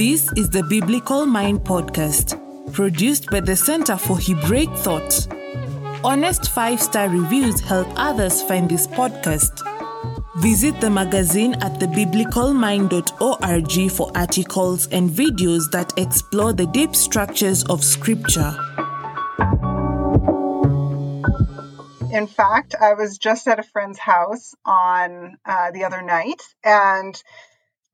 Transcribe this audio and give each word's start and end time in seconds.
This 0.00 0.24
is 0.34 0.48
the 0.48 0.62
Biblical 0.62 1.26
Mind 1.26 1.60
Podcast, 1.60 2.32
produced 2.72 3.26
by 3.26 3.40
the 3.40 3.54
Center 3.54 3.98
for 3.98 4.18
Hebraic 4.18 4.70
Thought. 4.76 5.28
Honest 6.02 6.50
five 6.52 6.80
star 6.80 7.10
reviews 7.10 7.60
help 7.60 7.86
others 7.96 8.40
find 8.40 8.66
this 8.66 8.86
podcast. 8.86 9.60
Visit 10.38 10.80
the 10.80 10.88
magazine 10.88 11.52
at 11.56 11.78
thebiblicalmind.org 11.78 13.90
for 13.90 14.10
articles 14.14 14.86
and 14.86 15.10
videos 15.10 15.70
that 15.70 15.92
explore 15.98 16.54
the 16.54 16.66
deep 16.68 16.96
structures 16.96 17.62
of 17.64 17.84
Scripture. 17.84 18.56
In 22.10 22.26
fact, 22.26 22.74
I 22.80 22.94
was 22.94 23.18
just 23.18 23.46
at 23.46 23.58
a 23.58 23.62
friend's 23.62 23.98
house 23.98 24.54
on 24.64 25.36
uh, 25.44 25.72
the 25.72 25.84
other 25.84 26.00
night, 26.00 26.40
and 26.64 27.22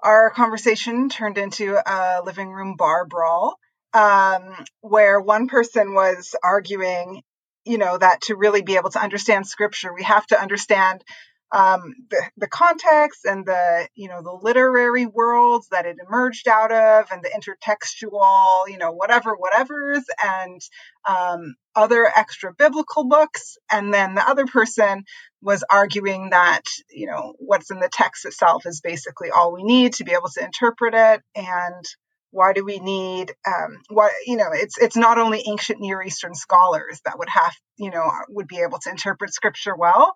our 0.06 0.30
conversation 0.30 1.08
turned 1.08 1.36
into 1.36 1.76
a 1.84 2.22
living 2.24 2.50
room 2.50 2.76
bar 2.76 3.04
brawl 3.04 3.58
um, 3.92 4.54
where 4.80 5.20
one 5.20 5.48
person 5.48 5.94
was 5.94 6.36
arguing, 6.44 7.22
you 7.64 7.76
know, 7.76 7.98
that 7.98 8.20
to 8.22 8.36
really 8.36 8.62
be 8.62 8.76
able 8.76 8.90
to 8.90 9.02
understand 9.02 9.48
scripture, 9.48 9.92
we 9.92 10.04
have 10.04 10.24
to 10.28 10.40
understand 10.40 11.02
um, 11.52 11.94
the, 12.10 12.22
the 12.36 12.48
context 12.48 13.24
and 13.24 13.46
the 13.46 13.88
you 13.94 14.08
know 14.08 14.22
the 14.22 14.38
literary 14.42 15.06
worlds 15.06 15.68
that 15.70 15.86
it 15.86 15.96
emerged 16.04 16.48
out 16.48 16.72
of 16.72 17.06
and 17.12 17.22
the 17.22 17.30
intertextual 17.30 18.68
you 18.68 18.78
know 18.78 18.92
whatever 18.92 19.36
whatevers 19.36 20.02
and 20.22 20.60
um, 21.08 21.54
other 21.74 22.06
extra 22.06 22.52
biblical 22.52 23.04
books. 23.04 23.58
And 23.70 23.94
then 23.94 24.14
the 24.14 24.28
other 24.28 24.46
person 24.46 25.04
was 25.40 25.62
arguing 25.70 26.30
that 26.30 26.62
you 26.90 27.06
know 27.06 27.34
what's 27.38 27.70
in 27.70 27.78
the 27.78 27.90
text 27.92 28.24
itself 28.24 28.66
is 28.66 28.80
basically 28.80 29.30
all 29.30 29.52
we 29.52 29.62
need 29.62 29.94
to 29.94 30.04
be 30.04 30.12
able 30.12 30.30
to 30.34 30.44
interpret 30.44 30.94
it. 30.94 31.22
And 31.36 31.84
why 32.32 32.52
do 32.52 32.64
we 32.64 32.80
need 32.80 33.32
um, 33.46 33.78
what 33.88 34.12
you 34.26 34.36
know 34.36 34.48
it's 34.52 34.78
it's 34.78 34.96
not 34.96 35.18
only 35.18 35.44
ancient 35.46 35.80
near 35.80 36.02
eastern 36.02 36.34
scholars 36.34 37.00
that 37.04 37.18
would 37.18 37.28
have 37.28 37.54
you 37.78 37.90
know 37.90 38.10
would 38.28 38.48
be 38.48 38.58
able 38.58 38.78
to 38.80 38.90
interpret 38.90 39.32
scripture 39.32 39.76
well 39.76 40.14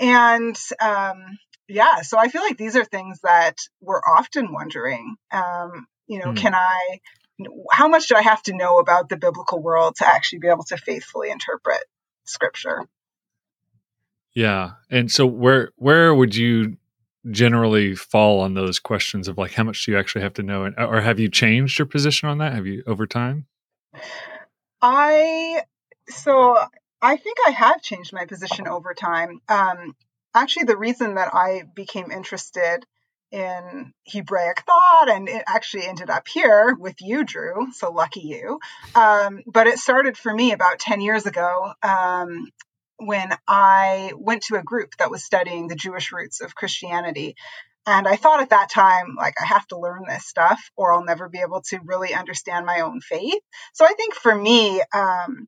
and 0.00 0.58
um, 0.80 1.38
yeah, 1.68 2.00
so 2.00 2.18
I 2.18 2.28
feel 2.28 2.42
like 2.42 2.56
these 2.56 2.74
are 2.74 2.84
things 2.84 3.20
that 3.22 3.56
we're 3.80 4.00
often 4.00 4.52
wondering. 4.52 5.16
Um, 5.30 5.86
you 6.06 6.18
know, 6.18 6.32
mm. 6.32 6.36
can 6.36 6.54
I? 6.54 7.00
How 7.70 7.88
much 7.88 8.08
do 8.08 8.16
I 8.16 8.22
have 8.22 8.42
to 8.44 8.54
know 8.54 8.78
about 8.78 9.08
the 9.08 9.16
biblical 9.16 9.62
world 9.62 9.96
to 9.96 10.06
actually 10.06 10.40
be 10.40 10.48
able 10.48 10.64
to 10.64 10.76
faithfully 10.76 11.30
interpret 11.30 11.78
Scripture? 12.24 12.86
Yeah, 14.34 14.72
and 14.90 15.10
so 15.10 15.26
where 15.26 15.70
where 15.76 16.14
would 16.14 16.34
you 16.34 16.76
generally 17.30 17.94
fall 17.94 18.40
on 18.40 18.54
those 18.54 18.78
questions 18.78 19.28
of 19.28 19.36
like 19.36 19.52
how 19.52 19.64
much 19.64 19.84
do 19.84 19.92
you 19.92 19.98
actually 19.98 20.22
have 20.22 20.34
to 20.34 20.42
know, 20.42 20.64
and, 20.64 20.74
or 20.78 21.00
have 21.00 21.20
you 21.20 21.28
changed 21.28 21.78
your 21.78 21.86
position 21.86 22.28
on 22.28 22.38
that? 22.38 22.54
Have 22.54 22.66
you 22.66 22.82
over 22.86 23.06
time? 23.06 23.46
I 24.82 25.62
so 26.08 26.58
I 27.02 27.16
think 27.16 27.38
I 27.46 27.50
have 27.50 27.82
changed 27.82 28.12
my 28.12 28.26
position 28.26 28.68
over 28.68 28.94
time. 28.94 29.40
Um, 29.48 29.94
actually, 30.34 30.64
the 30.64 30.76
reason 30.76 31.14
that 31.14 31.34
I 31.34 31.62
became 31.74 32.10
interested 32.10 32.84
in 33.30 33.92
Hebraic 34.06 34.62
thought 34.66 35.08
and 35.08 35.28
it 35.28 35.44
actually 35.46 35.86
ended 35.86 36.10
up 36.10 36.26
here 36.26 36.76
with 36.78 36.96
you, 37.00 37.24
Dru. 37.24 37.70
So 37.72 37.92
lucky 37.92 38.20
you. 38.20 38.58
Um, 38.94 39.40
but 39.46 39.66
it 39.66 39.78
started 39.78 40.18
for 40.18 40.34
me 40.34 40.52
about 40.52 40.80
10 40.80 41.00
years 41.00 41.26
ago 41.26 41.72
um, 41.82 42.48
when 42.96 43.32
I 43.46 44.12
went 44.16 44.42
to 44.44 44.56
a 44.56 44.62
group 44.62 44.96
that 44.98 45.10
was 45.10 45.24
studying 45.24 45.68
the 45.68 45.76
Jewish 45.76 46.12
roots 46.12 46.40
of 46.40 46.54
Christianity. 46.54 47.36
And 47.86 48.06
I 48.06 48.16
thought 48.16 48.42
at 48.42 48.50
that 48.50 48.68
time, 48.70 49.14
like, 49.16 49.34
I 49.40 49.46
have 49.46 49.66
to 49.68 49.78
learn 49.78 50.04
this 50.06 50.26
stuff 50.26 50.60
or 50.76 50.92
I'll 50.92 51.04
never 51.04 51.28
be 51.28 51.40
able 51.40 51.62
to 51.68 51.78
really 51.84 52.12
understand 52.12 52.66
my 52.66 52.80
own 52.80 53.00
faith. 53.00 53.40
So 53.72 53.84
I 53.84 53.94
think 53.94 54.14
for 54.14 54.34
me, 54.34 54.82
um, 54.92 55.46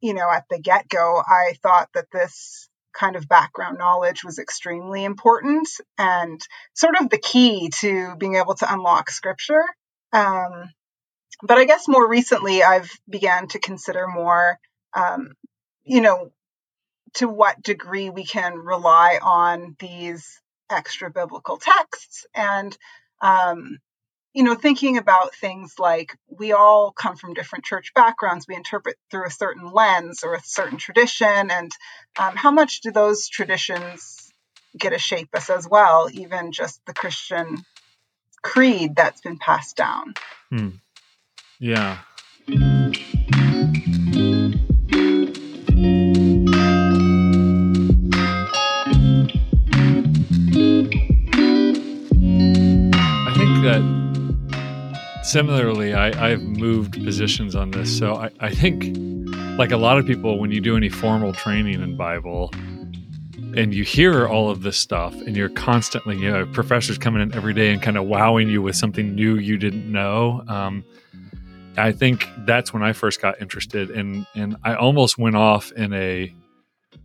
you 0.00 0.14
know, 0.14 0.30
at 0.30 0.44
the 0.50 0.58
get 0.58 0.88
go, 0.88 1.22
I 1.26 1.54
thought 1.62 1.88
that 1.94 2.10
this 2.12 2.68
kind 2.98 3.16
of 3.16 3.28
background 3.28 3.78
knowledge 3.78 4.24
was 4.24 4.38
extremely 4.38 5.04
important 5.04 5.68
and 5.98 6.40
sort 6.74 7.00
of 7.00 7.10
the 7.10 7.18
key 7.18 7.70
to 7.80 8.16
being 8.16 8.36
able 8.36 8.54
to 8.54 8.72
unlock 8.72 9.10
scripture. 9.10 9.64
Um, 10.12 10.70
but 11.42 11.58
I 11.58 11.64
guess 11.64 11.86
more 11.86 12.08
recently, 12.08 12.62
I've 12.62 12.90
began 13.08 13.46
to 13.48 13.60
consider 13.60 14.08
more, 14.08 14.58
um, 14.94 15.34
you 15.84 16.00
know, 16.00 16.32
to 17.14 17.28
what 17.28 17.62
degree 17.62 18.10
we 18.10 18.24
can 18.24 18.54
rely 18.56 19.18
on 19.22 19.76
these 19.78 20.40
extra 20.70 21.10
biblical 21.10 21.58
texts 21.58 22.26
and 22.34 22.76
um, 23.20 23.78
you 24.38 24.44
know, 24.44 24.54
thinking 24.54 24.98
about 24.98 25.34
things 25.34 25.80
like 25.80 26.16
we 26.28 26.52
all 26.52 26.92
come 26.92 27.16
from 27.16 27.34
different 27.34 27.64
church 27.64 27.92
backgrounds, 27.92 28.46
we 28.46 28.54
interpret 28.54 28.94
through 29.10 29.26
a 29.26 29.30
certain 29.32 29.72
lens 29.72 30.22
or 30.22 30.34
a 30.34 30.40
certain 30.44 30.78
tradition, 30.78 31.50
and 31.50 31.72
um, 32.20 32.36
how 32.36 32.52
much 32.52 32.80
do 32.82 32.92
those 32.92 33.28
traditions 33.28 34.32
get 34.78 34.90
to 34.90 34.98
shape 35.00 35.30
us 35.34 35.50
as 35.50 35.68
well, 35.68 36.08
even 36.12 36.52
just 36.52 36.80
the 36.86 36.94
Christian 36.94 37.56
creed 38.40 38.94
that's 38.94 39.22
been 39.22 39.38
passed 39.38 39.74
down? 39.74 40.14
Hmm. 40.50 40.68
Yeah. 41.58 41.98
Similarly, 55.28 55.94
I, 55.94 56.30
I've 56.30 56.42
moved 56.42 56.94
positions 57.04 57.54
on 57.54 57.70
this. 57.70 57.96
So 57.96 58.14
I, 58.14 58.30
I 58.40 58.50
think, 58.50 58.96
like 59.58 59.72
a 59.72 59.76
lot 59.76 59.98
of 59.98 60.06
people, 60.06 60.38
when 60.38 60.50
you 60.50 60.60
do 60.60 60.76
any 60.76 60.88
formal 60.88 61.32
training 61.32 61.82
in 61.82 61.96
Bible, 61.96 62.50
and 63.56 63.74
you 63.74 63.82
hear 63.82 64.26
all 64.26 64.50
of 64.50 64.62
this 64.62 64.76
stuff 64.76 65.14
and 65.22 65.34
you're 65.34 65.48
constantly 65.48 66.16
you 66.18 66.30
know 66.30 66.44
professors 66.52 66.98
coming 66.98 67.22
in 67.22 67.34
every 67.34 67.54
day 67.54 67.72
and 67.72 67.80
kind 67.80 67.96
of 67.96 68.04
wowing 68.04 68.46
you 68.48 68.60
with 68.60 68.76
something 68.76 69.14
new 69.14 69.36
you 69.36 69.56
didn't 69.56 69.90
know 69.90 70.44
um, 70.48 70.84
i 71.78 71.90
think 71.90 72.28
that's 72.40 72.74
when 72.74 72.82
i 72.82 72.92
first 72.92 73.22
got 73.22 73.40
interested 73.40 73.90
and 73.90 74.26
and 74.34 74.54
i 74.64 74.74
almost 74.74 75.16
went 75.16 75.34
off 75.34 75.72
in 75.72 75.94
a 75.94 76.32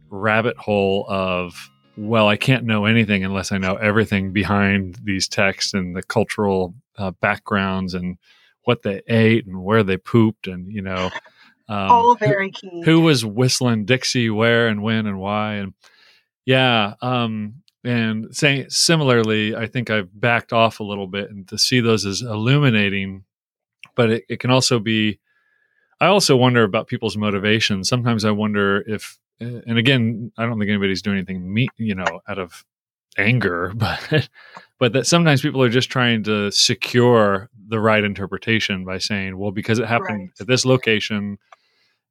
rabbit 0.09 0.57
hole 0.57 1.05
of 1.07 1.71
well 1.95 2.27
i 2.27 2.35
can't 2.35 2.63
know 2.63 2.85
anything 2.85 3.23
unless 3.23 3.51
i 3.51 3.57
know 3.57 3.75
everything 3.75 4.31
behind 4.31 4.99
these 5.03 5.27
texts 5.27 5.73
and 5.73 5.95
the 5.95 6.03
cultural 6.03 6.73
uh, 6.97 7.11
backgrounds 7.11 7.93
and 7.93 8.17
what 8.63 8.81
they 8.83 9.01
ate 9.07 9.45
and 9.45 9.63
where 9.63 9.83
they 9.83 9.97
pooped 9.97 10.47
and 10.47 10.71
you 10.71 10.81
know 10.81 11.09
um, 11.69 11.91
all 11.91 12.15
very 12.15 12.51
key 12.51 12.81
who, 12.85 12.91
who, 12.91 13.01
was 13.01 13.25
whistling 13.25 13.85
dixie 13.85 14.29
where 14.29 14.67
and 14.67 14.81
when 14.81 15.05
and 15.05 15.19
why 15.19 15.55
and 15.55 15.73
yeah 16.45 16.93
um, 17.01 17.55
and 17.83 18.35
saying 18.35 18.69
similarly 18.69 19.55
i 19.55 19.67
think 19.67 19.89
i've 19.89 20.09
backed 20.19 20.53
off 20.53 20.79
a 20.79 20.83
little 20.83 21.07
bit 21.07 21.29
and 21.29 21.47
to 21.47 21.57
see 21.57 21.79
those 21.79 22.05
as 22.05 22.21
illuminating 22.21 23.23
but 23.95 24.09
it, 24.09 24.23
it 24.29 24.39
can 24.39 24.51
also 24.51 24.79
be 24.79 25.19
i 25.99 26.07
also 26.07 26.35
wonder 26.35 26.63
about 26.63 26.87
people's 26.87 27.17
motivation. 27.17 27.83
Sometimes 27.83 28.25
i 28.25 28.31
wonder 28.31 28.83
if 28.87 29.17
Uh, 29.41 29.61
and 29.67 29.77
again 29.77 30.31
i 30.37 30.45
don't 30.45 30.59
think 30.59 30.69
anybody's 30.69 31.01
doing 31.01 31.17
anything 31.17 31.53
me 31.53 31.67
you 31.77 31.95
know 31.95 32.21
out 32.27 32.39
of 32.39 32.65
anger 33.17 33.71
but 33.75 34.29
but 34.79 34.93
that 34.93 35.07
sometimes 35.07 35.41
people 35.41 35.63
are 35.63 35.69
just 35.69 35.89
trying 35.89 36.23
to 36.23 36.51
secure 36.51 37.49
the 37.67 37.79
right 37.79 38.03
interpretation 38.03 38.83
by 38.83 38.97
saying, 38.97 39.37
well, 39.37 39.51
because 39.51 39.79
it 39.79 39.87
happened 39.87 40.19
right. 40.19 40.41
at 40.41 40.47
this 40.47 40.65
location 40.65 41.37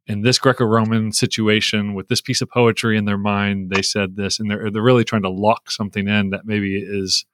in 0.07 0.23
this 0.23 0.39
Greco-Roman 0.39 1.13
situation 1.13 1.95
with 1.95 2.09
this 2.09 2.21
piece 2.21 2.41
of 2.41 2.51
poetry 2.51 2.97
in 2.97 3.05
their 3.05 3.19
mind, 3.19 3.71
they 3.71 3.83
said 3.83 4.17
this, 4.17 4.41
and 4.41 4.51
they're 4.51 4.71
they're 4.71 4.83
really 4.83 5.05
trying 5.05 5.23
to 5.23 5.29
lock 5.29 5.71
something 5.71 6.09
in 6.09 6.31
that 6.31 6.45
maybe 6.45 6.77
is 6.77 7.25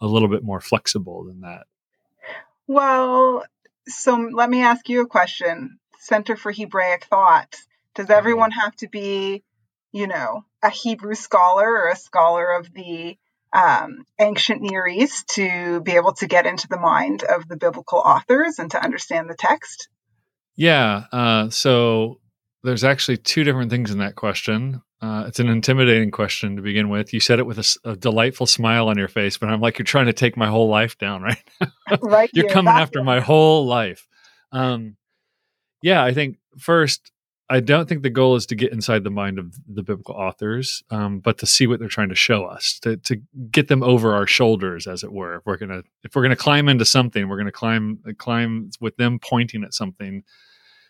a 0.00 0.06
little 0.06 0.28
bit 0.28 0.44
more 0.44 0.60
flexible 0.60 1.24
than 1.24 1.40
that. 1.40 1.64
Well, 2.66 3.44
so 3.88 4.16
let 4.16 4.50
me 4.50 4.62
ask 4.62 4.88
you 4.88 5.00
a 5.00 5.06
question. 5.06 5.78
Center 5.98 6.36
for 6.36 6.52
Hebraic 6.52 7.06
Thought. 7.06 7.56
Does 7.94 8.06
mm-hmm. 8.06 8.18
everyone 8.18 8.50
have 8.52 8.74
to 8.76 8.88
be, 8.88 9.42
you 9.92 10.06
know, 10.06 10.44
a 10.62 10.70
Hebrew 10.70 11.14
scholar 11.14 11.68
or 11.68 11.88
a 11.88 11.96
scholar 11.96 12.52
of 12.52 12.72
the 12.72 13.16
um, 13.54 14.04
ancient 14.20 14.62
Near 14.62 14.86
East 14.86 15.28
to 15.34 15.80
be 15.80 15.92
able 15.92 16.12
to 16.14 16.26
get 16.26 16.46
into 16.46 16.68
the 16.68 16.78
mind 16.78 17.22
of 17.22 17.46
the 17.48 17.56
biblical 17.56 17.98
authors 17.98 18.58
and 18.58 18.70
to 18.72 18.82
understand 18.82 19.30
the 19.30 19.36
text? 19.36 19.88
Yeah. 20.56 21.04
Uh, 21.12 21.50
so 21.50 22.20
there's 22.64 22.84
actually 22.84 23.18
two 23.18 23.44
different 23.44 23.70
things 23.70 23.90
in 23.90 23.98
that 23.98 24.16
question. 24.16 24.82
Uh, 25.00 25.24
it's 25.28 25.38
an 25.38 25.48
intimidating 25.48 26.10
question 26.10 26.56
to 26.56 26.62
begin 26.62 26.88
with. 26.88 27.12
You 27.12 27.20
said 27.20 27.38
it 27.38 27.46
with 27.46 27.58
a, 27.58 27.90
a, 27.90 27.96
delightful 27.96 28.46
smile 28.46 28.88
on 28.88 28.96
your 28.96 29.08
face, 29.08 29.36
but 29.36 29.50
I'm 29.50 29.60
like, 29.60 29.78
you're 29.78 29.84
trying 29.84 30.06
to 30.06 30.14
take 30.14 30.34
my 30.34 30.46
whole 30.46 30.68
life 30.68 30.96
down 30.96 31.22
right 31.22 31.42
now. 31.60 31.68
right. 32.00 32.30
you're 32.32 32.48
coming 32.48 32.72
after 32.72 33.04
my 33.04 33.20
whole 33.20 33.66
life. 33.66 34.06
Um, 34.50 34.96
yeah, 35.82 36.02
I 36.02 36.14
think 36.14 36.38
first, 36.58 37.12
I 37.54 37.60
don't 37.60 37.88
think 37.88 38.02
the 38.02 38.10
goal 38.10 38.34
is 38.34 38.46
to 38.46 38.56
get 38.56 38.72
inside 38.72 39.04
the 39.04 39.10
mind 39.10 39.38
of 39.38 39.54
the 39.68 39.84
biblical 39.84 40.16
authors, 40.16 40.82
um, 40.90 41.20
but 41.20 41.38
to 41.38 41.46
see 41.46 41.68
what 41.68 41.78
they're 41.78 41.86
trying 41.86 42.08
to 42.08 42.16
show 42.16 42.46
us, 42.46 42.80
to 42.80 42.96
to 42.96 43.22
get 43.52 43.68
them 43.68 43.80
over 43.84 44.12
our 44.12 44.26
shoulders, 44.26 44.88
as 44.88 45.04
it 45.04 45.12
were. 45.12 45.36
If 45.36 45.46
we're 45.46 45.56
gonna 45.56 45.84
if 46.02 46.16
we're 46.16 46.22
gonna 46.22 46.34
climb 46.34 46.68
into 46.68 46.84
something, 46.84 47.28
we're 47.28 47.36
gonna 47.36 47.52
climb 47.52 48.00
climb 48.18 48.70
with 48.80 48.96
them 48.96 49.20
pointing 49.20 49.62
at 49.62 49.72
something, 49.72 50.24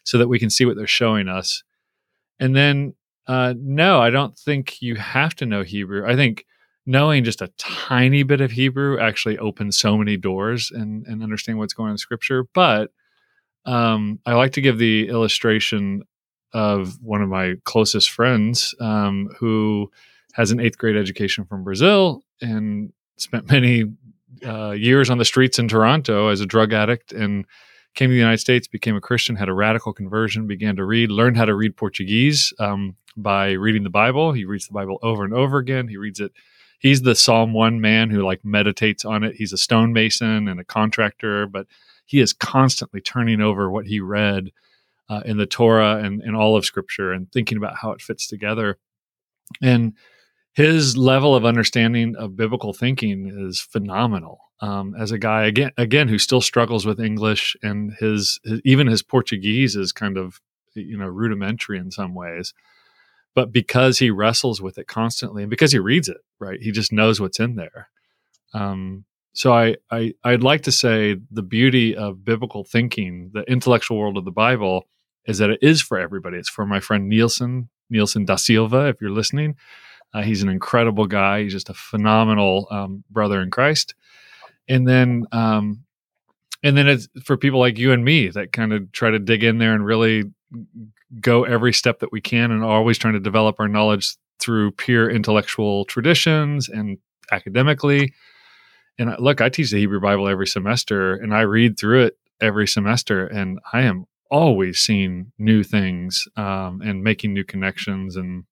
so 0.05 0.17
that 0.17 0.29
we 0.29 0.39
can 0.39 0.49
see 0.49 0.65
what 0.65 0.79
they're 0.79 0.87
showing 0.87 1.29
us. 1.29 1.63
And 2.41 2.57
then, 2.57 2.95
uh, 3.27 3.53
no, 3.59 4.01
I 4.01 4.09
don't 4.09 4.37
think 4.39 4.81
you 4.81 4.97
have 4.97 5.35
to 5.37 5.47
know 5.47 5.65
Hebrew. 5.65 6.09
I 6.09 6.17
think 6.17 6.47
knowing 6.87 7.25
just 7.25 7.43
a 7.43 7.53
tiny 7.59 8.23
bit 8.23 8.41
of 8.41 8.53
Hebrew 8.53 8.99
actually 8.99 9.37
opens 9.37 9.77
so 9.77 9.99
many 9.99 10.17
doors 10.17 10.71
and 10.71 11.07
and 11.07 11.23
understand 11.23 11.59
what's 11.59 11.75
going 11.75 11.89
on 11.89 11.93
in 11.93 11.99
Scripture. 11.99 12.47
But 12.55 12.91
um, 13.67 14.19
I 14.25 14.33
like 14.33 14.53
to 14.53 14.63
give 14.63 14.79
the 14.79 15.09
illustration 15.09 16.05
of 16.55 17.03
one 17.03 17.21
of 17.21 17.29
my 17.29 17.57
closest 17.65 18.11
friends 18.11 18.75
um, 18.81 19.29
who 19.39 19.91
has 20.33 20.51
an 20.51 20.61
eighth 20.61 20.79
grade 20.79 20.97
education 20.97 21.45
from 21.45 21.65
Brazil 21.65 22.23
and 22.41 22.93
spent 23.17 23.51
many 23.51 23.85
uh, 24.47 24.71
years 24.71 25.11
on 25.11 25.19
the 25.19 25.25
streets 25.25 25.59
in 25.59 25.69
Toronto 25.69 26.29
as 26.29 26.41
a 26.41 26.47
drug 26.47 26.73
addict 26.73 27.13
and 27.13 27.45
came 27.95 28.09
to 28.09 28.15
the 28.15 28.19
United 28.19 28.39
States, 28.39 28.67
became 28.67 28.97
a 28.97 29.01
Christian, 29.01 29.37
had 29.37 29.49
a 29.49 29.55
radical 29.55 29.93
conversion, 29.93 30.47
began 30.47 30.77
to 30.77 30.85
read, 30.85 31.11
learned 31.11 31.37
how 31.37 31.45
to 31.45 31.55
read 31.55 31.77
Portuguese 31.77 32.53
um, 32.59 32.97
by 33.17 33.53
reading 33.53 33.85
the 33.85 33.91
Bible. 33.91 34.33
He 34.33 34.45
reads 34.45 34.67
the 34.67 34.73
Bible 34.73 34.99
over 35.03 35.25
and 35.25 35.35
over 35.35 35.59
again. 35.59 35.89
He 35.89 35.97
reads 35.97 36.21
it. 36.21 36.33
He's 36.79 37.03
the 37.03 37.15
Psalm 37.15 37.53
one 37.53 37.81
man 37.81 38.11
who 38.11 38.23
like 38.23 38.45
meditates 38.45 39.05
on 39.05 39.23
it. 39.23 39.37
He's 39.37 39.53
a 39.53 39.59
stonemason 39.59 40.49
and 40.49 40.61
a 40.61 40.65
contractor, 40.65 41.47
but 41.47 41.67
he 42.05 42.21
is 42.21 42.33
constantly 42.33 43.01
turning 43.01 43.41
over 43.41 43.71
what 43.71 43.87
he 43.87 44.01
read 44.01 44.51
uh, 45.09 45.23
in 45.25 45.37
the 45.37 45.47
Torah 45.47 45.99
and, 46.03 46.23
in 46.23 46.35
all 46.35 46.57
of 46.57 46.65
Scripture 46.65 47.13
and 47.13 47.31
thinking 47.33 47.59
about 47.59 47.77
how 47.77 47.93
it 47.93 48.01
fits 48.01 48.27
together. 48.27 48.79
And 49.63 49.95
his 50.53 50.97
level 50.97 51.35
of 51.35 51.45
understanding 51.45 52.15
of 52.17 52.37
biblical 52.37 52.73
thinking 52.73 53.31
is 53.47 53.61
phenomenal. 53.61 54.41
Um, 54.61 54.95
as 54.99 55.11
a 55.11 55.19
guy 55.19 55.47
again, 55.47 55.73
again 55.77 56.09
who 56.09 56.19
still 56.19 56.41
struggles 56.41 56.87
with 56.87 57.01
English 57.01 57.57
and 57.63 57.93
his, 57.99 58.39
his, 58.45 58.61
even 58.65 58.87
his 58.87 59.03
Portuguese 59.03 59.77
is 59.77 59.93
kind 59.93 60.17
of 60.17 60.41
you 60.75 60.97
know 60.97 61.07
rudimentary 61.07 61.79
in 61.79 61.91
some 61.91 62.15
ways, 62.15 62.55
but 63.35 63.53
because 63.53 63.99
he 63.99 64.11
wrestles 64.11 64.63
with 64.63 64.79
it 64.79 64.87
constantly 64.87 65.43
and 65.43 65.51
because 65.51 65.73
he 65.73 65.79
reads 65.79 66.09
it, 66.09 66.19
right, 66.39 66.61
he 66.63 66.71
just 66.71 66.93
knows 66.93 67.21
what's 67.21 67.41
in 67.41 67.57
there. 67.57 67.89
Um, 68.55 69.05
so 69.33 69.53
I, 69.53 69.77
I 69.91 70.15
I'd 70.23 70.45
like 70.45 70.63
to 70.63 70.73
say 70.73 71.17
the 71.31 71.43
beauty 71.43 71.97
of 71.97 72.25
biblical 72.25 72.65
thinking, 72.65 73.31
the 73.35 73.43
intellectual 73.43 73.99
world 73.99 74.17
of 74.17 74.25
the 74.25 74.31
Bible, 74.31 74.87
is 75.27 75.39
that 75.39 75.51
it 75.51 75.59
is 75.63 75.81
for 75.83 75.99
everybody. 75.99 76.37
It's 76.37 76.49
for 76.49 76.67
my 76.67 76.81
friend 76.81 77.09
Nielsen, 77.09 77.69
Nielsen 77.91 78.25
da 78.25 78.37
Silva, 78.37 78.89
if 78.89 79.01
you're 79.01 79.11
listening. 79.11 79.57
Uh, 80.13 80.23
he's 80.23 80.43
an 80.43 80.49
incredible 80.49 81.07
guy. 81.07 81.43
He's 81.43 81.53
just 81.53 81.71
a 81.71 81.75
phenomenal 81.75 82.69
um, 82.71 83.05
brother 83.11 83.43
in 83.43 83.51
Christ. 83.51 83.95
And 84.69 84.87
then, 84.87 85.27
um, 85.33 85.85
and 86.63 86.77
then 86.77 86.89
it's 86.89 87.09
for 87.25 87.37
people 87.37 87.61
like 87.61 87.79
you 87.79 87.93
and 87.93 88.05
me 88.05 88.29
that 88.29 88.53
kind 88.53 88.73
of 88.73 88.91
try 88.93 89.11
to 89.11 89.19
dig 89.19 89.43
in 89.45 89.59
there 89.59 89.75
and 89.75 89.85
really 89.85 90.25
go 91.21 91.45
every 91.45 91.73
step 91.73 91.99
that 91.99 92.13
we 92.13 92.21
can, 92.21 92.51
and 92.51 92.65
always 92.65 92.97
trying 92.97 93.15
to 93.15 93.21
develop 93.21 93.57
our 93.59 93.69
knowledge 93.69 94.17
through 94.39 94.73
peer 94.73 95.11
intellectual 95.11 95.85
traditions 95.85 96.69
and 96.69 96.99
academically. 97.31 98.15
And 98.99 99.15
look, 99.19 99.41
I 99.41 99.49
teach 99.49 99.71
the 99.71 99.79
Hebrew 99.79 100.01
Bible 100.01 100.29
every 100.29 100.47
semester, 100.47 101.15
and 101.15 101.35
I 101.35 101.43
read 101.43 101.79
through 101.79 102.05
it 102.05 102.19
every 102.41 102.67
semester, 102.67 103.27
and 103.27 103.59
I 103.73 103.83
am 103.83 104.07
always 104.31 104.79
seeing 104.79 105.33
new 105.39 105.63
things 105.63 106.27
um, 106.37 106.81
and 106.83 107.03
making 107.03 107.33
new 107.33 107.45
connections 107.45 108.17
and 108.17 108.45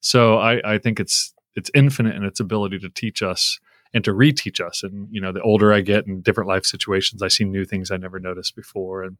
so 0.00 0.38
I, 0.38 0.74
I 0.74 0.78
think 0.78 0.98
it's 0.98 1.34
it's 1.54 1.70
infinite 1.74 2.16
in 2.16 2.24
its 2.24 2.40
ability 2.40 2.78
to 2.80 2.88
teach 2.88 3.22
us 3.22 3.58
and 3.92 4.02
to 4.04 4.12
reteach 4.12 4.64
us 4.64 4.82
and 4.82 5.08
you 5.10 5.20
know 5.20 5.32
the 5.32 5.42
older 5.42 5.72
i 5.72 5.80
get 5.80 6.06
in 6.06 6.22
different 6.22 6.48
life 6.48 6.64
situations 6.64 7.22
i 7.22 7.28
see 7.28 7.44
new 7.44 7.64
things 7.64 7.90
i 7.90 7.96
never 7.96 8.18
noticed 8.18 8.56
before 8.56 9.02
and 9.02 9.16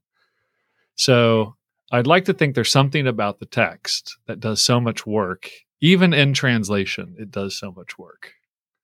so 0.95 1.57
i'd 1.93 2.07
like 2.07 2.25
to 2.25 2.35
think 2.35 2.55
there's 2.55 2.71
something 2.71 3.07
about 3.07 3.41
the 3.41 3.47
text 3.47 4.17
that 4.27 4.41
does 4.41 4.63
so 4.63 4.81
much 4.81 5.07
work 5.07 5.51
even 5.81 6.13
in 6.13 6.33
translation 6.33 7.17
it 7.19 7.31
does 7.31 7.59
so 7.59 7.73
much 7.73 7.99
work. 7.99 8.33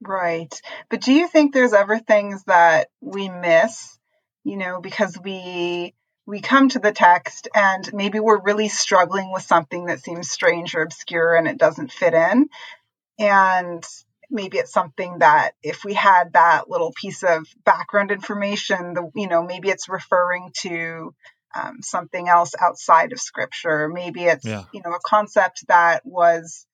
Right. 0.00 0.54
But 0.90 1.00
do 1.00 1.12
you 1.12 1.26
think 1.26 1.52
there's 1.54 1.72
ever 1.72 1.98
things 1.98 2.44
that 2.44 2.88
we 3.00 3.28
miss 3.28 3.98
you 4.44 4.56
know 4.56 4.80
because 4.80 5.18
we 5.22 5.94
we 6.26 6.40
come 6.40 6.68
to 6.70 6.80
the 6.80 6.92
text 6.92 7.48
and 7.54 7.88
maybe 7.94 8.18
we're 8.18 8.40
really 8.40 8.68
struggling 8.68 9.32
with 9.32 9.42
something 9.42 9.86
that 9.86 10.02
seems 10.02 10.30
strange 10.30 10.74
or 10.74 10.82
obscure 10.82 11.36
and 11.36 11.46
it 11.46 11.56
doesn't 11.56 11.92
fit 11.92 12.14
in. 12.14 12.48
And 13.18 13.84
maybe 14.30 14.58
it's 14.58 14.72
something 14.72 15.18
that 15.20 15.52
if 15.62 15.84
we 15.84 15.94
had 15.94 16.32
that 16.32 16.68
little 16.68 16.92
piece 16.92 17.22
of 17.22 17.46
background 17.64 18.10
information, 18.10 18.94
the 18.94 19.10
you 19.14 19.28
know, 19.28 19.42
maybe 19.44 19.68
it's 19.68 19.88
referring 19.88 20.50
to 20.62 21.14
um, 21.54 21.78
something 21.80 22.28
else 22.28 22.54
outside 22.60 23.12
of 23.12 23.20
scripture. 23.20 23.88
Maybe 23.88 24.24
it's 24.24 24.44
yeah. 24.44 24.64
you 24.72 24.82
know 24.84 24.92
a 24.92 25.00
concept 25.04 25.66
that 25.68 26.02
was 26.04 26.66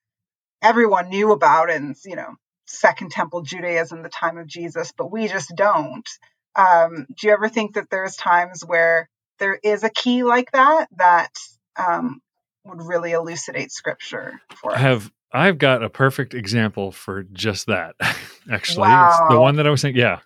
everyone 0.61 1.09
knew 1.09 1.31
about 1.31 1.69
in 1.69 1.95
you 2.05 2.15
know 2.15 2.35
Second 2.65 3.11
Temple 3.11 3.43
Judaism, 3.43 4.01
the 4.01 4.09
time 4.09 4.37
of 4.37 4.47
Jesus, 4.47 4.91
but 4.97 5.11
we 5.11 5.27
just 5.27 5.53
don't. 5.55 6.07
Um, 6.55 7.07
do 7.19 7.27
you 7.27 7.33
ever 7.33 7.49
think 7.49 7.75
that 7.75 7.89
there's 7.89 8.15
times 8.15 8.63
where 8.65 9.09
there 9.43 9.59
is 9.61 9.83
a 9.83 9.89
key 9.89 10.23
like 10.23 10.49
that 10.53 10.87
that 10.95 11.33
um, 11.75 12.21
would 12.63 12.81
really 12.81 13.11
elucidate 13.11 13.73
scripture 13.73 14.39
for 14.55 14.71
us. 14.71 14.77
I 14.77 14.79
have 14.79 15.11
I've 15.33 15.57
got 15.57 15.83
a 15.83 15.89
perfect 15.89 16.33
example 16.33 16.93
for 16.93 17.23
just 17.23 17.67
that. 17.67 17.95
Actually, 18.51 18.87
wow. 18.87 19.09
it's 19.09 19.33
the 19.33 19.41
one 19.41 19.57
that 19.57 19.67
I 19.67 19.69
was 19.69 19.81
saying. 19.81 19.97
Yeah, 19.97 20.19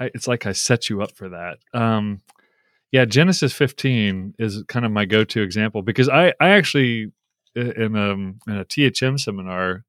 I, 0.00 0.10
it's 0.14 0.26
like 0.26 0.46
I 0.46 0.52
set 0.52 0.88
you 0.88 1.02
up 1.02 1.14
for 1.14 1.28
that. 1.28 1.58
Um, 1.74 2.22
yeah, 2.90 3.04
Genesis 3.04 3.52
15 3.52 4.36
is 4.38 4.62
kind 4.66 4.86
of 4.86 4.92
my 4.92 5.04
go-to 5.04 5.42
example 5.42 5.82
because 5.82 6.08
I 6.08 6.32
I 6.40 6.50
actually 6.50 7.12
in 7.54 7.96
a 7.96 8.12
in 8.50 8.58
a 8.58 8.64
THM 8.64 9.20
seminar 9.20 9.84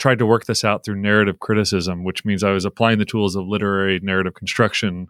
tried 0.00 0.18
to 0.18 0.26
work 0.26 0.46
this 0.46 0.64
out 0.64 0.84
through 0.84 0.96
narrative 0.96 1.38
criticism, 1.38 2.02
which 2.02 2.24
means 2.24 2.42
I 2.42 2.50
was 2.50 2.64
applying 2.64 2.98
the 2.98 3.04
tools 3.04 3.36
of 3.36 3.46
literary 3.46 4.00
narrative 4.02 4.34
construction 4.34 5.06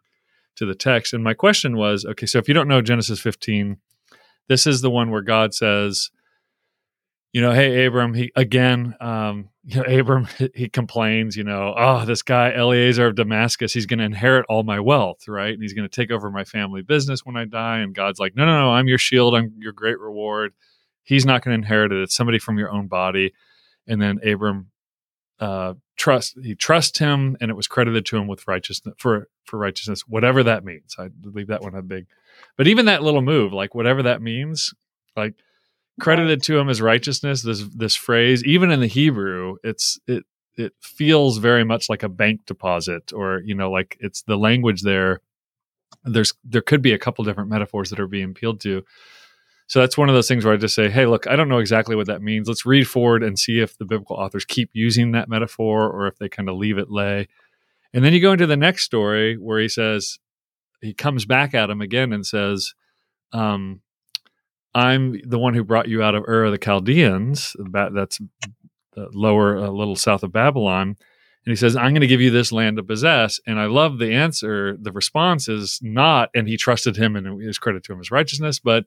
to 0.57 0.67
the 0.67 0.75
text. 0.75 1.13
And 1.13 1.23
my 1.23 1.35
question 1.35 1.77
was 1.77 2.05
okay, 2.05 2.27
so 2.27 2.39
if 2.39 2.49
you 2.49 2.55
don't 2.55 2.69
know 2.69 2.83
Genesis 2.83 3.21
15, 3.21 3.79
this 4.49 4.67
is 4.67 4.81
the 4.81 4.91
one 4.91 5.11
where 5.11 5.23
God 5.23 5.55
says, 5.55 6.11
you 7.33 7.43
know, 7.43 7.53
hey, 7.53 7.85
Abram, 7.85 8.15
he 8.15 8.33
again, 8.35 8.95
um, 9.01 9.51
you 9.65 9.77
know, 9.77 9.83
Abram, 10.01 10.27
he 10.55 10.69
complains, 10.69 11.37
you 11.37 11.45
know, 11.45 11.75
oh, 11.77 12.05
this 12.05 12.23
guy, 12.23 12.53
Eliezer 12.53 13.09
of 13.09 13.17
Damascus, 13.17 13.73
he's 13.73 13.87
going 13.87 13.99
to 13.99 14.05
inherit 14.05 14.47
all 14.49 14.63
my 14.63 14.81
wealth, 14.81 15.29
right? 15.29 15.53
And 15.53 15.63
he's 15.63 15.75
going 15.75 15.89
to 15.89 15.95
take 15.95 16.11
over 16.11 16.31
my 16.31 16.45
family 16.45 16.83
business 16.83 17.27
when 17.27 17.37
I 17.37 17.45
die. 17.45 17.79
And 17.79 17.95
God's 17.95 18.19
like, 18.19 18.37
no, 18.37 18.47
no, 18.47 18.61
no, 18.61 18.71
I'm 18.73 18.89
your 18.89 18.99
shield. 18.99 19.35
I'm 19.35 19.53
your 19.59 19.73
great 19.73 19.99
reward. 20.01 20.55
He's 21.03 21.27
not 21.27 21.45
going 21.45 21.53
to 21.53 21.63
inherit 21.63 21.93
it. 21.93 22.03
It's 22.03 22.15
somebody 22.15 22.39
from 22.39 22.59
your 22.59 22.71
own 22.71 22.87
body. 22.87 23.33
And 23.87 24.01
then 24.01 24.19
Abram 24.27 24.71
uh, 25.41 25.75
trust 25.97 26.39
he 26.43 26.55
trusts 26.55 26.99
him 26.99 27.37
and 27.41 27.51
it 27.51 27.55
was 27.55 27.67
credited 27.67 28.07
to 28.07 28.17
him 28.17 28.27
with 28.27 28.47
righteousness 28.49 28.95
for 28.99 29.29
for 29.45 29.59
righteousness 29.59 30.03
whatever 30.07 30.43
that 30.43 30.65
means. 30.65 30.95
I 30.99 31.09
leave 31.23 31.49
that 31.49 31.63
one 31.63 31.75
a 31.75 31.83
big. 31.83 32.07
But 32.57 32.67
even 32.69 32.87
that 32.87 33.03
little 33.03 33.23
move 33.23 33.53
like 33.53 33.75
whatever 33.75 34.03
that 34.03 34.23
means 34.23 34.73
like 35.17 35.35
credited 36.01 36.43
to 36.43 36.59
him 36.59 36.69
as 36.69 36.83
righteousness 36.83 37.43
this 37.43 37.65
this 37.75 37.95
phrase 37.95 38.45
even 38.45 38.71
in 38.71 38.81
the 38.81 38.87
hebrew 38.87 39.57
it's 39.65 39.99
it 40.07 40.25
it 40.57 40.73
feels 40.81 41.39
very 41.39 41.65
much 41.65 41.89
like 41.89 42.03
a 42.03 42.09
bank 42.09 42.47
deposit 42.47 43.13
or 43.13 43.43
you 43.45 43.55
know 43.55 43.71
like 43.71 43.97
it's 44.01 44.23
the 44.23 44.37
language 44.37 44.83
there. 44.83 45.21
There's 46.05 46.33
there 46.45 46.63
could 46.63 46.83
be 46.83 46.93
a 46.93 46.99
couple 46.99 47.25
different 47.25 47.51
metaphors 47.51 47.91
that 47.91 48.01
are 48.01 48.07
being 48.07 48.31
appealed 48.31 48.61
to 48.63 48.83
so 49.67 49.81
that's 49.81 49.99
one 49.99 50.09
of 50.09 50.15
those 50.15 50.29
things 50.29 50.45
where 50.45 50.55
I 50.55 50.59
just 50.59 50.75
say, 50.75 50.89
hey, 50.89 51.07
look, 51.07 51.27
I 51.27 51.35
don't 51.35 51.49
know 51.49 51.59
exactly 51.59 51.97
what 51.97 52.07
that 52.07 52.23
means. 52.23 52.47
Let's 52.47 52.65
read 52.65 52.87
forward 52.87 53.23
and 53.23 53.39
see 53.39 53.61
if 53.61 53.77
the 53.77 53.85
biblical 53.85 54.17
authors 54.17 54.45
keep 54.45 54.71
using 54.73 55.13
that 55.13 55.29
metaphor 55.29 55.91
or 55.91 56.07
if 56.07 56.19
they 56.19 56.29
kind 56.29 56.49
of 56.49 56.57
leave 56.57 56.79
it 56.79 56.91
lay. 56.91 57.27
And 57.93 58.05
then 58.05 58.13
you 58.13 58.21
go 58.21 58.33
into 58.33 58.47
the 58.47 58.57
next 58.57 58.85
story 58.85 59.37
where 59.37 59.59
he 59.59 59.69
says, 59.69 60.19
he 60.81 60.95
comes 60.95 61.25
back 61.25 61.55
at 61.55 61.71
him 61.71 61.81
again 61.81 62.13
and 62.13 62.25
says, 62.25 62.75
um, 63.33 63.81
I'm 64.75 65.21
the 65.25 65.39
one 65.39 65.55
who 65.55 65.65
brought 65.65 65.89
you 65.89 66.03
out 66.03 66.15
of 66.15 66.25
Ur 66.29 66.45
of 66.45 66.53
the 66.53 66.59
Chaldeans. 66.59 67.57
That's 67.73 68.21
lower, 68.95 69.57
a 69.57 69.71
little 69.71 69.97
south 69.97 70.23
of 70.23 70.33
Babylon. 70.33 70.89
And 70.89 71.53
he 71.53 71.57
says, 71.57 71.77
I'm 71.77 71.93
going 71.93 72.03
to 72.03 72.07
give 72.07 72.21
you 72.21 72.31
this 72.31 72.53
land 72.53 72.77
to 72.77 72.83
possess. 72.83 73.41
And 73.47 73.59
I 73.59 73.67
love 73.67 73.99
the 73.99 74.13
answer. 74.13 74.77
The 74.77 74.93
response 74.93 75.49
is 75.49 75.81
not, 75.83 76.29
and 76.35 76.47
he 76.47 76.57
trusted 76.57 76.97
him 76.97 77.17
and 77.17 77.41
his 77.41 77.59
credit 77.59 77.85
to 77.85 77.93
him 77.93 78.01
as 78.01 78.11
righteousness, 78.11 78.59
but 78.59 78.85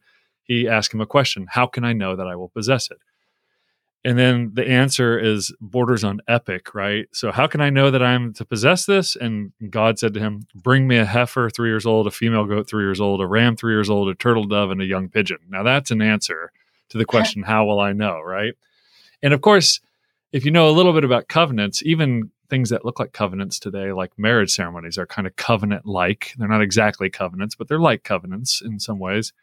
he 0.49 0.67
asked 0.67 0.93
him 0.93 0.99
a 0.99 1.05
question 1.05 1.47
How 1.49 1.67
can 1.67 1.85
I 1.85 1.93
know 1.93 2.17
that 2.17 2.27
I 2.27 2.35
will 2.35 2.49
possess 2.49 2.91
it? 2.91 2.97
And 4.03 4.17
then 4.17 4.51
the 4.53 4.65
answer 4.67 5.19
is 5.19 5.53
borders 5.61 6.03
on 6.03 6.21
epic, 6.27 6.73
right? 6.73 7.07
So, 7.11 7.31
how 7.31 7.47
can 7.47 7.61
I 7.61 7.69
know 7.69 7.91
that 7.91 8.01
I'm 8.01 8.33
to 8.33 8.45
possess 8.45 8.85
this? 8.85 9.15
And 9.15 9.51
God 9.69 9.99
said 9.99 10.13
to 10.15 10.19
him, 10.19 10.47
Bring 10.55 10.87
me 10.87 10.97
a 10.97 11.05
heifer 11.05 11.49
three 11.49 11.69
years 11.69 11.85
old, 11.85 12.07
a 12.07 12.11
female 12.11 12.45
goat 12.45 12.67
three 12.67 12.83
years 12.83 12.99
old, 12.99 13.21
a 13.21 13.27
ram 13.27 13.55
three 13.55 13.73
years 13.73 13.89
old, 13.89 14.09
a 14.09 14.15
turtle 14.15 14.45
dove, 14.45 14.71
and 14.71 14.81
a 14.81 14.85
young 14.85 15.07
pigeon. 15.07 15.37
Now, 15.49 15.63
that's 15.63 15.91
an 15.91 16.01
answer 16.01 16.51
to 16.89 16.97
the 16.97 17.05
question, 17.13 17.43
how 17.43 17.65
will 17.65 17.79
I 17.79 17.93
know? 17.93 18.19
Right. 18.19 18.55
And 19.21 19.33
of 19.33 19.41
course, 19.41 19.79
if 20.31 20.45
you 20.45 20.51
know 20.51 20.67
a 20.67 20.71
little 20.71 20.93
bit 20.93 21.03
about 21.03 21.27
covenants, 21.27 21.83
even 21.83 22.31
things 22.49 22.71
that 22.71 22.85
look 22.85 22.99
like 22.99 23.13
covenants 23.13 23.59
today, 23.59 23.91
like 23.91 24.17
marriage 24.17 24.51
ceremonies, 24.51 24.97
are 24.97 25.05
kind 25.05 25.27
of 25.27 25.35
covenant 25.35 25.85
like. 25.85 26.33
They're 26.37 26.47
not 26.47 26.63
exactly 26.63 27.09
covenants, 27.11 27.53
but 27.53 27.67
they're 27.67 27.79
like 27.79 28.03
covenants 28.03 28.61
in 28.61 28.79
some 28.79 28.97
ways. 28.97 29.33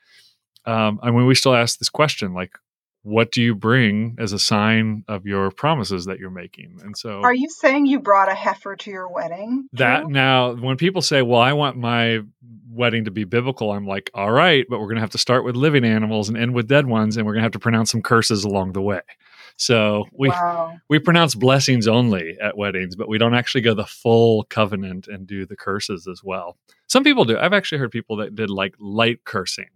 Um, 0.67 0.99
I 1.03 1.11
mean, 1.11 1.27
we 1.27 1.35
still 1.35 1.55
ask 1.55 1.79
this 1.79 1.89
question, 1.89 2.35
like, 2.35 2.59
what 3.03 3.31
do 3.31 3.41
you 3.41 3.55
bring 3.55 4.17
as 4.19 4.33
a 4.33 4.39
sign 4.39 5.05
of 5.07 5.27
your 5.27 5.53
promises 5.53 6.07
that 6.07 6.19
you're 6.19 6.29
making? 6.29 6.81
And 6.83 6.97
so, 6.97 7.21
are 7.23 7.35
you 7.35 7.49
saying 7.49 7.87
you 7.87 8.01
brought 8.01 8.29
a 8.29 8.35
heifer 8.35 8.75
to 8.75 8.91
your 8.91 9.09
wedding? 9.09 9.69
That 9.75 10.09
now, 10.09 10.55
when 10.55 10.77
people 10.77 11.03
say, 11.03 11.23
"Well, 11.23 11.41
I 11.41 11.53
want 11.53 11.77
my 11.77 12.23
wedding 12.69 13.05
to 13.05 13.13
be 13.13 13.23
biblical," 13.23 13.71
I'm 13.71 13.87
like, 13.87 14.11
"All 14.13 14.33
right, 14.33 14.67
but 14.69 14.81
we're 14.81 14.87
going 14.87 14.97
to 14.97 15.03
have 15.03 15.11
to 15.11 15.19
start 15.19 15.45
with 15.45 15.55
living 15.55 15.85
animals 15.85 16.29
and 16.29 16.37
end 16.37 16.53
with 16.53 16.67
dead 16.67 16.87
ones, 16.87 17.17
and 17.17 17.25
we're 17.25 17.35
going 17.35 17.43
to 17.43 17.47
have 17.47 17.53
to 17.53 17.61
pronounce 17.61 17.93
some 17.93 18.03
curses 18.03 18.43
along 18.43 18.73
the 18.73 18.83
way." 18.83 19.03
So 19.57 20.05
we 20.13 20.29
wow. 20.29 20.77
we 20.89 20.99
pronounce 20.99 21.35
blessings 21.35 21.89
only 21.89 22.37
at 22.41 22.59
weddings, 22.59 22.95
but 22.95 23.09
we 23.09 23.19
don't 23.19 23.35
actually 23.35 23.63
go 23.63 23.75
the 23.75 23.87
full 23.87 24.45
covenant 24.45 25.09
and 25.09 25.27
do 25.27 25.47
the 25.47 25.57
curses 25.57 26.07
as 26.07 26.23
well. 26.23 26.57
Some 26.89 27.05
people 27.05 27.25
do. 27.25 27.39
I've 27.39 27.55
actually 27.55 27.79
heard 27.79 27.91
people 27.91 28.17
that 28.17 28.35
did 28.35 28.51
like 28.51 28.75
light 28.79 29.25
cursing, 29.25 29.71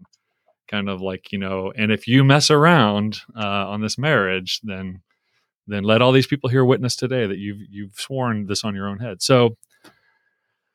kind 0.70 0.88
of 0.88 1.00
like 1.00 1.32
you 1.32 1.38
know. 1.38 1.72
And 1.76 1.90
if 1.90 2.06
you 2.06 2.24
mess 2.24 2.50
around 2.50 3.18
uh, 3.36 3.68
on 3.68 3.80
this 3.80 3.98
marriage, 3.98 4.60
then 4.62 5.02
then 5.66 5.84
let 5.84 6.02
all 6.02 6.12
these 6.12 6.26
people 6.26 6.48
here 6.48 6.64
witness 6.64 6.96
today 6.96 7.26
that 7.26 7.38
you've 7.38 7.60
you've 7.68 7.94
sworn 7.94 8.46
this 8.46 8.64
on 8.64 8.74
your 8.74 8.88
own 8.88 8.98
head. 8.98 9.22
So 9.22 9.56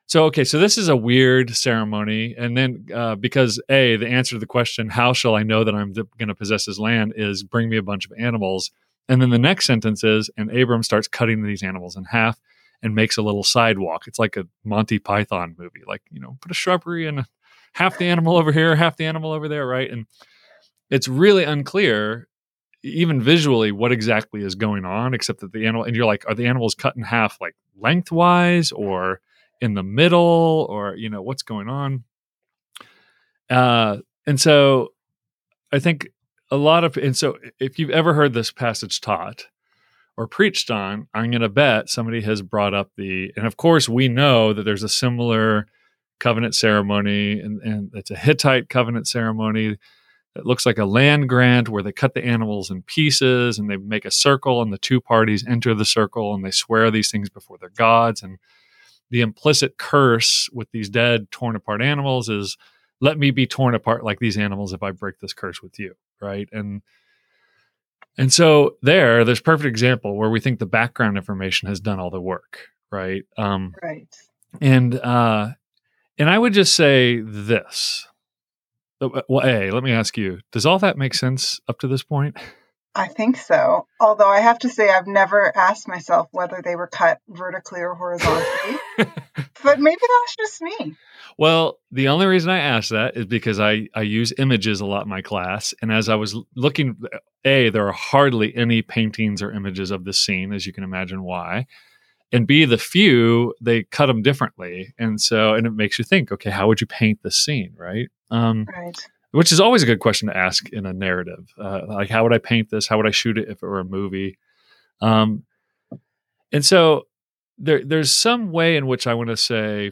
so 0.07 0.25
okay, 0.25 0.43
so 0.43 0.59
this 0.59 0.77
is 0.77 0.87
a 0.87 0.95
weird 0.95 1.55
ceremony, 1.55 2.35
and 2.37 2.55
then 2.55 2.85
uh, 2.93 3.15
because 3.15 3.59
a 3.69 3.95
the 3.95 4.07
answer 4.07 4.35
to 4.35 4.39
the 4.39 4.45
question 4.45 4.89
how 4.89 5.13
shall 5.13 5.35
I 5.35 5.43
know 5.43 5.63
that 5.63 5.73
I'm 5.73 5.93
going 5.93 6.27
to 6.27 6.35
possess 6.35 6.65
his 6.65 6.79
land 6.79 7.13
is 7.15 7.43
bring 7.43 7.69
me 7.69 7.77
a 7.77 7.83
bunch 7.83 8.05
of 8.05 8.13
animals, 8.17 8.69
and 9.09 9.19
then 9.19 9.31
the 9.31 9.39
next 9.39 9.65
sentence 9.65 10.03
is 10.03 10.29
and 10.37 10.55
Abram 10.55 10.83
starts 10.83 11.07
cutting 11.07 11.41
these 11.43 11.63
animals 11.63 11.95
in 11.95 12.03
half 12.05 12.39
and 12.83 12.93
makes 12.93 13.17
a 13.17 13.23
little 13.23 13.43
sidewalk. 13.43 14.03
It's 14.05 14.19
like 14.19 14.37
a 14.37 14.45
Monty 14.63 14.99
Python 14.99 15.55
movie, 15.57 15.81
like 15.87 16.03
you 16.11 16.19
know 16.19 16.37
put 16.39 16.51
a 16.51 16.55
shrubbery 16.55 17.07
and 17.07 17.25
half 17.75 17.97
the 17.97 18.05
animal 18.05 18.37
over 18.37 18.53
here, 18.53 18.75
half 18.75 18.95
the 18.95 19.05
animal 19.05 19.33
over 19.33 19.49
there, 19.49 19.67
right? 19.67 19.91
And 19.91 20.05
it's 20.89 21.07
really 21.09 21.43
unclear 21.43 22.27
even 22.83 23.19
visually 23.19 23.71
what 23.71 23.91
exactly 23.91 24.41
is 24.43 24.55
going 24.55 24.85
on 24.85 25.13
except 25.13 25.39
that 25.41 25.51
the 25.51 25.65
animal 25.65 25.83
and 25.83 25.95
you're 25.95 26.05
like 26.05 26.23
are 26.27 26.35
the 26.35 26.45
animals 26.45 26.75
cut 26.75 26.95
in 26.95 27.01
half 27.01 27.41
like 27.41 27.55
lengthwise 27.77 28.71
or 28.71 29.19
in 29.59 29.73
the 29.73 29.83
middle 29.83 30.67
or 30.69 30.95
you 30.95 31.09
know 31.09 31.21
what's 31.21 31.41
going 31.41 31.67
on 31.67 32.03
uh 33.49 33.97
and 34.27 34.39
so 34.39 34.89
i 35.73 35.79
think 35.79 36.07
a 36.51 36.57
lot 36.57 36.83
of 36.83 36.95
and 36.97 37.17
so 37.17 37.37
if 37.59 37.79
you've 37.79 37.89
ever 37.89 38.13
heard 38.13 38.33
this 38.33 38.51
passage 38.51 39.01
taught 39.01 39.47
or 40.15 40.27
preached 40.27 40.69
on 40.69 41.07
i'm 41.15 41.31
going 41.31 41.41
to 41.41 41.49
bet 41.49 41.89
somebody 41.89 42.21
has 42.21 42.43
brought 42.43 42.75
up 42.75 42.91
the 42.97 43.31
and 43.35 43.47
of 43.47 43.57
course 43.57 43.89
we 43.89 44.07
know 44.07 44.53
that 44.53 44.61
there's 44.61 44.83
a 44.83 44.89
similar 44.89 45.65
covenant 46.19 46.55
ceremony 46.55 47.39
and, 47.39 47.61
and 47.61 47.91
it's 47.93 48.11
a 48.11 48.15
hittite 48.15 48.69
covenant 48.69 49.07
ceremony 49.07 49.77
it 50.35 50.45
looks 50.45 50.65
like 50.65 50.77
a 50.77 50.85
land 50.85 51.29
grant 51.29 51.69
where 51.69 51.83
they 51.83 51.93
cut 51.93 52.13
the 52.13 52.23
animals 52.23 52.69
in 52.69 52.81
pieces 52.81 53.57
and 53.57 53.69
they 53.69 53.77
make 53.77 54.03
a 54.03 54.11
circle 54.11 54.61
and 54.61 54.73
the 54.73 54.77
two 54.77 54.99
parties 54.99 55.45
enter 55.47 55.73
the 55.73 55.85
circle 55.85 56.33
and 56.33 56.43
they 56.43 56.51
swear 56.51 56.91
these 56.91 57.09
things 57.09 57.29
before 57.29 57.57
their 57.57 57.69
gods 57.69 58.21
and 58.21 58.37
the 59.11 59.21
implicit 59.21 59.77
curse 59.77 60.49
with 60.51 60.69
these 60.71 60.89
dead, 60.89 61.29
torn 61.31 61.55
apart 61.55 61.81
animals 61.81 62.29
is 62.29 62.57
let 63.01 63.17
me 63.17 63.31
be 63.31 63.45
torn 63.45 63.75
apart 63.75 64.03
like 64.03 64.19
these 64.19 64.37
animals 64.37 64.73
if 64.73 64.83
I 64.83 64.91
break 64.91 65.19
this 65.19 65.33
curse 65.33 65.61
with 65.61 65.77
you. 65.79 65.95
Right. 66.21 66.49
And 66.51 66.81
and 68.17 68.31
so 68.31 68.77
there, 68.81 69.25
there's 69.25 69.41
perfect 69.41 69.67
example 69.67 70.15
where 70.15 70.29
we 70.29 70.39
think 70.39 70.59
the 70.59 70.65
background 70.65 71.17
information 71.17 71.67
has 71.67 71.79
done 71.79 71.99
all 71.99 72.09
the 72.09 72.21
work. 72.21 72.67
Right. 72.91 73.23
Um 73.37 73.73
right. 73.81 74.07
and 74.61 74.95
uh 74.95 75.51
and 76.17 76.29
I 76.29 76.37
would 76.37 76.53
just 76.53 76.75
say 76.75 77.19
this. 77.21 78.07
Uh, 79.01 79.21
well, 79.27 79.45
A, 79.45 79.71
let 79.71 79.83
me 79.83 79.91
ask 79.91 80.17
you, 80.17 80.39
does 80.51 80.65
all 80.65 80.79
that 80.79 80.97
make 80.97 81.13
sense 81.13 81.59
up 81.67 81.79
to 81.79 81.87
this 81.87 82.03
point? 82.03 82.37
I 82.97 83.09
think 83.09 83.35
so. 83.35 83.87
Although 83.99 84.29
I 84.29 84.39
have 84.39 84.59
to 84.59 84.69
say, 84.69 84.89
I've 84.89 85.05
never 85.05 85.55
asked 85.55 85.85
myself 85.85 86.29
whether 86.31 86.61
they 86.63 86.77
were 86.77 86.87
cut 86.87 87.19
vertically 87.27 87.81
or 87.81 87.93
horizontally. 87.93 88.79
but 89.63 89.81
maybe 89.81 89.99
that's 89.99 90.35
just 90.37 90.61
me. 90.61 90.95
Well, 91.37 91.79
the 91.91 92.07
only 92.07 92.25
reason 92.25 92.49
I 92.51 92.59
asked 92.59 92.91
that 92.91 93.17
is 93.17 93.25
because 93.25 93.59
I, 93.59 93.89
I 93.93 94.03
use 94.03 94.31
images 94.37 94.79
a 94.79 94.85
lot 94.85 95.03
in 95.03 95.09
my 95.09 95.21
class. 95.21 95.73
And 95.81 95.91
as 95.91 96.07
I 96.07 96.15
was 96.15 96.37
looking, 96.55 96.95
A, 97.43 97.69
there 97.69 97.85
are 97.85 97.91
hardly 97.91 98.55
any 98.55 98.81
paintings 98.81 99.41
or 99.41 99.51
images 99.51 99.91
of 99.91 100.05
this 100.05 100.17
scene, 100.17 100.53
as 100.53 100.65
you 100.65 100.71
can 100.71 100.85
imagine 100.85 101.21
why. 101.21 101.67
And 102.31 102.47
B, 102.47 102.65
the 102.65 102.77
few, 102.77 103.53
they 103.61 103.83
cut 103.83 104.07
them 104.07 104.21
differently. 104.21 104.93
And 104.97 105.21
so, 105.21 105.53
and 105.53 105.65
it 105.67 105.71
makes 105.71 105.99
you 105.99 106.05
think, 106.05 106.31
okay, 106.31 106.49
how 106.49 106.67
would 106.67 106.81
you 106.81 106.87
paint 106.87 107.19
this 107.23 107.37
scene, 107.37 107.73
right? 107.77 108.09
Um, 108.31 108.65
right 108.75 109.07
which 109.35 109.51
is 109.51 109.59
always 109.59 109.83
a 109.83 109.85
good 109.85 109.99
question 109.99 110.29
to 110.29 110.37
ask 110.37 110.69
in 110.69 110.85
a 110.85 110.93
narrative. 110.93 111.53
Uh, 111.61 111.81
like, 111.89 112.09
how 112.09 112.23
would 112.23 112.31
I 112.31 112.37
paint 112.37 112.69
this? 112.69 112.87
How 112.87 112.95
would 112.95 113.05
I 113.05 113.11
shoot 113.11 113.37
it 113.37 113.49
if 113.49 113.61
it 113.61 113.65
were 113.67 113.81
a 113.81 113.83
movie? 113.83 114.37
Um, 115.01 115.43
and 116.53 116.63
so 116.63 117.07
there, 117.57 117.83
there's 117.83 118.15
some 118.15 118.53
way 118.53 118.77
in 118.77 118.87
which 118.87 119.07
I 119.07 119.13
want 119.13 119.27
to 119.31 119.35
say, 119.35 119.91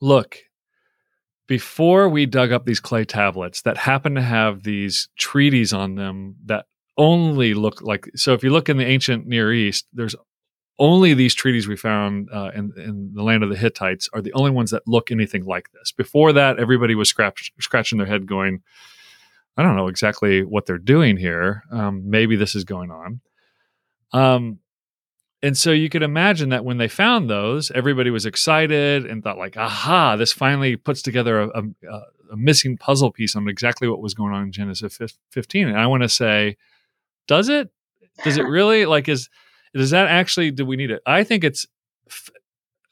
look, 0.00 0.38
before 1.46 2.08
we 2.08 2.26
dug 2.26 2.50
up 2.50 2.64
these 2.64 2.80
clay 2.80 3.04
tablets 3.04 3.62
that 3.62 3.76
happen 3.76 4.16
to 4.16 4.22
have 4.22 4.64
these 4.64 5.08
treaties 5.16 5.72
on 5.72 5.94
them 5.94 6.34
that 6.46 6.66
only 6.98 7.54
look 7.54 7.82
like 7.82 8.08
so 8.16 8.34
if 8.34 8.42
you 8.42 8.50
look 8.50 8.68
in 8.68 8.76
the 8.76 8.86
ancient 8.86 9.26
near 9.26 9.52
east 9.52 9.84
there's 9.92 10.14
only 10.78 11.14
these 11.14 11.34
treaties 11.34 11.68
we 11.68 11.76
found 11.76 12.28
uh, 12.32 12.50
in, 12.54 12.72
in, 12.76 13.12
the 13.14 13.22
land 13.22 13.42
of 13.42 13.50
the 13.50 13.56
Hittites 13.56 14.08
are 14.12 14.20
the 14.20 14.32
only 14.32 14.50
ones 14.50 14.70
that 14.72 14.86
look 14.86 15.10
anything 15.10 15.44
like 15.44 15.70
this. 15.72 15.92
Before 15.92 16.32
that, 16.32 16.58
everybody 16.58 16.94
was 16.94 17.08
scratch, 17.08 17.52
scratching 17.60 17.98
their 17.98 18.06
head, 18.06 18.26
going, 18.26 18.62
"I 19.56 19.62
don't 19.62 19.76
know 19.76 19.88
exactly 19.88 20.42
what 20.42 20.66
they're 20.66 20.78
doing 20.78 21.16
here. 21.16 21.62
Um, 21.70 22.10
maybe 22.10 22.36
this 22.36 22.54
is 22.54 22.64
going 22.64 22.90
on." 22.90 23.20
Um, 24.12 24.58
and 25.42 25.56
so 25.56 25.70
you 25.70 25.88
could 25.88 26.02
imagine 26.02 26.48
that 26.48 26.64
when 26.64 26.78
they 26.78 26.88
found 26.88 27.30
those, 27.30 27.70
everybody 27.70 28.10
was 28.10 28.26
excited 28.26 29.06
and 29.06 29.22
thought, 29.22 29.38
like, 29.38 29.56
"Aha! 29.56 30.16
This 30.16 30.32
finally 30.32 30.74
puts 30.74 31.02
together 31.02 31.42
a, 31.42 31.48
a, 31.58 32.00
a 32.32 32.36
missing 32.36 32.76
puzzle 32.76 33.12
piece 33.12 33.36
on 33.36 33.48
exactly 33.48 33.86
what 33.86 34.00
was 34.00 34.14
going 34.14 34.32
on 34.32 34.44
in 34.44 34.52
Genesis 34.52 34.98
15." 35.30 35.68
And 35.68 35.78
I 35.78 35.86
want 35.86 36.02
to 36.02 36.08
say, 36.08 36.56
does 37.26 37.48
it? 37.48 37.70
Does 38.24 38.38
it 38.38 38.42
really? 38.48 38.86
Like, 38.86 39.08
is 39.08 39.28
does 39.74 39.90
that 39.90 40.08
actually 40.08 40.50
do 40.50 40.64
we 40.64 40.76
need 40.76 40.90
it? 40.90 41.02
I 41.06 41.24
think 41.24 41.44
it's 41.44 41.66
f- 42.08 42.30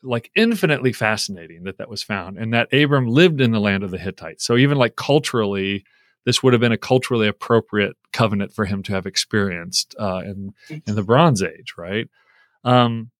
like 0.02 0.30
infinitely 0.34 0.92
fascinating 0.92 1.62
that 1.64 1.78
that 1.78 1.88
was 1.88 2.02
found 2.02 2.36
and 2.38 2.52
that 2.52 2.72
abram 2.72 3.06
lived 3.06 3.40
in 3.40 3.52
the 3.52 3.60
land 3.60 3.84
of 3.84 3.90
the 3.90 3.98
hittites. 3.98 4.44
So 4.44 4.56
even 4.56 4.78
like 4.78 4.96
culturally 4.96 5.84
this 6.24 6.42
would 6.42 6.52
have 6.52 6.60
been 6.60 6.72
a 6.72 6.78
culturally 6.78 7.26
appropriate 7.26 7.96
covenant 8.12 8.52
for 8.52 8.64
him 8.64 8.82
to 8.84 8.92
have 8.92 9.06
experienced 9.06 9.94
uh, 9.98 10.22
in 10.24 10.54
in 10.86 10.94
the 10.94 11.02
bronze 11.02 11.42
age 11.42 11.74
right? 11.78 12.08
Um, 12.64 13.10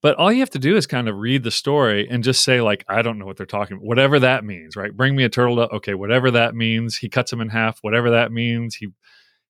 but 0.00 0.16
all 0.16 0.32
you 0.32 0.40
have 0.40 0.50
to 0.50 0.60
do 0.60 0.76
is 0.76 0.86
kind 0.86 1.08
of 1.08 1.16
read 1.16 1.42
the 1.42 1.50
story 1.50 2.08
and 2.08 2.22
just 2.22 2.44
say 2.44 2.60
like 2.60 2.84
i 2.88 3.02
don't 3.02 3.18
know 3.18 3.26
what 3.26 3.36
they're 3.36 3.46
talking 3.46 3.76
about 3.76 3.86
whatever 3.86 4.20
that 4.20 4.44
means 4.44 4.76
right? 4.76 4.96
Bring 4.96 5.16
me 5.16 5.24
a 5.24 5.28
turtle 5.28 5.58
okay 5.60 5.94
whatever 5.94 6.30
that 6.32 6.54
means. 6.54 6.96
He 6.96 7.08
cuts 7.08 7.32
him 7.32 7.40
in 7.40 7.48
half 7.48 7.78
whatever 7.82 8.10
that 8.10 8.32
means. 8.32 8.76
He 8.76 8.88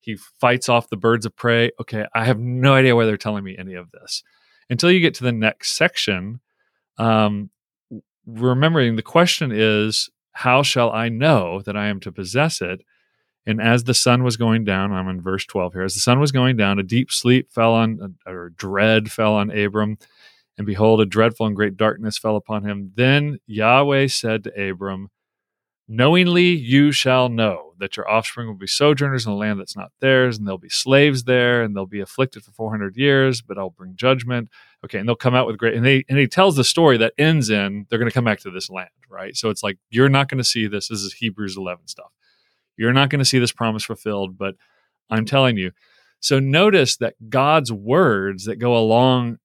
he 0.08 0.16
fights 0.40 0.70
off 0.70 0.88
the 0.88 0.96
birds 0.96 1.26
of 1.26 1.36
prey. 1.36 1.70
Okay, 1.78 2.06
I 2.14 2.24
have 2.24 2.38
no 2.38 2.72
idea 2.72 2.96
why 2.96 3.04
they're 3.04 3.18
telling 3.18 3.44
me 3.44 3.58
any 3.58 3.74
of 3.74 3.90
this 3.90 4.22
until 4.70 4.90
you 4.90 5.00
get 5.00 5.12
to 5.16 5.24
the 5.24 5.32
next 5.32 5.76
section. 5.76 6.40
Um, 6.96 7.50
remembering 8.24 8.96
the 8.96 9.02
question 9.02 9.52
is, 9.52 10.08
how 10.32 10.62
shall 10.62 10.90
I 10.90 11.10
know 11.10 11.60
that 11.60 11.76
I 11.76 11.88
am 11.88 12.00
to 12.00 12.10
possess 12.10 12.62
it? 12.62 12.80
And 13.44 13.60
as 13.60 13.84
the 13.84 13.92
sun 13.92 14.22
was 14.22 14.38
going 14.38 14.64
down, 14.64 14.92
I'm 14.92 15.08
in 15.08 15.20
verse 15.20 15.44
12 15.44 15.74
here. 15.74 15.82
As 15.82 15.92
the 15.92 16.00
sun 16.00 16.20
was 16.20 16.32
going 16.32 16.56
down, 16.56 16.78
a 16.78 16.82
deep 16.82 17.12
sleep 17.12 17.52
fell 17.52 17.74
on, 17.74 18.16
or 18.26 18.48
dread 18.56 19.12
fell 19.12 19.34
on 19.34 19.50
Abram. 19.50 19.98
And 20.56 20.66
behold, 20.66 21.02
a 21.02 21.06
dreadful 21.06 21.44
and 21.44 21.54
great 21.54 21.76
darkness 21.76 22.16
fell 22.16 22.36
upon 22.36 22.64
him. 22.64 22.92
Then 22.94 23.40
Yahweh 23.46 24.06
said 24.06 24.44
to 24.44 24.70
Abram, 24.70 25.10
Knowingly 25.90 26.48
you 26.48 26.92
shall 26.92 27.30
know 27.30 27.72
that 27.78 27.96
your 27.96 28.08
offspring 28.10 28.46
will 28.46 28.54
be 28.54 28.66
sojourners 28.66 29.24
in 29.24 29.32
a 29.32 29.36
land 29.36 29.58
that's 29.58 29.76
not 29.76 29.90
theirs, 30.00 30.36
and 30.36 30.46
they'll 30.46 30.58
be 30.58 30.68
slaves 30.68 31.24
there, 31.24 31.62
and 31.62 31.74
they'll 31.74 31.86
be 31.86 32.00
afflicted 32.00 32.42
for 32.44 32.52
400 32.52 32.94
years, 32.96 33.40
but 33.40 33.56
I'll 33.56 33.70
bring 33.70 33.96
judgment. 33.96 34.50
Okay, 34.84 34.98
and 34.98 35.08
they'll 35.08 35.16
come 35.16 35.34
out 35.34 35.46
with 35.46 35.56
great. 35.56 35.74
And, 35.74 35.86
they, 35.86 36.04
and 36.08 36.18
he 36.18 36.26
tells 36.26 36.56
the 36.56 36.64
story 36.64 36.98
that 36.98 37.14
ends 37.16 37.48
in 37.48 37.86
they're 37.88 37.98
going 37.98 38.10
to 38.10 38.14
come 38.14 38.24
back 38.24 38.40
to 38.40 38.50
this 38.50 38.68
land, 38.68 38.90
right? 39.08 39.34
So 39.34 39.48
it's 39.48 39.62
like, 39.62 39.78
you're 39.88 40.10
not 40.10 40.28
going 40.28 40.38
to 40.38 40.44
see 40.44 40.66
this. 40.66 40.88
This 40.88 41.00
is 41.00 41.14
Hebrews 41.14 41.56
11 41.56 41.88
stuff. 41.88 42.12
You're 42.76 42.92
not 42.92 43.08
going 43.08 43.20
to 43.20 43.24
see 43.24 43.38
this 43.38 43.52
promise 43.52 43.84
fulfilled, 43.84 44.36
but 44.36 44.56
I'm 45.08 45.24
telling 45.24 45.56
you. 45.56 45.72
So 46.20 46.38
notice 46.38 46.96
that 46.98 47.14
God's 47.30 47.72
words 47.72 48.44
that 48.44 48.56
go 48.56 48.76
along 48.76 49.38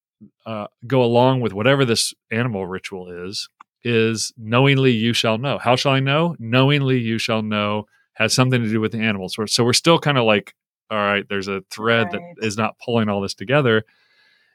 uh, 0.45 0.67
go 0.87 1.03
along 1.03 1.41
with 1.41 1.53
whatever 1.53 1.83
this 1.83 2.13
animal 2.31 2.65
ritual 2.65 3.09
is 3.09 3.49
is 3.83 4.33
knowingly 4.37 4.91
you 4.91 5.13
shall 5.13 5.37
know. 5.37 5.57
How 5.57 5.75
shall 5.75 5.91
I 5.91 5.99
know? 5.99 6.35
Knowingly 6.39 6.99
you 6.99 7.17
shall 7.17 7.41
know 7.41 7.87
has 8.13 8.33
something 8.33 8.61
to 8.61 8.69
do 8.69 8.79
with 8.79 8.91
the 8.91 8.99
animals. 8.99 9.35
So 9.47 9.63
we're 9.63 9.73
still 9.73 9.99
kind 9.99 10.17
of 10.17 10.25
like, 10.25 10.53
all 10.89 10.97
right, 10.97 11.25
there's 11.27 11.47
a 11.47 11.63
thread 11.71 12.07
right. 12.13 12.21
that 12.37 12.45
is 12.45 12.57
not 12.57 12.77
pulling 12.79 13.09
all 13.09 13.21
this 13.21 13.33
together. 13.33 13.83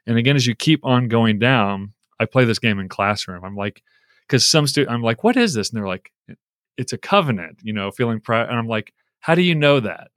And 0.07 0.17
again, 0.17 0.35
as 0.35 0.47
you 0.47 0.55
keep 0.55 0.85
on 0.85 1.07
going 1.07 1.39
down, 1.39 1.93
I 2.19 2.25
play 2.25 2.45
this 2.45 2.59
game 2.59 2.79
in 2.79 2.89
classroom. 2.89 3.43
I'm 3.43 3.55
like, 3.55 3.83
because 4.27 4.47
some 4.47 4.67
student, 4.67 4.93
I'm 4.93 5.01
like, 5.01 5.23
what 5.23 5.35
is 5.37 5.53
this? 5.53 5.69
And 5.69 5.77
they're 5.77 5.87
like, 5.87 6.11
it's 6.77 6.93
a 6.93 6.97
covenant, 6.97 7.59
you 7.61 7.73
know, 7.73 7.91
feeling 7.91 8.21
proud. 8.21 8.49
And 8.49 8.57
I'm 8.57 8.67
like, 8.67 8.93
how 9.19 9.35
do 9.35 9.41
you 9.41 9.55
know 9.55 9.79
that? 9.81 10.11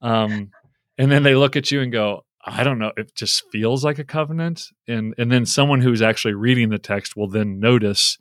Um, 0.00 0.50
and 0.96 1.10
then 1.10 1.22
they 1.22 1.34
look 1.34 1.56
at 1.56 1.70
you 1.70 1.82
and 1.82 1.92
go, 1.92 2.24
I 2.44 2.62
don't 2.62 2.78
know, 2.78 2.92
it 2.96 3.14
just 3.14 3.44
feels 3.50 3.84
like 3.84 3.98
a 3.98 4.04
covenant. 4.04 4.68
And 4.86 5.14
and 5.18 5.30
then 5.30 5.44
someone 5.44 5.80
who's 5.80 6.00
actually 6.00 6.34
reading 6.34 6.68
the 6.68 6.78
text 6.78 7.16
will 7.16 7.28
then 7.28 7.58
notice 7.58 8.18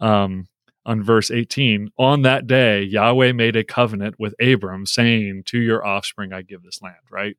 um, 0.00 0.48
on 0.84 1.02
verse 1.02 1.30
18, 1.30 1.90
on 1.98 2.22
that 2.22 2.46
day, 2.46 2.82
Yahweh 2.82 3.32
made 3.32 3.56
a 3.56 3.64
covenant 3.64 4.16
with 4.18 4.34
Abram, 4.40 4.86
saying, 4.86 5.42
To 5.46 5.58
your 5.58 5.84
offspring 5.84 6.32
I 6.32 6.42
give 6.42 6.62
this 6.62 6.80
land, 6.80 6.96
right? 7.10 7.36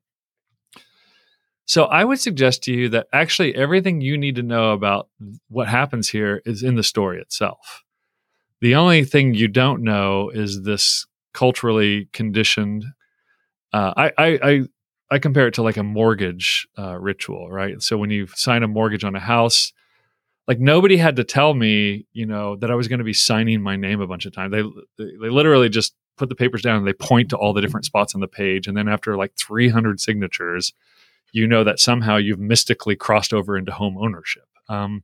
So 1.66 1.84
I 1.86 2.06
would 2.06 2.20
suggest 2.20 2.64
to 2.64 2.74
you 2.74 2.90
that 2.90 3.08
actually 3.12 3.54
everything 3.56 4.00
you 4.00 4.18
need 4.18 4.36
to 4.36 4.44
know 4.44 4.72
about 4.72 5.10
what 5.50 5.68
happens 5.68 6.10
here 6.10 6.42
is 6.46 6.64
in 6.64 6.76
the 6.76 6.84
story 6.84 7.20
itself. 7.20 7.84
The 8.62 8.76
only 8.76 9.04
thing 9.04 9.34
you 9.34 9.50
don't 9.50 9.84
know 9.84 10.30
is 10.30 10.64
this 10.64 11.06
culturally 11.34 12.10
conditioned. 12.14 12.86
Uh, 13.74 13.94
I, 13.98 14.12
I, 14.18 14.40
I 14.44 14.62
I 15.10 15.20
compare 15.20 15.48
it 15.48 15.54
to 15.54 15.62
like 15.62 15.78
a 15.78 15.84
mortgage 15.84 16.68
uh, 16.78 16.98
ritual, 16.98 17.50
right? 17.50 17.82
So 17.82 17.98
when 17.98 18.10
you 18.10 18.28
sign 18.28 18.64
a 18.64 18.68
mortgage 18.68 19.04
on 19.04 19.16
a 19.16 19.22
house, 19.22 19.72
like 20.48 20.60
nobody 20.60 20.98
had 20.98 21.18
to 21.18 21.24
tell 21.24 21.54
me, 21.54 22.06
you 22.14 22.26
know, 22.26 22.56
that 22.58 22.72
I 22.72 22.76
was 22.76 22.88
going 22.88 23.00
to 23.00 23.06
be 23.06 23.14
signing 23.14 23.62
my 23.62 23.76
name 23.76 24.00
a 24.00 24.08
bunch 24.08 24.26
of 24.26 24.34
times. 24.34 24.52
They 24.52 24.64
they 25.04 25.30
literally 25.30 25.70
just 25.70 25.94
put 26.18 26.30
the 26.30 26.36
papers 26.36 26.62
down 26.62 26.78
and 26.78 26.88
they 26.88 26.94
point 26.94 27.30
to 27.30 27.38
all 27.38 27.54
the 27.54 27.62
different 27.62 27.86
spots 27.86 28.16
on 28.16 28.22
the 28.22 28.28
page, 28.28 28.68
and 28.68 28.76
then 28.76 28.88
after 28.88 29.18
like 29.18 29.36
300 29.36 30.00
signatures, 30.00 30.74
you 31.32 31.48
know 31.48 31.64
that 31.64 31.80
somehow 31.80 32.18
you've 32.18 32.40
mystically 32.40 32.96
crossed 32.96 33.34
over 33.34 33.58
into 33.58 33.72
home 33.72 33.98
ownership. 33.98 34.48
Um, 34.70 35.04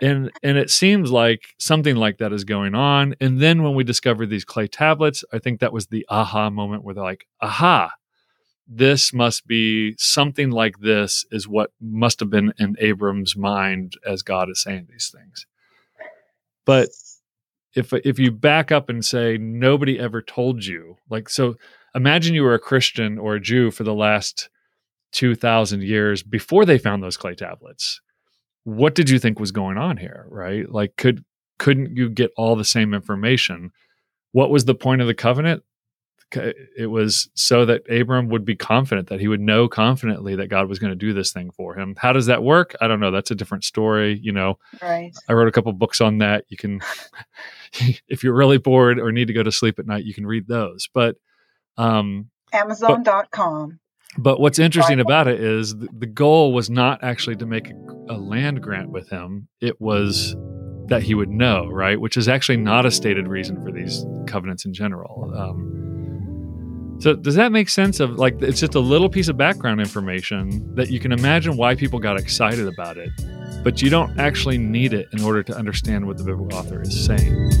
and 0.00 0.30
and 0.42 0.56
it 0.56 0.70
seems 0.70 1.10
like 1.10 1.54
something 1.58 1.96
like 1.96 2.18
that 2.18 2.32
is 2.32 2.44
going 2.44 2.74
on. 2.74 3.14
And 3.20 3.40
then 3.40 3.62
when 3.62 3.74
we 3.74 3.84
discovered 3.84 4.26
these 4.26 4.44
clay 4.44 4.66
tablets, 4.66 5.24
I 5.32 5.38
think 5.38 5.60
that 5.60 5.72
was 5.72 5.86
the 5.86 6.06
aha 6.08 6.50
moment 6.50 6.84
where 6.84 6.94
they're 6.94 7.04
like, 7.04 7.26
aha, 7.40 7.92
this 8.68 9.14
must 9.14 9.46
be 9.46 9.94
something 9.96 10.50
like 10.50 10.78
this 10.80 11.24
is 11.30 11.48
what 11.48 11.72
must 11.80 12.20
have 12.20 12.28
been 12.28 12.52
in 12.58 12.76
Abram's 12.78 13.34
mind 13.34 13.94
as 14.06 14.22
God 14.22 14.50
is 14.50 14.62
saying 14.62 14.88
these 14.90 15.10
things. 15.14 15.46
But 16.66 16.90
if 17.74 17.92
if 17.92 18.18
you 18.18 18.30
back 18.30 18.70
up 18.70 18.90
and 18.90 19.02
say 19.02 19.38
nobody 19.38 19.98
ever 19.98 20.20
told 20.20 20.66
you, 20.66 20.96
like 21.08 21.30
so 21.30 21.56
imagine 21.94 22.34
you 22.34 22.42
were 22.42 22.54
a 22.54 22.58
Christian 22.58 23.18
or 23.18 23.36
a 23.36 23.40
Jew 23.40 23.70
for 23.70 23.84
the 23.84 23.94
last 23.94 24.50
2000 25.12 25.82
years 25.82 26.22
before 26.22 26.66
they 26.66 26.76
found 26.76 27.02
those 27.02 27.16
clay 27.16 27.34
tablets. 27.34 28.02
What 28.64 28.94
did 28.94 29.08
you 29.08 29.18
think 29.18 29.40
was 29.40 29.50
going 29.52 29.78
on 29.78 29.96
here, 29.96 30.26
right? 30.28 30.70
Like 30.70 30.96
could 30.96 31.24
couldn't 31.58 31.96
you 31.96 32.10
get 32.10 32.32
all 32.36 32.54
the 32.54 32.64
same 32.64 32.92
information? 32.92 33.70
What 34.32 34.50
was 34.50 34.66
the 34.66 34.74
point 34.74 35.00
of 35.00 35.06
the 35.06 35.14
covenant? 35.14 35.62
It 36.36 36.90
was 36.90 37.28
so 37.34 37.64
that 37.64 37.82
Abram 37.90 38.28
would 38.28 38.44
be 38.44 38.54
confident 38.54 39.08
that 39.08 39.20
he 39.20 39.28
would 39.28 39.40
know 39.40 39.68
confidently 39.68 40.36
that 40.36 40.48
God 40.48 40.68
was 40.68 40.78
going 40.78 40.90
to 40.90 40.96
do 40.96 41.12
this 41.12 41.32
thing 41.32 41.50
for 41.50 41.74
him. 41.74 41.94
How 41.98 42.12
does 42.12 42.26
that 42.26 42.42
work? 42.42 42.74
I 42.80 42.88
don't 42.88 43.00
know. 43.00 43.10
That's 43.10 43.30
a 43.30 43.34
different 43.34 43.64
story. 43.64 44.18
You 44.22 44.32
know, 44.32 44.58
right. 44.82 45.12
I 45.28 45.32
wrote 45.32 45.48
a 45.48 45.52
couple 45.52 45.72
books 45.72 46.00
on 46.00 46.18
that. 46.18 46.44
You 46.48 46.56
can, 46.56 46.80
if 48.08 48.22
you're 48.22 48.34
really 48.34 48.58
bored 48.58 48.98
or 48.98 49.10
need 49.12 49.28
to 49.28 49.32
go 49.32 49.42
to 49.42 49.52
sleep 49.52 49.78
at 49.78 49.86
night, 49.86 50.04
you 50.04 50.14
can 50.14 50.26
read 50.26 50.46
those. 50.48 50.88
But, 50.92 51.16
um, 51.76 52.28
Amazon.com. 52.52 53.80
But, 54.16 54.22
but 54.22 54.40
what's 54.40 54.58
interesting 54.58 55.00
about 55.00 55.28
it 55.28 55.40
is 55.40 55.76
the, 55.76 55.88
the 55.98 56.06
goal 56.06 56.52
was 56.52 56.68
not 56.68 57.02
actually 57.02 57.36
to 57.36 57.46
make 57.46 57.70
a, 57.70 57.74
a 58.10 58.18
land 58.18 58.62
grant 58.62 58.90
with 58.90 59.08
him. 59.08 59.48
It 59.60 59.80
was 59.80 60.34
that 60.88 61.02
he 61.02 61.14
would 61.14 61.28
know, 61.28 61.66
right? 61.66 62.00
Which 62.00 62.16
is 62.16 62.28
actually 62.28 62.56
not 62.56 62.86
a 62.86 62.90
stated 62.90 63.28
reason 63.28 63.62
for 63.62 63.70
these 63.70 64.04
covenants 64.26 64.64
in 64.64 64.72
general. 64.72 65.32
Um, 65.36 65.87
so 67.00 67.14
does 67.14 67.36
that 67.36 67.52
make 67.52 67.68
sense 67.68 68.00
of 68.00 68.18
like 68.18 68.42
it's 68.42 68.58
just 68.58 68.74
a 68.74 68.80
little 68.80 69.08
piece 69.08 69.28
of 69.28 69.36
background 69.36 69.80
information 69.80 70.74
that 70.74 70.90
you 70.90 70.98
can 70.98 71.12
imagine 71.12 71.56
why 71.56 71.76
people 71.76 72.00
got 72.00 72.18
excited 72.18 72.66
about 72.66 72.96
it, 72.96 73.10
but 73.62 73.80
you 73.80 73.88
don't 73.88 74.18
actually 74.18 74.58
need 74.58 74.92
it 74.92 75.08
in 75.12 75.22
order 75.22 75.44
to 75.44 75.56
understand 75.56 76.06
what 76.06 76.18
the 76.18 76.24
biblical 76.24 76.58
author 76.58 76.82
is 76.82 77.06
saying. 77.06 77.52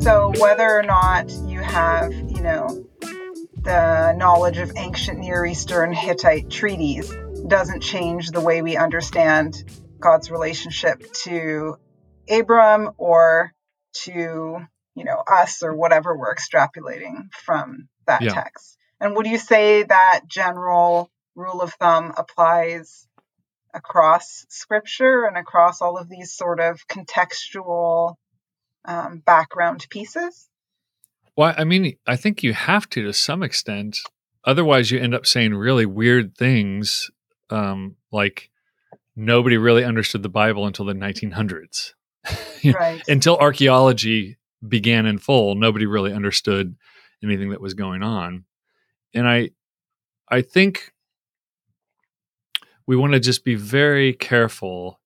So 0.00 0.32
whether 0.40 0.68
or 0.68 0.82
not 0.82 1.30
you 1.46 1.60
have, 1.60 2.12
you 2.12 2.42
know, 2.42 2.84
the 3.62 4.12
knowledge 4.16 4.58
of 4.58 4.72
ancient 4.76 5.20
Near 5.20 5.46
Eastern 5.46 5.92
Hittite 5.92 6.50
treaties 6.50 7.14
doesn't 7.52 7.82
change 7.82 8.30
the 8.30 8.40
way 8.40 8.62
we 8.62 8.78
understand 8.78 9.62
God's 10.00 10.30
relationship 10.30 11.12
to 11.24 11.76
Abram 12.30 12.92
or 12.96 13.52
to, 14.04 14.58
you 14.94 15.04
know, 15.04 15.22
us 15.30 15.62
or 15.62 15.74
whatever 15.74 16.16
we're 16.16 16.34
extrapolating 16.34 17.30
from 17.30 17.90
that 18.06 18.22
yeah. 18.22 18.32
text. 18.32 18.78
And 19.02 19.14
would 19.16 19.26
you 19.26 19.36
say 19.36 19.82
that 19.82 20.22
general 20.26 21.10
rule 21.34 21.60
of 21.60 21.74
thumb 21.74 22.14
applies 22.16 23.06
across 23.74 24.46
scripture 24.48 25.26
and 25.26 25.36
across 25.36 25.82
all 25.82 25.98
of 25.98 26.08
these 26.08 26.32
sort 26.32 26.58
of 26.58 26.80
contextual 26.88 28.14
um, 28.86 29.18
background 29.26 29.86
pieces? 29.90 30.48
Well, 31.36 31.54
I 31.54 31.64
mean, 31.64 31.98
I 32.06 32.16
think 32.16 32.42
you 32.42 32.54
have 32.54 32.88
to 32.90 33.02
to 33.02 33.12
some 33.12 33.42
extent. 33.42 33.98
Otherwise, 34.42 34.90
you 34.90 34.98
end 34.98 35.14
up 35.14 35.26
saying 35.26 35.52
really 35.52 35.84
weird 35.84 36.34
things 36.34 37.10
um, 37.52 37.96
like 38.10 38.50
nobody 39.14 39.56
really 39.58 39.84
understood 39.84 40.22
the 40.22 40.28
Bible 40.28 40.66
until 40.66 40.86
the 40.86 40.94
1900s. 40.94 41.92
right. 42.74 43.02
until 43.08 43.36
archaeology 43.36 44.38
began 44.66 45.06
in 45.06 45.18
full, 45.18 45.56
nobody 45.56 45.86
really 45.86 46.12
understood 46.12 46.76
anything 47.22 47.50
that 47.50 47.60
was 47.60 47.74
going 47.74 48.02
on. 48.02 48.44
And 49.14 49.28
I 49.28 49.50
I 50.28 50.40
think 50.40 50.92
we 52.86 52.96
want 52.96 53.12
to 53.12 53.20
just 53.20 53.44
be 53.44 53.54
very 53.54 54.12
careful 54.12 55.00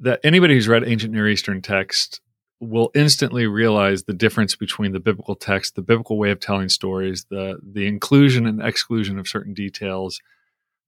that 0.00 0.20
anybody 0.24 0.54
who's 0.54 0.68
read 0.68 0.86
ancient 0.86 1.12
Near 1.12 1.28
Eastern 1.28 1.60
text 1.60 2.20
will 2.60 2.90
instantly 2.94 3.46
realize 3.46 4.04
the 4.04 4.12
difference 4.12 4.54
between 4.54 4.92
the 4.92 5.00
biblical 5.00 5.34
text, 5.34 5.74
the 5.74 5.82
biblical 5.82 6.16
way 6.16 6.30
of 6.30 6.38
telling 6.38 6.68
stories, 6.68 7.26
the 7.30 7.58
the 7.62 7.86
inclusion 7.86 8.46
and 8.46 8.62
exclusion 8.62 9.18
of 9.18 9.26
certain 9.26 9.54
details, 9.54 10.20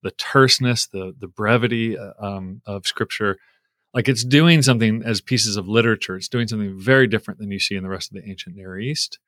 the 0.04 0.12
terseness, 0.12 0.86
the 0.86 1.14
the 1.18 1.26
brevity 1.26 1.98
uh, 1.98 2.12
um, 2.20 2.62
of 2.66 2.86
Scripture. 2.86 3.38
Like 3.92 4.08
it's 4.08 4.24
doing 4.24 4.62
something 4.62 5.02
as 5.04 5.20
pieces 5.20 5.56
of 5.56 5.66
literature. 5.66 6.16
It's 6.16 6.28
doing 6.28 6.46
something 6.46 6.78
very 6.78 7.06
different 7.06 7.40
than 7.40 7.50
you 7.50 7.58
see 7.58 7.74
in 7.74 7.82
the 7.82 7.88
rest 7.88 8.10
of 8.10 8.22
the 8.22 8.28
ancient 8.28 8.54
Near 8.54 8.78
East. 8.78 9.18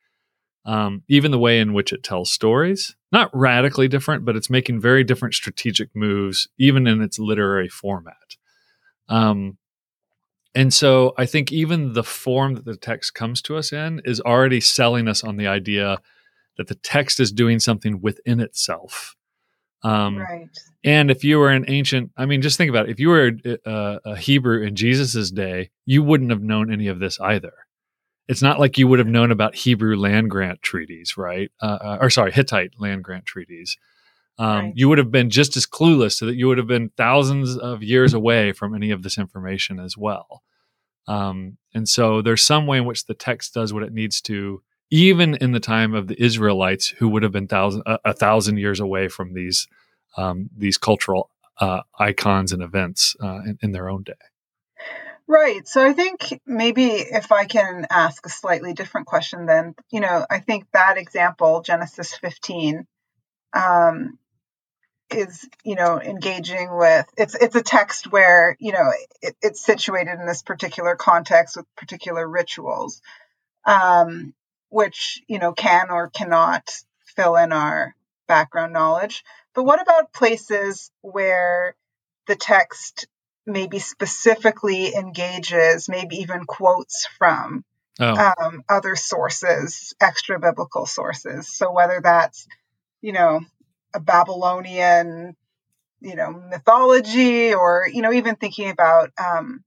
Um, 0.65 1.03
even 1.09 1.31
the 1.31 1.39
way 1.39 1.61
in 1.61 1.73
which 1.73 1.93
it 1.93 2.03
tells 2.03 2.33
stories, 2.33 2.97
not 3.13 3.31
radically 3.33 3.87
different, 3.87 4.25
but 4.25 4.35
it's 4.35 4.51
making 4.51 4.81
very 4.81 5.05
different 5.05 5.35
strategic 5.35 5.95
moves, 5.95 6.49
even 6.59 6.89
in 6.89 7.01
its 7.01 7.21
literary 7.21 7.69
format. 7.69 8.37
Um, 9.09 9.59
and 10.57 10.75
so 10.75 11.15
I 11.17 11.25
think 11.25 11.53
even 11.53 11.93
the 11.93 12.03
form 12.03 12.57
that 12.57 12.65
the 12.65 12.77
text 12.77 13.15
comes 13.15 13.41
to 13.43 13.57
us 13.57 13.73
in 13.73 14.03
is 14.05 14.21
already 14.21 14.61
selling 14.61 15.07
us 15.07 15.23
on 15.23 15.37
the 15.37 15.47
idea 15.47 15.99
that 16.57 16.67
the 16.67 16.75
text 16.75 17.21
is 17.21 17.31
doing 17.31 17.61
something 17.61 18.01
within 18.01 18.41
itself 18.41 19.17
um, 19.83 20.19
right. 20.19 20.49
And 20.85 21.11
if 21.11 21.25
you 21.25 21.39
were 21.39 21.51
an 21.51 21.65
ancient, 21.69 22.13
I 22.17 22.27
mean, 22.27 22.43
just 22.43 22.57
think 22.57 22.71
about 22.71 22.89
it. 22.89 22.93
If 22.93 23.01
you 23.01 23.09
were 23.09 23.33
a, 23.65 24.01
a 24.05 24.17
Hebrew 24.17 24.63
in 24.63 24.77
Jesus's 24.77 25.31
day, 25.31 25.71
you 25.85 26.03
wouldn't 26.03 26.31
have 26.31 26.43
known 26.43 26.73
any 26.73 26.87
of 26.89 27.01
this 27.01 27.21
either. 27.21 27.53
It's 28.29 28.43
not 28.43 28.59
like 28.59 28.79
you 28.79 28.89
would 28.89 28.99
have 28.99 29.09
known 29.09 29.31
about 29.31 29.55
Hebrew 29.55 29.97
land 29.97 30.31
grant 30.31 30.63
treaties, 30.63 31.17
right? 31.17 31.51
Uh, 31.61 31.79
uh 31.81 31.99
or 32.01 32.11
sorry, 32.11 32.33
Hittite 32.33 32.73
land 32.79 33.05
grant 33.05 33.27
treaties. 33.27 33.77
Um, 34.39 34.67
right. 34.67 34.73
You 34.77 34.89
would 34.89 34.99
have 34.99 35.11
been 35.11 35.31
just 35.31 35.57
as 35.57 35.67
clueless, 35.67 36.13
so 36.13 36.27
that 36.27 36.37
you 36.37 36.47
would 36.49 36.59
have 36.59 36.67
been 36.67 36.91
thousands 36.97 37.57
of 37.57 37.83
years 37.83 38.13
away 38.13 38.53
from 38.53 38.75
any 38.75 38.91
of 38.91 39.03
this 39.03 39.19
information 39.19 39.81
as 39.81 39.97
well. 39.97 40.43
Um, 41.09 41.57
and 41.73 41.89
so 41.89 42.21
there's 42.21 42.43
some 42.43 42.67
way 42.67 42.79
in 42.79 42.85
which 42.85 43.07
the 43.07 43.15
text 43.15 43.55
does 43.55 43.73
what 43.73 43.85
it 43.85 43.93
needs 43.93 44.21
to 44.23 44.63
even 44.91 45.35
in 45.35 45.53
the 45.53 45.61
time 45.61 45.95
of 45.95 46.07
the 46.07 46.23
Israelites, 46.23 46.89
who 46.89 47.09
would 47.09 47.23
have 47.23 47.33
been 47.33 47.49
thousand, 47.49 47.83
a, 47.87 47.99
a 48.07 48.13
thousand 48.13 48.59
years 48.59 48.81
away 48.81 49.09
from 49.09 49.35
these 49.35 49.67
um, 50.17 50.49
these 50.57 50.79
cultural 50.79 51.31
uh, 51.61 51.83
icons 51.99 52.53
and 52.53 52.63
events 52.63 53.17
uh, 53.23 53.41
in, 53.45 53.59
in, 53.63 53.73
their 53.73 53.91
own 53.91 54.03
day. 54.03 54.13
Right. 55.27 55.67
So 55.67 55.85
I 55.85 55.93
think 55.93 56.41
maybe 56.47 56.87
if 56.87 57.33
I 57.33 57.45
can 57.45 57.87
ask 57.91 58.25
a 58.25 58.31
slightly 58.31 58.73
different 58.73 59.07
question, 59.07 59.47
then 59.47 59.75
you 59.91 60.01
know, 60.01 60.25
I 60.31 60.39
think 60.39 60.67
that 60.73 60.97
example, 60.99 61.63
Genesis 61.63 62.15
15, 62.15 62.87
um, 63.53 64.19
is 65.11 65.49
you 65.65 65.77
know 65.77 66.01
engaging 66.01 66.77
with 66.77 67.07
it's 67.17 67.35
it's 67.37 67.55
a 67.55 67.63
text 67.63 68.11
where 68.11 68.57
you 68.59 68.73
know 68.73 68.91
it, 69.23 69.37
it's 69.41 69.65
situated 69.65 70.19
in 70.19 70.27
this 70.27 70.43
particular 70.43 70.97
context 70.97 71.57
with 71.57 71.67
particular 71.77 72.29
rituals 72.29 73.01
um, 73.65 74.35
which 74.77 75.23
you 75.27 75.39
know 75.39 75.53
can 75.53 75.91
or 75.91 76.11
cannot 76.11 76.71
fill 77.17 77.37
in 77.37 77.53
our 77.53 77.95
background 78.29 78.73
knowledge 78.73 79.25
but 79.55 79.65
what 79.65 79.81
about 79.81 80.13
places 80.13 80.91
where 81.01 81.75
the 82.27 82.37
text 82.37 83.07
maybe 83.47 83.79
specifically 83.79 84.95
engages 84.95 85.89
maybe 85.89 86.17
even 86.17 86.45
quotes 86.45 87.07
from 87.19 87.65
oh. 88.01 88.33
um, 88.41 88.63
other 88.69 88.97
sources 88.97 89.95
extra 90.01 90.39
biblical 90.39 90.87
sources 90.87 91.49
so 91.49 91.73
whether 91.73 92.01
that's 92.03 92.47
you 93.01 93.13
know 93.13 93.41
a 93.97 94.01
Babylonian, 94.01 95.35
you 96.01 96.15
know, 96.15 96.31
mythology, 96.31 97.55
or 97.55 97.89
you 97.93 98.03
know, 98.03 98.13
even 98.13 98.37
thinking 98.37 98.71
about 98.71 99.11
um, 99.19 99.65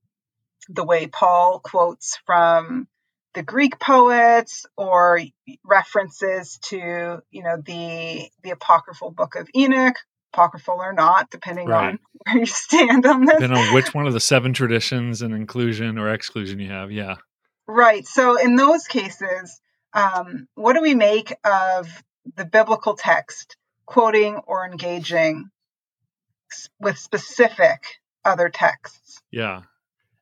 the 0.68 0.84
way 0.84 1.06
Paul 1.06 1.60
quotes 1.60 2.18
from 2.24 2.86
the 3.34 3.42
Greek 3.42 3.78
poets 3.78 4.66
or 4.76 5.20
references 5.64 6.58
to 6.62 7.22
you 7.30 7.42
know 7.42 7.56
the 7.64 8.28
the 8.42 8.50
apocryphal 8.50 9.10
book 9.10 9.36
of 9.36 9.48
Enoch, 9.56 9.96
apocryphal 10.32 10.78
or 10.80 10.92
not, 10.92 11.30
depending 11.30 11.68
right. 11.68 11.90
on 11.90 11.98
where 12.26 12.38
you 12.38 12.46
stand 12.46 13.06
on 13.06 13.24
this. 13.24 13.36
Depending 13.36 13.58
on 13.58 13.74
which 13.74 13.94
one 13.94 14.06
of 14.06 14.12
the 14.12 14.20
seven 14.20 14.52
traditions 14.52 15.22
and 15.22 15.34
inclusion 15.34 15.98
or 15.98 16.12
exclusion 16.12 16.58
you 16.58 16.70
have, 16.70 16.90
yeah. 16.90 17.16
Right. 17.66 18.06
So 18.06 18.40
in 18.40 18.56
those 18.56 18.86
cases, 18.86 19.60
um, 19.92 20.48
what 20.54 20.72
do 20.72 20.82
we 20.82 20.94
make 20.94 21.32
of 21.44 21.88
the 22.36 22.44
biblical 22.44 22.94
text 22.94 23.56
quoting 23.90 24.36
or 24.46 24.64
engaging 24.64 25.50
with 26.78 26.96
specific 26.96 28.00
other 28.24 28.48
texts. 28.48 29.20
Yeah. 29.30 29.62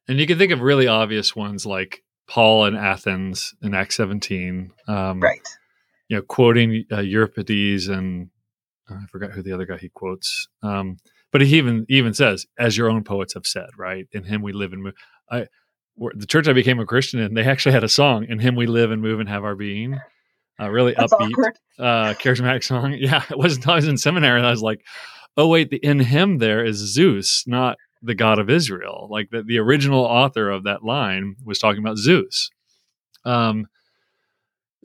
And 0.08 0.18
you 0.18 0.26
can 0.26 0.38
think 0.38 0.52
of 0.52 0.62
really 0.62 0.86
obvious 0.86 1.36
ones 1.36 1.66
like 1.66 2.02
Paul 2.28 2.66
in 2.66 2.76
Athens 2.76 3.54
in 3.62 3.74
Acts 3.74 3.96
17. 3.96 4.72
Um, 4.86 5.20
right. 5.20 5.40
You 6.08 6.18
know, 6.18 6.22
quoting 6.22 6.84
uh, 6.90 7.00
Euripides 7.00 7.88
and 7.88 8.30
uh, 8.90 8.94
I 8.94 9.06
forgot 9.06 9.32
who 9.32 9.42
the 9.42 9.52
other 9.52 9.66
guy 9.66 9.76
he 9.78 9.88
quotes. 9.88 10.48
Um, 10.62 10.98
but 11.30 11.42
he 11.42 11.58
even 11.58 11.84
even 11.88 12.14
says, 12.14 12.46
as 12.58 12.76
your 12.76 12.90
own 12.90 13.04
poets 13.04 13.34
have 13.34 13.46
said, 13.46 13.68
right? 13.76 14.06
In 14.12 14.24
him 14.24 14.42
we 14.42 14.52
live 14.52 14.72
and 14.72 14.82
move. 14.82 14.94
I, 15.30 15.46
the 16.14 16.26
church 16.26 16.48
I 16.48 16.52
became 16.52 16.78
a 16.80 16.86
Christian 16.86 17.20
in, 17.20 17.34
they 17.34 17.44
actually 17.44 17.72
had 17.72 17.84
a 17.84 17.88
song, 17.88 18.24
"In 18.24 18.38
Him 18.38 18.54
we 18.54 18.66
live 18.66 18.92
and 18.92 19.02
move 19.02 19.18
and 19.18 19.28
have 19.28 19.44
our 19.44 19.56
being." 19.56 19.98
uh, 20.60 20.70
really 20.70 20.94
That's 20.96 21.12
upbeat, 21.12 21.54
uh, 21.78 22.14
charismatic 22.14 22.64
song. 22.64 22.92
Yeah, 22.98 23.22
it 23.30 23.38
wasn't 23.38 23.68
I 23.68 23.76
was 23.76 23.88
in 23.88 23.98
seminary 23.98 24.38
and 24.38 24.46
I 24.46 24.50
was 24.50 24.62
like, 24.62 24.84
oh 25.36 25.46
wait, 25.46 25.70
the 25.70 25.76
in 25.78 26.00
him 26.00 26.38
there 26.38 26.64
is 26.64 26.76
Zeus, 26.76 27.44
not 27.46 27.76
the 28.02 28.14
God 28.14 28.38
of 28.38 28.50
Israel. 28.50 29.08
Like 29.10 29.30
the, 29.30 29.42
the 29.42 29.58
original 29.58 30.04
author 30.04 30.50
of 30.50 30.64
that 30.64 30.84
line 30.84 31.36
was 31.44 31.58
talking 31.58 31.82
about 31.82 31.98
Zeus. 31.98 32.50
Um, 33.24 33.66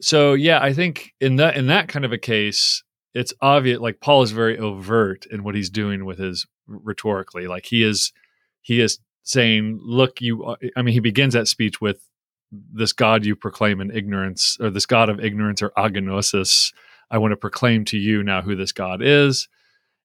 so 0.00 0.34
yeah, 0.34 0.60
I 0.60 0.72
think 0.72 1.14
in 1.20 1.36
that 1.36 1.56
in 1.56 1.66
that 1.68 1.88
kind 1.88 2.04
of 2.04 2.12
a 2.12 2.18
case, 2.18 2.82
it's 3.14 3.32
obvious. 3.40 3.78
Like 3.80 4.00
Paul 4.00 4.22
is 4.22 4.32
very 4.32 4.58
overt 4.58 5.26
in 5.30 5.44
what 5.44 5.54
he's 5.54 5.70
doing 5.70 6.04
with 6.04 6.18
his 6.18 6.46
rhetorically. 6.66 7.46
Like 7.46 7.66
he 7.66 7.82
is 7.82 8.12
he 8.60 8.80
is 8.80 8.98
saying, 9.22 9.78
"Look, 9.82 10.20
you." 10.20 10.56
I 10.76 10.82
mean, 10.82 10.92
he 10.92 11.00
begins 11.00 11.34
that 11.34 11.48
speech 11.48 11.80
with 11.80 12.08
this 12.50 12.92
God 12.92 13.24
you 13.24 13.36
proclaim 13.36 13.80
in 13.80 13.90
ignorance, 13.90 14.56
or 14.60 14.70
this 14.70 14.86
God 14.86 15.08
of 15.08 15.20
ignorance 15.24 15.62
or 15.62 15.70
agnosis. 15.76 16.72
I 17.10 17.18
want 17.18 17.32
to 17.32 17.36
proclaim 17.36 17.84
to 17.86 17.98
you 17.98 18.22
now 18.22 18.42
who 18.42 18.56
this 18.56 18.72
God 18.72 19.00
is. 19.02 19.48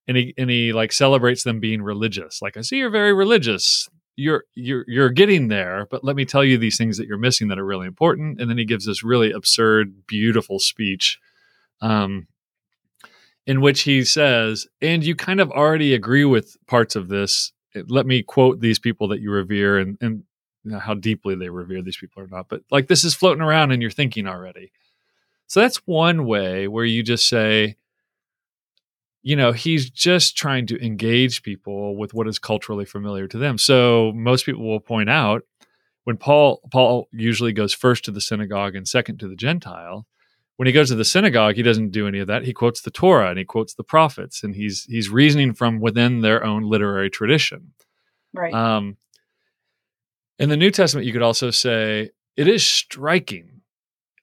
And 0.09 0.17
he 0.17 0.33
and 0.39 0.49
he 0.49 0.73
like 0.73 0.91
celebrates 0.91 1.43
them 1.43 1.59
being 1.59 1.83
religious. 1.83 2.41
Like 2.41 2.57
I 2.57 2.61
see 2.61 2.77
you're 2.77 2.89
very 2.89 3.13
religious. 3.13 3.87
You're 4.15 4.43
you're 4.55 4.83
you're 4.87 5.11
getting 5.11 5.49
there, 5.49 5.87
but 5.91 6.03
let 6.03 6.15
me 6.15 6.25
tell 6.25 6.43
you 6.43 6.57
these 6.57 6.77
things 6.77 6.97
that 6.97 7.05
you're 7.05 7.19
missing 7.19 7.47
that 7.49 7.59
are 7.59 7.65
really 7.65 7.85
important. 7.85 8.41
And 8.41 8.49
then 8.49 8.57
he 8.57 8.65
gives 8.65 8.87
this 8.87 9.03
really 9.03 9.31
absurd, 9.31 10.07
beautiful 10.07 10.57
speech, 10.57 11.19
um, 11.79 12.27
in 13.45 13.61
which 13.61 13.83
he 13.83 14.03
says, 14.03 14.67
"And 14.81 15.05
you 15.05 15.15
kind 15.15 15.39
of 15.39 15.51
already 15.51 15.93
agree 15.93 16.25
with 16.25 16.57
parts 16.65 16.95
of 16.95 17.07
this. 17.07 17.53
Let 17.87 18.07
me 18.07 18.23
quote 18.23 18.61
these 18.61 18.79
people 18.79 19.07
that 19.09 19.21
you 19.21 19.31
revere, 19.31 19.77
and 19.77 19.95
and 20.01 20.23
you 20.63 20.71
know, 20.71 20.79
how 20.79 20.95
deeply 20.95 21.35
they 21.35 21.49
revere 21.49 21.83
these 21.83 21.97
people 21.97 22.23
or 22.23 22.27
not. 22.27 22.49
But 22.49 22.63
like 22.71 22.87
this 22.87 23.03
is 23.03 23.13
floating 23.13 23.43
around 23.43 23.71
in 23.71 23.79
your 23.79 23.91
thinking 23.91 24.27
already. 24.27 24.71
So 25.45 25.61
that's 25.61 25.87
one 25.87 26.25
way 26.25 26.67
where 26.67 26.85
you 26.85 27.03
just 27.03 27.27
say, 27.27 27.77
you 29.21 29.36
know, 29.36 29.51
he's 29.51 29.89
just 29.89 30.38
trying 30.38 30.65
to 30.67 30.84
engage 30.84 31.43
people 31.43 31.97
with 31.97 32.13
what 32.13 32.27
is 32.27 32.39
culturally 32.39 32.86
familiar 32.86 33.27
to 33.27 33.38
them. 33.38 33.58
So 33.58 34.12
most 34.15 34.45
people 34.45 34.67
will 34.67 34.79
point 34.79 35.10
out 35.10 35.43
when 36.05 36.17
Paul 36.17 36.62
Paul 36.71 37.08
usually 37.12 37.51
goes 37.51 37.73
first 37.73 38.05
to 38.05 38.12
the 38.12 38.21
synagogue 38.21 38.75
and 38.75 38.88
second 38.88 39.19
to 39.19 39.27
the 39.27 39.36
Gentile. 39.36 40.08
When 40.55 40.65
he 40.65 40.73
goes 40.73 40.89
to 40.89 40.95
the 40.95 41.05
synagogue, 41.05 41.55
he 41.55 41.63
doesn't 41.63 41.91
do 41.91 42.08
any 42.08 42.19
of 42.19 42.27
that. 42.27 42.43
He 42.43 42.51
quotes 42.51 42.82
the 42.82 42.91
Torah 42.91 43.29
and 43.29 43.39
he 43.39 43.45
quotes 43.45 43.75
the 43.75 43.84
prophets, 43.84 44.43
and 44.43 44.55
he's 44.55 44.84
he's 44.86 45.10
reasoning 45.10 45.53
from 45.53 45.79
within 45.79 46.21
their 46.21 46.43
own 46.43 46.63
literary 46.63 47.10
tradition. 47.10 47.73
Right. 48.34 48.53
Um, 48.53 48.97
in 50.38 50.49
the 50.49 50.58
New 50.58 50.71
Testament, 50.71 51.05
you 51.05 51.13
could 51.13 51.21
also 51.21 51.51
say 51.51 52.12
it 52.36 52.47
is 52.47 52.65
striking. 52.65 53.62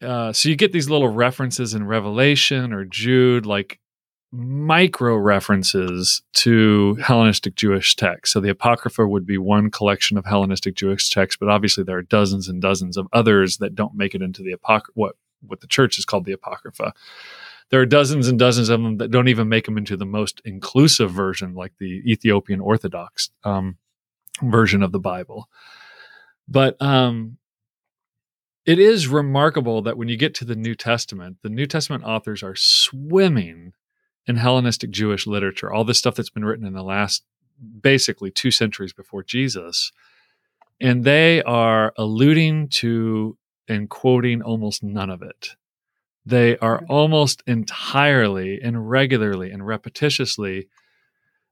Uh, 0.03 0.33
so 0.33 0.49
you 0.49 0.57
get 0.57 0.73
these 0.73 0.91
little 0.91 1.09
references 1.09 1.75
in 1.75 1.87
Revelation 1.87 2.73
or 2.73 2.85
Jude, 2.85 3.47
like 3.47 3.81
micro 4.37 5.16
references 5.16 6.22
to 6.35 6.94
Hellenistic 6.96 7.55
Jewish 7.55 7.96
texts. 7.96 8.33
So 8.33 8.40
the 8.40 8.51
Apocrypha 8.51 9.07
would 9.07 9.27
be 9.27 9.38
one 9.38 9.70
collection 9.70 10.18
of 10.18 10.27
Hellenistic 10.27 10.75
Jewish 10.75 11.09
texts, 11.11 11.38
but 11.38 11.49
obviously 11.49 11.85
there 11.85 11.96
are 11.96 12.03
dozens 12.03 12.49
and 12.49 12.61
dozens 12.61 12.96
of 12.96 13.09
others 13.12 13.57
that 13.59 13.75
don't 13.75 13.94
make 13.94 14.14
it 14.14 14.22
into 14.22 14.42
the 14.42 14.53
Apocrypha, 14.53 14.92
what, 14.94 15.16
what 15.46 15.61
the 15.61 15.66
church 15.66 15.99
is 15.99 16.05
called 16.05 16.25
the 16.25 16.33
Apocrypha. 16.33 16.92
There 17.70 17.81
are 17.81 17.87
dozens 17.87 18.29
and 18.29 18.38
dozens 18.38 18.68
of 18.68 18.81
them 18.83 18.99
that 18.99 19.11
don't 19.11 19.29
even 19.29 19.49
make 19.49 19.64
them 19.64 19.79
into 19.79 19.96
the 19.96 20.07
most 20.07 20.40
inclusive 20.44 21.11
version, 21.11 21.55
like 21.55 21.72
the 21.79 22.03
Ethiopian 22.07 22.61
Orthodox 22.61 23.31
um, 23.42 23.79
version 24.42 24.83
of 24.83 24.92
the 24.92 25.01
Bible. 25.01 25.49
But 26.46 26.81
um, 26.81 27.38
it 28.66 28.79
is 28.79 29.09
remarkable 29.09 29.83
that 29.83 29.96
when 29.96 30.09
you 30.09 30.16
get 30.16 30.35
to 30.37 30.44
the 30.44 30.55
New 30.55 30.75
Testament, 30.75 31.38
the 31.42 31.49
New 31.49 31.66
Testament 31.66 32.05
authors 32.05 32.42
are 32.42 32.55
swimming 32.55 33.72
in 34.27 34.37
Hellenistic 34.37 34.91
Jewish 34.91 35.27
literature, 35.27 35.73
all 35.73 35.85
this 35.85 35.99
stuff 35.99 36.17
that's 36.17 36.31
been 36.31 36.45
written 36.45 36.67
in 36.67 36.73
the 36.73 36.83
last 36.83 37.25
basically 37.81 38.31
two 38.31 38.51
centuries 38.51 38.93
before 38.93 39.23
Jesus. 39.23 39.93
And 40.81 41.05
they 41.05 41.43
are 41.43 41.93
alluding 41.97 42.69
to 42.69 43.39
and 43.69 43.89
quoting 43.89 44.43
almost 44.43 44.83
none 44.83 45.11
of 45.11 45.23
it. 45.23 45.51
They 46.25 46.59
are 46.59 46.85
almost 46.89 47.43
entirely 47.47 48.61
and 48.61 48.89
regularly 48.91 49.51
and 49.51 49.62
repetitiously 49.62 50.67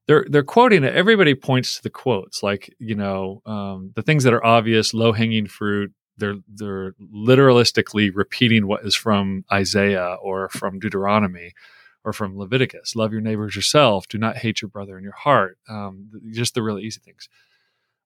they're 0.07 0.27
they're 0.29 0.43
quoting 0.43 0.85
it. 0.85 0.95
Everybody 0.95 1.35
points 1.35 1.77
to 1.77 1.83
the 1.83 1.91
quotes, 1.91 2.43
like 2.43 2.75
you 2.79 2.95
know 2.95 3.41
um, 3.47 3.93
the 3.95 4.03
things 4.03 4.25
that 4.25 4.35
are 4.35 4.45
obvious, 4.45 4.93
low 4.93 5.13
hanging 5.13 5.47
fruit. 5.47 5.93
They're 6.17 6.37
they're 6.47 6.93
literalistically 7.01 8.11
repeating 8.15 8.67
what 8.67 8.85
is 8.85 8.95
from 8.95 9.45
Isaiah 9.51 10.17
or 10.23 10.49
from 10.51 10.79
Deuteronomy 10.79 11.55
or 12.05 12.13
from 12.13 12.39
Leviticus. 12.39 12.95
Love 12.95 13.13
your 13.13 13.21
neighbors 13.21 13.57
yourself. 13.57 14.07
Do 14.09 14.19
not 14.19 14.37
hate 14.37 14.63
your 14.63 14.69
brother 14.69 14.99
in 14.99 15.05
your 15.05 15.15
heart. 15.15 15.59
Um, 15.69 16.11
just 16.33 16.55
the 16.55 16.63
really 16.63 16.83
easy 16.83 17.01
things. 17.01 17.29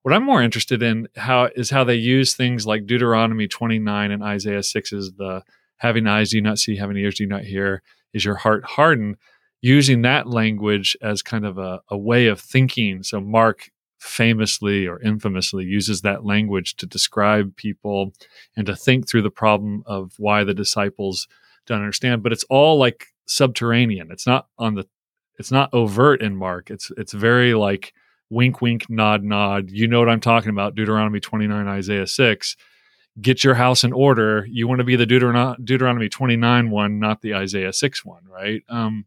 What 0.03 0.15
I'm 0.15 0.25
more 0.25 0.43
interested 0.43 0.83
in 0.83 1.09
how 1.17 1.51
is 1.57 1.71
how 1.71 1.85
they 1.85 1.97
use 1.97 2.35
things 2.35 2.67
like 2.67 2.87
Deuteronomy 2.87 3.49
29 3.49 4.11
and 4.11 4.23
Isaiah 4.23 4.63
6 4.63 4.93
is 4.93 5.13
the 5.13 5.43
having 5.79 6.07
eyes 6.07 6.31
do 6.31 6.37
you 6.37 6.43
not 6.43 6.59
see, 6.59 6.77
having 6.77 6.97
ears 6.97 7.17
do 7.17 7.25
you 7.25 7.29
not 7.29 7.45
hear. 7.45 7.83
Is 8.15 8.25
your 8.25 8.37
heart 8.37 8.65
hardened? 8.65 9.17
using 9.61 10.03
that 10.03 10.29
language 10.29 10.97
as 11.03 11.23
kind 11.23 11.45
of 11.45 11.59
a, 11.59 11.81
a 11.89 11.99
way 11.99 12.27
of 12.27 12.41
thinking. 12.41 13.03
So 13.03 13.21
Mark 13.21 13.71
famously 13.99 14.87
or 14.87 15.01
infamously 15.03 15.65
uses 15.65 16.03
that 16.03 16.25
language 16.25 16.77
to 16.77 16.87
describe 16.87 17.57
people 17.57 18.13
and 18.57 18.67
to 18.67 18.77
think 18.77 19.09
through 19.09 19.23
the 19.23 19.31
problem 19.31 19.83
of 19.87 20.13
why 20.19 20.45
the 20.45 20.55
disciples 20.55 21.27
don't 21.67 21.81
understand 21.81 22.23
but 22.23 22.33
it's 22.33 22.45
all 22.49 22.79
like 22.79 23.09
subterranean. 23.29 24.11
It's 24.11 24.27
not 24.27 24.49
on 24.59 24.75
the 24.75 24.87
it's 25.39 25.53
not 25.53 25.73
overt 25.73 26.21
in 26.21 26.37
mark. 26.37 26.71
It's 26.71 26.91
it's 26.97 27.13
very 27.13 27.55
like 27.55 27.93
wink 28.31 28.61
wink 28.61 28.91
nod 28.91 29.23
nod. 29.23 29.71
You 29.71 29.87
know 29.87 30.01
what 30.01 30.09
i'm 30.09 30.21
talking 30.21 30.51
about 30.51 30.75
deuteronomy 30.75 31.21
29 31.21 31.67
isaiah 31.67 32.07
6 32.07 32.57
get 33.21 33.43
your 33.43 33.55
house 33.55 33.83
in 33.85 33.93
order. 33.93 34.47
You 34.49 34.69
want 34.69 34.79
to 34.79 34.85
be 34.85 34.95
the 34.95 35.07
Deuteron- 35.07 35.65
deuteronomy 35.65 36.09
29 36.09 36.71
one 36.71 36.99
not 36.99 37.23
the 37.23 37.35
isaiah 37.35 37.73
6 37.73 38.05
one 38.05 38.23
right? 38.29 38.63
Um, 38.69 39.07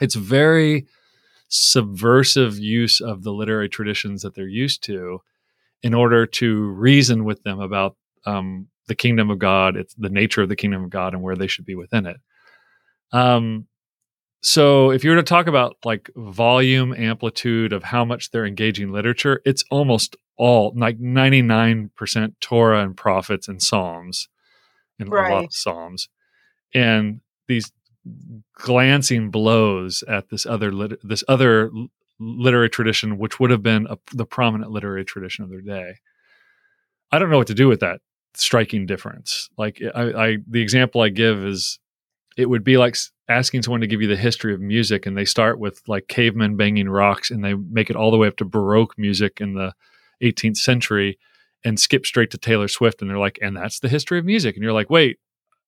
it's 0.00 0.14
very 0.14 0.86
subversive 1.48 2.58
use 2.58 3.00
of 3.00 3.22
the 3.22 3.32
literary 3.32 3.68
traditions 3.68 4.22
that 4.22 4.34
they're 4.34 4.48
used 4.48 4.82
to 4.84 5.20
in 5.82 5.94
order 5.94 6.26
to 6.26 6.70
reason 6.70 7.24
with 7.24 7.42
them 7.44 7.60
about 7.60 7.96
um, 8.26 8.66
the 8.88 8.94
kingdom 8.94 9.30
of 9.30 9.38
God, 9.38 9.76
it's 9.76 9.94
the 9.94 10.10
nature 10.10 10.42
of 10.42 10.48
the 10.48 10.56
kingdom 10.56 10.84
of 10.84 10.90
God, 10.90 11.14
and 11.14 11.22
where 11.22 11.36
they 11.36 11.46
should 11.46 11.64
be 11.64 11.74
within 11.74 12.06
it. 12.06 12.16
Um, 13.12 13.66
so 14.42 14.90
if 14.90 15.02
you 15.02 15.10
were 15.10 15.16
to 15.16 15.22
talk 15.22 15.46
about 15.46 15.76
like 15.84 16.10
volume 16.16 16.94
amplitude 16.94 17.72
of 17.72 17.82
how 17.82 18.04
much 18.04 18.30
they're 18.30 18.46
engaging 18.46 18.92
literature 18.92 19.40
it's 19.44 19.64
almost 19.70 20.14
all 20.36 20.72
like 20.76 21.00
99% 21.00 22.34
torah 22.40 22.82
and 22.82 22.96
prophets 22.96 23.48
and 23.48 23.62
psalms 23.62 24.28
and 24.98 25.08
a 25.08 25.12
lot 25.12 25.44
of 25.44 25.52
psalms 25.54 26.08
and 26.74 27.20
these 27.48 27.72
glancing 28.54 29.30
blows 29.30 30.04
at 30.08 30.28
this 30.28 30.46
other 30.46 30.72
lit- 30.72 31.00
this 31.02 31.24
other 31.28 31.70
literary 32.18 32.70
tradition 32.70 33.18
which 33.18 33.38
would 33.38 33.50
have 33.50 33.62
been 33.62 33.86
a, 33.88 33.98
the 34.12 34.24
prominent 34.26 34.70
literary 34.70 35.04
tradition 35.04 35.44
of 35.44 35.50
their 35.50 35.60
day. 35.60 35.96
I 37.12 37.18
don't 37.18 37.30
know 37.30 37.38
what 37.38 37.46
to 37.48 37.54
do 37.54 37.68
with 37.68 37.80
that 37.80 38.00
striking 38.34 38.86
difference. 38.86 39.48
Like 39.58 39.80
I, 39.94 40.02
I 40.02 40.36
the 40.48 40.60
example 40.60 41.00
i 41.00 41.08
give 41.08 41.44
is 41.44 41.78
it 42.36 42.48
would 42.50 42.64
be 42.64 42.76
like 42.76 42.96
asking 43.28 43.62
someone 43.62 43.80
to 43.80 43.86
give 43.86 44.02
you 44.02 44.08
the 44.08 44.16
history 44.16 44.52
of 44.54 44.60
music 44.60 45.06
and 45.06 45.16
they 45.16 45.24
start 45.24 45.58
with 45.58 45.80
like 45.88 46.06
cavemen 46.08 46.56
banging 46.56 46.88
rocks 46.88 47.30
and 47.30 47.44
they 47.44 47.54
make 47.54 47.90
it 47.90 47.96
all 47.96 48.10
the 48.10 48.16
way 48.18 48.28
up 48.28 48.36
to 48.36 48.44
baroque 48.44 48.94
music 48.98 49.40
in 49.40 49.54
the 49.54 49.72
18th 50.22 50.56
century 50.58 51.18
and 51.64 51.80
skip 51.80 52.06
straight 52.06 52.30
to 52.30 52.38
taylor 52.38 52.68
swift 52.68 53.00
and 53.02 53.10
they're 53.10 53.18
like 53.18 53.38
and 53.42 53.56
that's 53.56 53.80
the 53.80 53.88
history 53.88 54.18
of 54.18 54.24
music. 54.24 54.54
And 54.54 54.62
you're 54.62 54.72
like 54.72 54.90
wait 54.90 55.18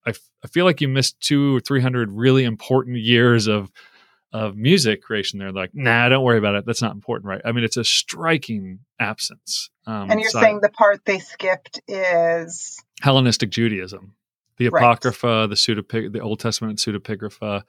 I, 0.06 0.10
f- 0.10 0.30
I 0.44 0.48
feel 0.48 0.64
like 0.64 0.80
you 0.80 0.88
missed 0.88 1.20
two 1.20 1.56
or 1.56 1.60
three 1.60 1.80
hundred 1.80 2.10
really 2.12 2.44
important 2.44 2.98
years 2.98 3.46
of 3.48 3.70
of 4.32 4.56
music 4.56 5.02
creation 5.02 5.38
there. 5.38 5.50
Like 5.52 5.70
nah 5.74 6.08
don't 6.10 6.22
worry 6.22 6.38
about 6.38 6.54
it. 6.54 6.64
That's 6.66 6.82
not 6.82 6.94
important 6.94 7.26
right? 7.28 7.40
I 7.44 7.52
mean 7.52 7.64
it's 7.64 7.76
a 7.78 7.84
striking 7.84 8.80
absence 9.00 9.70
um, 9.86 10.10
And 10.10 10.20
you're 10.20 10.30
so- 10.30 10.40
saying 10.40 10.60
the 10.62 10.68
part 10.68 11.00
they 11.06 11.18
skipped 11.18 11.80
is 11.88 12.76
Hellenistic 13.00 13.50
Judaism, 13.50 14.14
the 14.58 14.68
Right. 14.68 14.82
Apocrypha, 14.82 15.46
the 15.48 15.54
pseudopig, 15.54 16.12
the 16.12 16.20
Old 16.20 16.40
Testament 16.40 16.78
pseudepigrapha, 16.78 17.62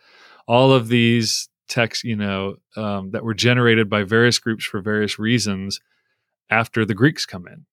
all 0.47 0.71
of 0.73 0.87
these 0.87 1.49
texts, 1.67 2.03
you 2.03 2.15
know, 2.15 2.55
um, 2.75 3.11
that 3.11 3.23
were 3.23 3.35
generated 3.35 3.89
by 3.89 4.03
various 4.03 4.39
groups 4.39 4.65
for 4.65 4.81
various 4.81 5.19
reasons 5.19 5.79
after 6.49 6.83
the 6.85 6.95
Greeks 6.95 7.25
come 7.25 7.47
in. 7.47 7.65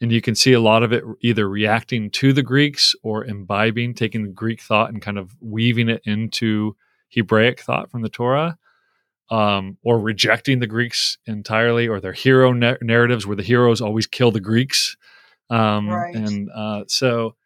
And 0.00 0.12
you 0.12 0.20
can 0.20 0.34
see 0.34 0.52
a 0.52 0.60
lot 0.60 0.82
of 0.82 0.92
it 0.92 1.04
either 1.22 1.48
reacting 1.48 2.10
to 2.10 2.32
the 2.32 2.42
Greeks 2.42 2.94
or 3.02 3.24
imbibing, 3.24 3.94
taking 3.94 4.24
the 4.24 4.28
Greek 4.32 4.60
thought 4.60 4.90
and 4.90 5.00
kind 5.00 5.16
of 5.16 5.34
weaving 5.40 5.88
it 5.88 6.02
into 6.04 6.76
Hebraic 7.08 7.60
thought 7.60 7.90
from 7.90 8.02
the 8.02 8.08
Torah, 8.08 8.58
um, 9.30 9.78
or 9.82 9.98
rejecting 10.00 10.58
the 10.58 10.66
Greeks 10.66 11.16
entirely, 11.26 11.88
or 11.88 12.00
their 12.00 12.12
hero 12.12 12.52
na- 12.52 12.76
narratives 12.82 13.26
where 13.26 13.36
the 13.36 13.42
heroes 13.42 13.80
always 13.80 14.06
kill 14.06 14.30
the 14.30 14.40
Greeks. 14.40 14.96
Um, 15.48 15.88
Right. 15.88 16.14
And 16.14 16.50
uh, 16.54 16.84
so 16.88 17.36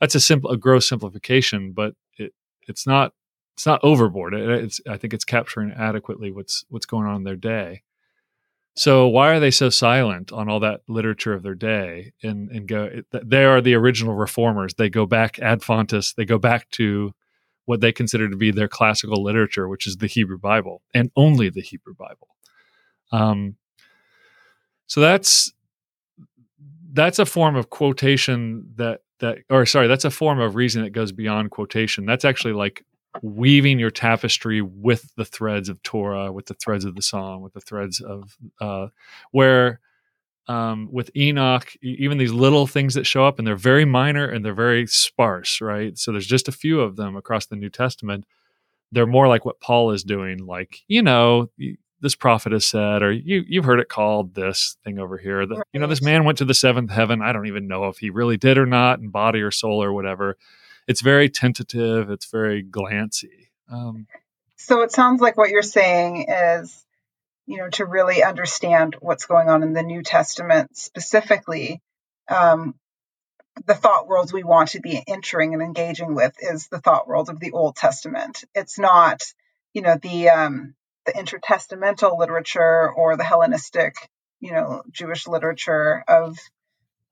that's 0.00 0.14
a 0.14 0.20
simple, 0.20 0.50
a 0.50 0.56
gross 0.56 0.88
simplification, 0.88 1.72
but 1.72 1.94
it, 2.18 2.32
it's 2.68 2.86
not 2.86 3.12
it's 3.54 3.66
not 3.66 3.80
overboard. 3.82 4.34
It, 4.34 4.48
it's 4.48 4.80
I 4.88 4.96
think 4.96 5.14
it's 5.14 5.24
capturing 5.24 5.72
adequately 5.72 6.30
what's 6.30 6.64
what's 6.68 6.86
going 6.86 7.06
on 7.06 7.16
in 7.16 7.24
their 7.24 7.36
day. 7.36 7.82
So 8.74 9.08
why 9.08 9.30
are 9.30 9.40
they 9.40 9.50
so 9.50 9.70
silent 9.70 10.32
on 10.32 10.50
all 10.50 10.60
that 10.60 10.82
literature 10.86 11.32
of 11.32 11.42
their 11.42 11.54
day? 11.54 12.12
And 12.22 12.50
and 12.50 12.68
go, 12.68 13.02
they 13.10 13.44
are 13.44 13.62
the 13.62 13.74
original 13.74 14.14
reformers. 14.14 14.74
They 14.74 14.90
go 14.90 15.06
back 15.06 15.38
ad 15.38 15.62
fontes. 15.62 16.12
They 16.12 16.26
go 16.26 16.38
back 16.38 16.68
to 16.72 17.12
what 17.64 17.80
they 17.80 17.92
consider 17.92 18.28
to 18.28 18.36
be 18.36 18.50
their 18.50 18.68
classical 18.68 19.22
literature, 19.22 19.68
which 19.68 19.86
is 19.86 19.96
the 19.96 20.06
Hebrew 20.06 20.38
Bible 20.38 20.82
and 20.94 21.10
only 21.16 21.50
the 21.50 21.62
Hebrew 21.62 21.94
Bible. 21.94 22.28
Um, 23.12 23.56
so 24.86 25.00
that's 25.00 25.52
that's 26.92 27.18
a 27.18 27.26
form 27.26 27.56
of 27.56 27.70
quotation 27.70 28.72
that 28.76 29.00
that 29.20 29.38
or 29.50 29.66
sorry, 29.66 29.88
that's 29.88 30.04
a 30.04 30.10
form 30.10 30.40
of 30.40 30.54
reason 30.54 30.82
that 30.82 30.90
goes 30.90 31.12
beyond 31.12 31.50
quotation. 31.50 32.06
That's 32.06 32.24
actually 32.24 32.54
like 32.54 32.84
weaving 33.22 33.78
your 33.78 33.90
tapestry 33.90 34.60
with 34.60 35.14
the 35.16 35.24
threads 35.24 35.68
of 35.68 35.82
Torah, 35.82 36.32
with 36.32 36.46
the 36.46 36.54
threads 36.54 36.84
of 36.84 36.94
the 36.94 37.02
song 37.02 37.42
with 37.42 37.54
the 37.54 37.60
threads 37.60 38.00
of 38.00 38.36
uh, 38.60 38.88
where 39.30 39.80
um, 40.48 40.88
with 40.92 41.10
Enoch, 41.16 41.72
even 41.82 42.18
these 42.18 42.32
little 42.32 42.66
things 42.66 42.94
that 42.94 43.04
show 43.04 43.26
up, 43.26 43.38
and 43.38 43.46
they're 43.46 43.56
very 43.56 43.84
minor 43.84 44.28
and 44.28 44.44
they're 44.44 44.54
very 44.54 44.86
sparse, 44.86 45.60
right? 45.60 45.98
So 45.98 46.12
there's 46.12 46.26
just 46.26 46.46
a 46.46 46.52
few 46.52 46.80
of 46.80 46.96
them 46.96 47.16
across 47.16 47.46
the 47.46 47.56
New 47.56 47.70
Testament. 47.70 48.24
They're 48.92 49.06
more 49.06 49.26
like 49.26 49.44
what 49.44 49.60
Paul 49.60 49.90
is 49.90 50.04
doing, 50.04 50.46
like 50.46 50.82
you 50.86 51.02
know, 51.02 51.50
this 52.00 52.14
prophet 52.14 52.52
has 52.52 52.66
said, 52.66 53.02
or 53.02 53.12
you 53.12 53.44
you've 53.46 53.64
heard 53.64 53.80
it 53.80 53.88
called 53.88 54.34
this 54.34 54.76
thing 54.84 54.98
over 54.98 55.18
here. 55.18 55.46
That 55.46 55.64
you 55.72 55.80
know, 55.80 55.86
this 55.86 56.02
man 56.02 56.24
went 56.24 56.38
to 56.38 56.44
the 56.44 56.54
seventh 56.54 56.90
heaven. 56.90 57.22
I 57.22 57.32
don't 57.32 57.46
even 57.46 57.68
know 57.68 57.86
if 57.88 57.98
he 57.98 58.10
really 58.10 58.36
did 58.36 58.58
or 58.58 58.66
not, 58.66 58.98
in 58.98 59.10
body 59.10 59.40
or 59.40 59.50
soul 59.50 59.82
or 59.82 59.92
whatever. 59.92 60.36
It's 60.86 61.00
very 61.00 61.28
tentative. 61.28 62.10
It's 62.10 62.30
very 62.30 62.62
glancy. 62.62 63.48
Um, 63.70 64.06
so 64.56 64.82
it 64.82 64.92
sounds 64.92 65.20
like 65.20 65.36
what 65.36 65.50
you're 65.50 65.62
saying 65.62 66.26
is 66.28 66.84
you 67.46 67.58
know 67.58 67.68
to 67.70 67.84
really 67.84 68.22
understand 68.22 68.96
what's 69.00 69.26
going 69.26 69.48
on 69.48 69.62
in 69.62 69.72
the 69.72 69.82
New 69.82 70.02
Testament 70.02 70.76
specifically 70.76 71.80
um, 72.28 72.74
the 73.64 73.74
thought 73.74 74.06
worlds 74.06 74.32
we 74.32 74.44
want 74.44 74.70
to 74.70 74.80
be 74.80 75.02
entering 75.06 75.54
and 75.54 75.62
engaging 75.62 76.14
with 76.14 76.34
is 76.40 76.68
the 76.68 76.80
thought 76.80 77.08
world 77.08 77.30
of 77.30 77.40
the 77.40 77.52
Old 77.52 77.76
Testament. 77.76 78.44
It's 78.54 78.78
not, 78.78 79.22
you 79.72 79.82
know, 79.82 79.96
the 80.00 80.28
um, 80.28 80.74
the 81.06 81.12
intertestamental 81.12 82.18
literature 82.18 82.90
or 82.90 83.16
the 83.16 83.24
Hellenistic, 83.24 83.94
you 84.40 84.52
know, 84.52 84.82
Jewish 84.90 85.26
literature 85.26 86.04
of 86.06 86.38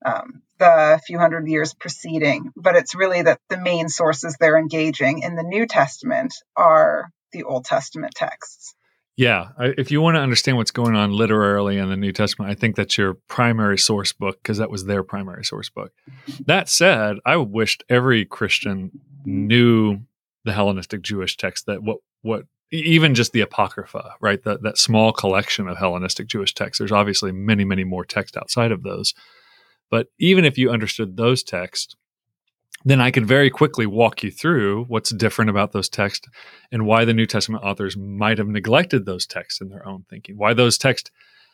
um, 0.05 0.41
the 0.59 0.99
few 1.05 1.17
hundred 1.17 1.47
years 1.47 1.73
preceding, 1.73 2.51
but 2.55 2.75
it's 2.75 2.95
really 2.95 3.21
that 3.21 3.39
the 3.49 3.57
main 3.57 3.89
sources 3.89 4.37
they're 4.39 4.57
engaging 4.57 5.19
in 5.19 5.35
the 5.35 5.43
New 5.43 5.65
Testament 5.65 6.33
are 6.55 7.09
the 7.31 7.43
Old 7.43 7.65
Testament 7.65 8.13
texts. 8.15 8.75
Yeah, 9.17 9.51
if 9.59 9.91
you 9.91 10.01
want 10.01 10.15
to 10.15 10.19
understand 10.19 10.57
what's 10.57 10.71
going 10.71 10.95
on 10.95 11.13
literarily 11.13 11.77
in 11.77 11.89
the 11.89 11.95
New 11.95 12.11
Testament, 12.11 12.51
I 12.51 12.55
think 12.55 12.75
that's 12.75 12.97
your 12.97 13.13
primary 13.29 13.77
source 13.77 14.11
book 14.11 14.43
because 14.43 14.57
that 14.57 14.69
was 14.69 14.85
their 14.85 15.03
primary 15.03 15.45
source 15.45 15.69
book. 15.69 15.93
That 16.45 16.67
said, 16.67 17.17
I 17.25 17.37
wished 17.37 17.85
every 17.87 18.25
Christian 18.25 18.91
knew 19.23 19.99
the 20.43 20.51
Hellenistic 20.51 21.01
Jewish 21.01 21.37
text 21.37 21.65
that 21.65 21.81
what 21.81 21.99
what 22.23 22.43
even 22.71 23.15
just 23.15 23.31
the 23.31 23.41
Apocrypha, 23.41 24.15
right? 24.19 24.43
That 24.43 24.63
that 24.63 24.77
small 24.77 25.11
collection 25.11 25.67
of 25.67 25.77
Hellenistic 25.77 26.27
Jewish 26.27 26.53
texts. 26.53 26.79
There's 26.79 26.91
obviously 26.91 27.31
many, 27.31 27.65
many 27.65 27.83
more 27.83 28.05
texts 28.05 28.37
outside 28.37 28.71
of 28.71 28.83
those. 28.83 29.13
But 29.91 30.07
even 30.19 30.45
if 30.45 30.57
you 30.57 30.71
understood 30.71 31.15
those 31.15 31.43
texts, 31.43 31.95
then 32.83 33.01
I 33.01 33.11
could 33.11 33.25
very 33.25 33.49
quickly 33.49 33.85
walk 33.85 34.23
you 34.23 34.31
through 34.31 34.85
what's 34.85 35.13
different 35.13 35.49
about 35.49 35.71
those 35.71 35.89
texts 35.89 36.27
and 36.71 36.85
why 36.85 37.05
the 37.05 37.13
New 37.13 37.25
Testament 37.25 37.63
authors 37.63 37.97
might 37.97 38.37
have 38.37 38.47
neglected 38.47 39.05
those 39.05 39.25
texts 39.25 39.61
in 39.61 39.69
their 39.69 39.87
own 39.87 40.05
thinking, 40.09 40.37
why 40.37 40.53
those 40.53 40.77
texts 40.77 41.09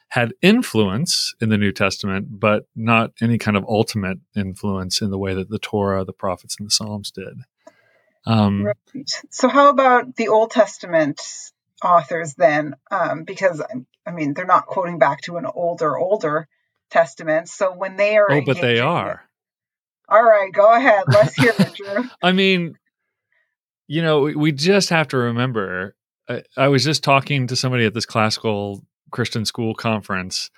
had 0.09 0.33
influence 0.41 1.33
in 1.39 1.47
the 1.47 1.57
New 1.57 1.71
Testament, 1.71 2.27
but 2.39 2.65
not 2.75 3.11
any 3.21 3.37
kind 3.37 3.55
of 3.55 3.63
ultimate 3.69 4.17
influence 4.35 5.01
in 5.01 5.09
the 5.09 5.17
way 5.17 5.33
that 5.33 5.49
the 5.49 5.59
Torah, 5.59 6.03
the 6.03 6.11
prophets, 6.11 6.57
and 6.59 6.67
the 6.67 6.71
Psalms 6.71 7.11
did. 7.11 7.39
Um, 8.25 8.63
Right. 8.65 9.09
So, 9.29 9.47
how 9.47 9.69
about 9.69 10.15
the 10.15 10.27
Old 10.27 10.51
Testament 10.51 11.21
authors 11.83 12.35
then? 12.35 12.75
Um, 12.91 13.23
because 13.23 13.61
I 14.05 14.11
mean, 14.11 14.33
they're 14.33 14.45
not 14.45 14.65
quoting 14.65 14.99
back 14.99 15.21
to 15.21 15.37
an 15.37 15.45
older, 15.45 15.97
older 15.97 16.47
testament. 16.89 17.49
So 17.49 17.73
when 17.73 17.97
they 17.97 18.17
are, 18.17 18.31
oh, 18.31 18.41
but 18.45 18.61
they 18.61 18.79
are. 18.79 19.23
all 20.07 20.23
right, 20.23 20.51
go 20.51 20.71
ahead. 20.71 21.03
Let's 21.07 21.35
hear 21.35 21.53
it, 21.57 21.73
Dru. 21.73 22.09
I 22.21 22.31
mean, 22.31 22.75
you 23.87 24.01
know, 24.01 24.21
we, 24.21 24.35
we 24.35 24.51
just 24.51 24.89
have 24.89 25.07
to 25.09 25.17
remember. 25.17 25.95
I, 26.29 26.43
I 26.57 26.67
was 26.67 26.83
just 26.83 27.03
talking 27.03 27.47
to 27.47 27.55
somebody 27.55 27.85
at 27.85 27.93
this 27.93 28.05
classical 28.05 28.83
Christian 29.11 29.45
school 29.45 29.73
conference. 29.73 30.49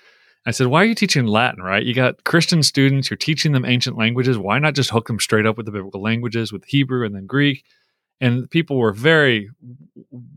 I 0.46 0.52
said, 0.52 0.68
"Why 0.68 0.82
are 0.82 0.86
you 0.86 0.96
teaching 0.96 1.26
Latin? 1.26 1.64
Right? 1.64 1.84
You 1.84 1.94
got 1.94 2.24
Christian 2.24 2.64
students. 2.64 3.10
You're 3.10 3.18
teaching 3.18 3.54
them 3.54 3.66
ancient 3.66 3.98
languages. 3.98 4.38
Why 4.38 4.60
not 4.60 4.76
just 4.76 4.90
hook 4.90 5.08
them 5.08 5.20
straight 5.20 5.46
up 5.46 5.58
with 5.58 5.66
the 5.66 5.72
biblical 5.72 6.02
languages, 6.02 6.52
with 6.52 6.66
Hebrew 6.66 7.06
and 7.06 7.16
then 7.16 7.26
Greek?" 7.26 7.64
And 8.22 8.50
people 8.50 8.78
were 8.78 8.94
very, 8.94 9.50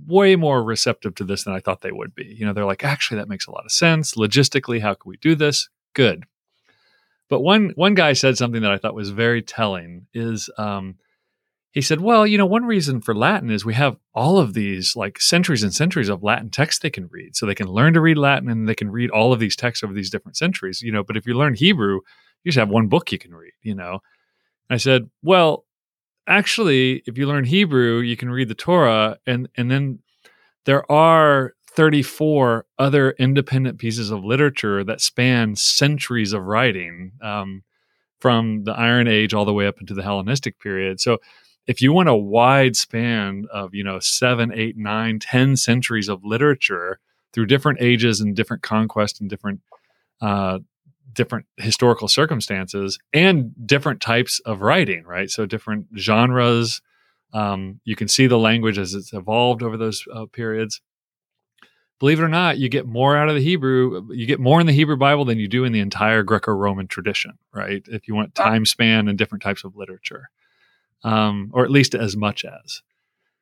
way 0.07 0.35
more 0.35 0.65
receptive 0.65 1.15
to 1.17 1.25
this 1.25 1.45
than 1.45 1.55
I 1.55 1.61
thought 1.61 1.83
they 1.83 1.93
would 1.93 2.15
be. 2.15 2.25
You 2.25 2.47
know, 2.47 2.53
they're 2.53 2.65
like, 2.65 2.85
"Actually, 2.85 3.19
that 3.19 3.29
makes 3.29 3.47
a 3.47 3.51
lot 3.51 3.65
of 3.65 3.73
sense. 3.73 4.15
Logistically, 4.15 4.81
how 4.81 4.95
can 4.95 5.09
we 5.09 5.17
do 5.19 5.35
this? 5.35 5.69
Good." 5.93 6.25
But 7.29 7.41
one 7.41 7.71
one 7.77 7.95
guy 7.95 8.13
said 8.13 8.37
something 8.37 8.63
that 8.63 8.71
I 8.71 8.79
thought 8.79 8.95
was 8.95 9.11
very 9.11 9.43
telling. 9.43 10.07
Is 10.15 10.49
um, 10.59 10.97
he 11.73 11.83
said, 11.83 12.01
"Well, 12.01 12.27
you 12.27 12.39
know, 12.39 12.47
one 12.47 12.65
reason 12.65 13.01
for 13.01 13.15
Latin 13.15 13.51
is 13.51 13.65
we 13.65 13.75
have 13.75 13.97
all 14.15 14.39
of 14.39 14.55
these 14.55 14.97
like 14.97 15.21
centuries 15.21 15.63
and 15.63 15.75
centuries 15.75 16.09
of 16.09 16.23
Latin 16.23 16.51
texts 16.51 16.81
they 16.81 16.91
can 16.91 17.09
read, 17.09 17.37
so 17.37 17.45
they 17.47 17.55
can 17.55 17.69
learn 17.69 17.95
to 17.95 18.01
read 18.01 18.17
Latin 18.19 18.49
and 18.49 18.69
they 18.69 18.75
can 18.75 18.91
read 18.91 19.11
all 19.11 19.33
of 19.33 19.41
these 19.41 19.57
texts 19.57 19.85
over 19.85 19.93
these 19.93 20.11
different 20.11 20.37
centuries. 20.37 20.81
You 20.83 20.93
know, 20.93 21.05
but 21.05 21.17
if 21.17 21.27
you 21.27 21.35
learn 21.35 21.55
Hebrew, 21.55 22.01
you 22.45 22.53
just 22.53 22.59
have 22.59 22.71
one 22.71 22.89
book 22.89 23.13
you 23.13 23.19
can 23.19 23.35
read. 23.35 23.53
You 23.63 23.75
know." 23.75 24.01
I 24.71 24.79
said, 24.79 25.11
"Well, 25.23 25.65
actually, 26.27 27.03
if 27.07 27.19
you 27.19 27.27
learn 27.27 27.45
Hebrew, 27.45 27.99
you 27.99 28.17
can 28.17 28.31
read 28.31 28.49
the 28.49 28.55
Torah, 28.55 29.19
and 29.27 29.49
and 29.57 29.71
then 29.71 30.01
there 30.65 30.91
are." 30.91 31.53
34 31.77 32.65
other 32.79 33.11
independent 33.19 33.79
pieces 33.79 34.11
of 34.11 34.25
literature 34.25 34.83
that 34.83 35.03
span 35.03 35.55
centuries 35.55 36.33
of 36.33 36.43
writing 36.43 37.13
um, 37.21 37.63
from 38.19 38.65
the 38.65 38.73
Iron 38.73 39.07
Age 39.07 39.35
all 39.35 39.45
the 39.45 39.53
way 39.53 39.67
up 39.67 39.79
into 39.79 39.93
the 39.93 40.03
Hellenistic 40.03 40.59
period. 40.59 41.01
So 41.01 41.19
if 41.67 41.83
you 41.83 41.93
want 41.93 42.09
a 42.09 42.15
wide 42.15 42.77
span 42.77 43.47
of 43.53 43.75
you 43.75 43.85
know 43.85 43.99
seven, 43.99 44.53
eight, 44.55 44.77
nine, 44.77 45.19
ten 45.19 45.57
centuries 45.57 46.09
of 46.09 46.25
literature 46.25 46.99
through 47.33 47.47
different 47.47 47.81
ages 47.81 48.21
and 48.21 48.35
different 48.35 48.63
conquests 48.63 49.21
and 49.21 49.29
different 49.29 49.61
uh, 50.21 50.59
different 51.13 51.47
historical 51.57 52.09
circumstances 52.09 52.99
and 53.13 53.53
different 53.67 54.01
types 54.01 54.41
of 54.41 54.61
writing, 54.61 55.05
right? 55.05 55.31
So 55.31 55.47
different 55.47 55.87
genres. 55.99 56.81
Um, 57.33 57.81
you 57.85 57.97
can 57.97 58.09
see 58.09 58.27
the 58.27 58.39
language 58.39 58.79
as 58.79 58.95
it's 58.95 59.13
evolved 59.13 59.63
over 59.63 59.77
those 59.77 60.05
uh, 60.13 60.27
periods. 60.27 60.81
Believe 61.99 62.21
it 62.21 62.25
or 62.25 62.29
not, 62.29 62.59
you 62.59 62.69
get 62.69 62.87
more 62.87 63.17
out 63.17 63.31
of 63.31 63.35
the 63.35 63.41
Hebrew. 63.41 64.07
You 64.13 64.27
get 64.27 64.39
more 64.39 64.61
in 64.61 64.67
the 64.67 64.73
Hebrew 64.73 64.97
Bible 64.97 65.25
than 65.25 65.39
you 65.39 65.49
do 65.49 65.65
in 65.65 65.73
the 65.73 65.81
entire 65.81 66.23
Greco-Roman 66.23 66.89
tradition, 66.89 67.39
right? 67.55 67.83
If 67.89 68.07
you 68.07 68.15
want 68.15 68.35
time 68.35 68.67
span 68.67 69.09
and 69.09 69.17
different 69.17 69.43
types 69.43 69.65
of 69.65 69.77
literature, 69.77 70.29
um, 71.05 71.51
or 71.53 71.65
at 71.65 71.71
least 71.71 71.95
as 71.95 72.17
much 72.17 72.45
as. 72.45 72.83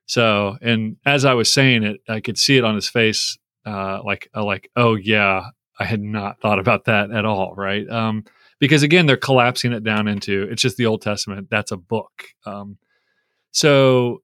So, 0.07 0.59
and 0.61 0.97
as 1.07 1.25
I 1.25 1.35
was 1.35 1.53
saying 1.53 1.83
it, 1.83 2.01
I 2.09 2.21
could 2.21 2.39
see 2.39 2.57
it 2.57 2.65
on 2.65 2.75
his 2.75 2.89
face, 2.89 3.39
uh, 3.65 4.03
like, 4.05 4.29
uh, 4.35 4.45
like, 4.45 4.71
oh 4.77 4.95
yeah, 4.95 5.49
I 5.79 5.85
had 5.85 6.01
not 6.01 6.41
thought 6.41 6.59
about 6.59 6.85
that 6.85 7.11
at 7.11 7.25
all, 7.25 7.55
right? 7.57 7.89
Um, 7.89 8.25
because 8.61 8.83
again, 8.83 9.07
they're 9.07 9.17
collapsing 9.17 9.73
it 9.73 9.83
down 9.83 10.09
into 10.09 10.47
it's 10.51 10.63
just 10.63 10.77
the 10.77 10.87
Old 10.87 11.03
Testament. 11.03 11.49
That's 11.51 11.73
a 11.73 11.77
book. 11.77 12.25
Um, 12.47 12.79
so 13.51 14.23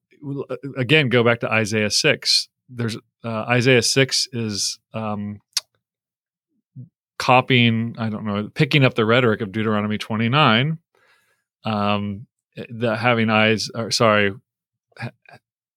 again, 0.77 1.09
go 1.09 1.23
back 1.23 1.39
to 1.41 1.51
Isaiah 1.51 1.91
six. 1.91 2.47
There's 2.69 2.97
uh, 3.23 3.45
Isaiah 3.49 3.81
six 3.81 4.27
is 4.31 4.79
um, 4.93 5.39
copying. 7.19 7.95
I 7.97 8.09
don't 8.09 8.25
know, 8.25 8.49
picking 8.53 8.85
up 8.85 8.93
the 8.93 9.05
rhetoric 9.05 9.41
of 9.41 9.51
Deuteronomy 9.51 9.97
twenty 9.97 10.29
nine. 10.29 10.79
Um, 11.63 12.27
Eh, 12.57 12.65
the 12.69 12.97
having 12.97 13.29
eyes, 13.29 13.69
or 13.75 13.91
sorry, 13.91 14.33
ha- 14.97 15.11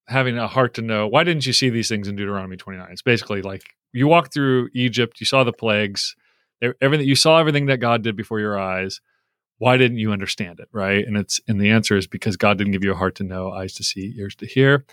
having 0.09 0.39
a 0.39 0.49
heart 0.49 0.75
to 0.75 0.83
know. 0.83 1.07
Why 1.07 1.25
didn't 1.25 1.47
you 1.47 1.53
see 1.53 1.71
these 1.71 1.89
things 1.89 2.09
in 2.09 2.17
Deuteronomy 2.17 2.57
twenty 2.57 2.79
nine? 2.79 2.91
It's 2.93 3.03
basically 3.03 3.43
like 3.43 3.63
you 3.93 4.09
walked 4.09 4.35
through 4.35 4.71
Egypt, 4.75 5.21
you 5.21 5.27
saw 5.27 5.45
the 5.45 5.53
plagues, 5.53 6.15
everything 6.81 7.07
you 7.07 7.17
saw 7.17 7.39
everything 7.39 7.67
that 7.67 7.79
God 7.79 8.03
did 8.03 8.17
before 8.17 8.41
your 8.41 8.59
eyes. 8.59 9.01
Why 9.59 9.77
didn't 9.77 9.99
you 9.99 10.11
understand 10.11 10.59
it, 10.59 10.69
right? 10.73 11.07
And 11.07 11.17
it's 11.17 11.41
and 11.47 11.61
the 11.61 11.71
answer 11.71 11.97
is 11.97 12.07
because 12.07 12.37
God 12.37 12.59
didn't 12.59 12.73
give 12.73 12.85
you 12.85 12.93
a 12.93 12.97
heart 12.97 13.15
to 13.17 13.25
know, 13.25 13.53
eyes 13.53 13.75
to 13.75 13.85
see, 13.85 14.15
ears 14.19 14.35
to 14.37 14.47
hear. 14.47 14.85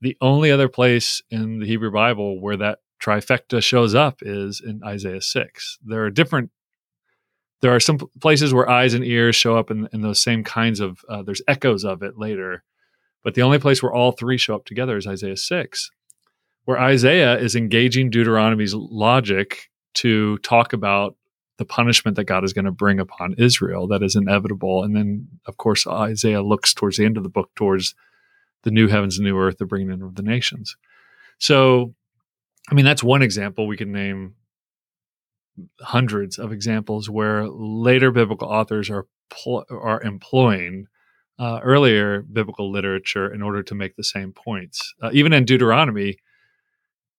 The 0.00 0.16
only 0.20 0.50
other 0.50 0.68
place 0.68 1.22
in 1.30 1.60
the 1.60 1.66
Hebrew 1.66 1.92
Bible 1.92 2.40
where 2.40 2.56
that 2.56 2.80
trifecta 3.00 3.62
shows 3.62 3.94
up 3.94 4.18
is 4.22 4.60
in 4.64 4.80
Isaiah 4.84 5.20
6. 5.20 5.78
There 5.84 6.04
are 6.04 6.10
different 6.10 6.50
there 7.62 7.74
are 7.74 7.80
some 7.80 7.98
places 8.20 8.52
where 8.52 8.68
eyes 8.68 8.92
and 8.92 9.04
ears 9.04 9.34
show 9.34 9.56
up 9.56 9.70
in, 9.70 9.88
in 9.92 10.02
those 10.02 10.20
same 10.20 10.44
kinds 10.44 10.80
of 10.80 11.04
uh, 11.08 11.22
there's 11.22 11.42
echoes 11.48 11.84
of 11.84 12.02
it 12.02 12.18
later 12.18 12.62
but 13.24 13.34
the 13.34 13.42
only 13.42 13.58
place 13.58 13.82
where 13.82 13.92
all 13.92 14.12
three 14.12 14.36
show 14.36 14.54
up 14.54 14.64
together 14.64 14.96
is 14.96 15.06
isaiah 15.06 15.36
6 15.36 15.90
where 16.64 16.78
Isaiah 16.78 17.38
is 17.38 17.56
engaging 17.56 18.10
Deuteronomy's 18.10 18.74
logic 18.74 19.70
to 19.94 20.38
talk 20.38 20.72
about 20.72 21.16
the 21.58 21.64
punishment 21.64 22.16
that 22.16 22.24
God 22.24 22.44
is 22.44 22.52
going 22.52 22.64
to 22.64 22.72
bring 22.72 22.98
upon 22.98 23.34
Israel 23.38 23.86
that 23.88 24.02
is 24.02 24.16
inevitable. 24.16 24.82
And 24.82 24.96
then, 24.96 25.28
of 25.46 25.56
course, 25.56 25.86
Isaiah 25.86 26.42
looks 26.42 26.72
towards 26.72 26.96
the 26.96 27.04
end 27.04 27.16
of 27.16 27.22
the 27.22 27.28
book 27.28 27.50
towards 27.54 27.94
the 28.62 28.70
new 28.70 28.88
heavens 28.88 29.18
and 29.18 29.26
new 29.26 29.38
earth, 29.38 29.58
the 29.58 29.66
bringing 29.66 29.92
in 29.92 30.02
of 30.02 30.14
the 30.14 30.22
nations. 30.22 30.76
So, 31.38 31.94
I 32.70 32.74
mean, 32.74 32.84
that's 32.84 33.02
one 33.02 33.22
example. 33.22 33.66
We 33.66 33.76
can 33.76 33.92
name 33.92 34.34
hundreds 35.80 36.38
of 36.38 36.52
examples 36.52 37.10
where 37.10 37.48
later 37.48 38.10
biblical 38.10 38.48
authors 38.48 38.90
are 38.90 39.06
pl- 39.30 39.64
are 39.70 40.02
employing 40.02 40.86
uh, 41.38 41.60
earlier 41.62 42.22
biblical 42.22 42.70
literature 42.70 43.32
in 43.32 43.42
order 43.42 43.62
to 43.62 43.74
make 43.74 43.96
the 43.96 44.04
same 44.04 44.32
points. 44.32 44.94
Uh, 45.02 45.10
even 45.12 45.32
in 45.32 45.44
Deuteronomy, 45.44 46.16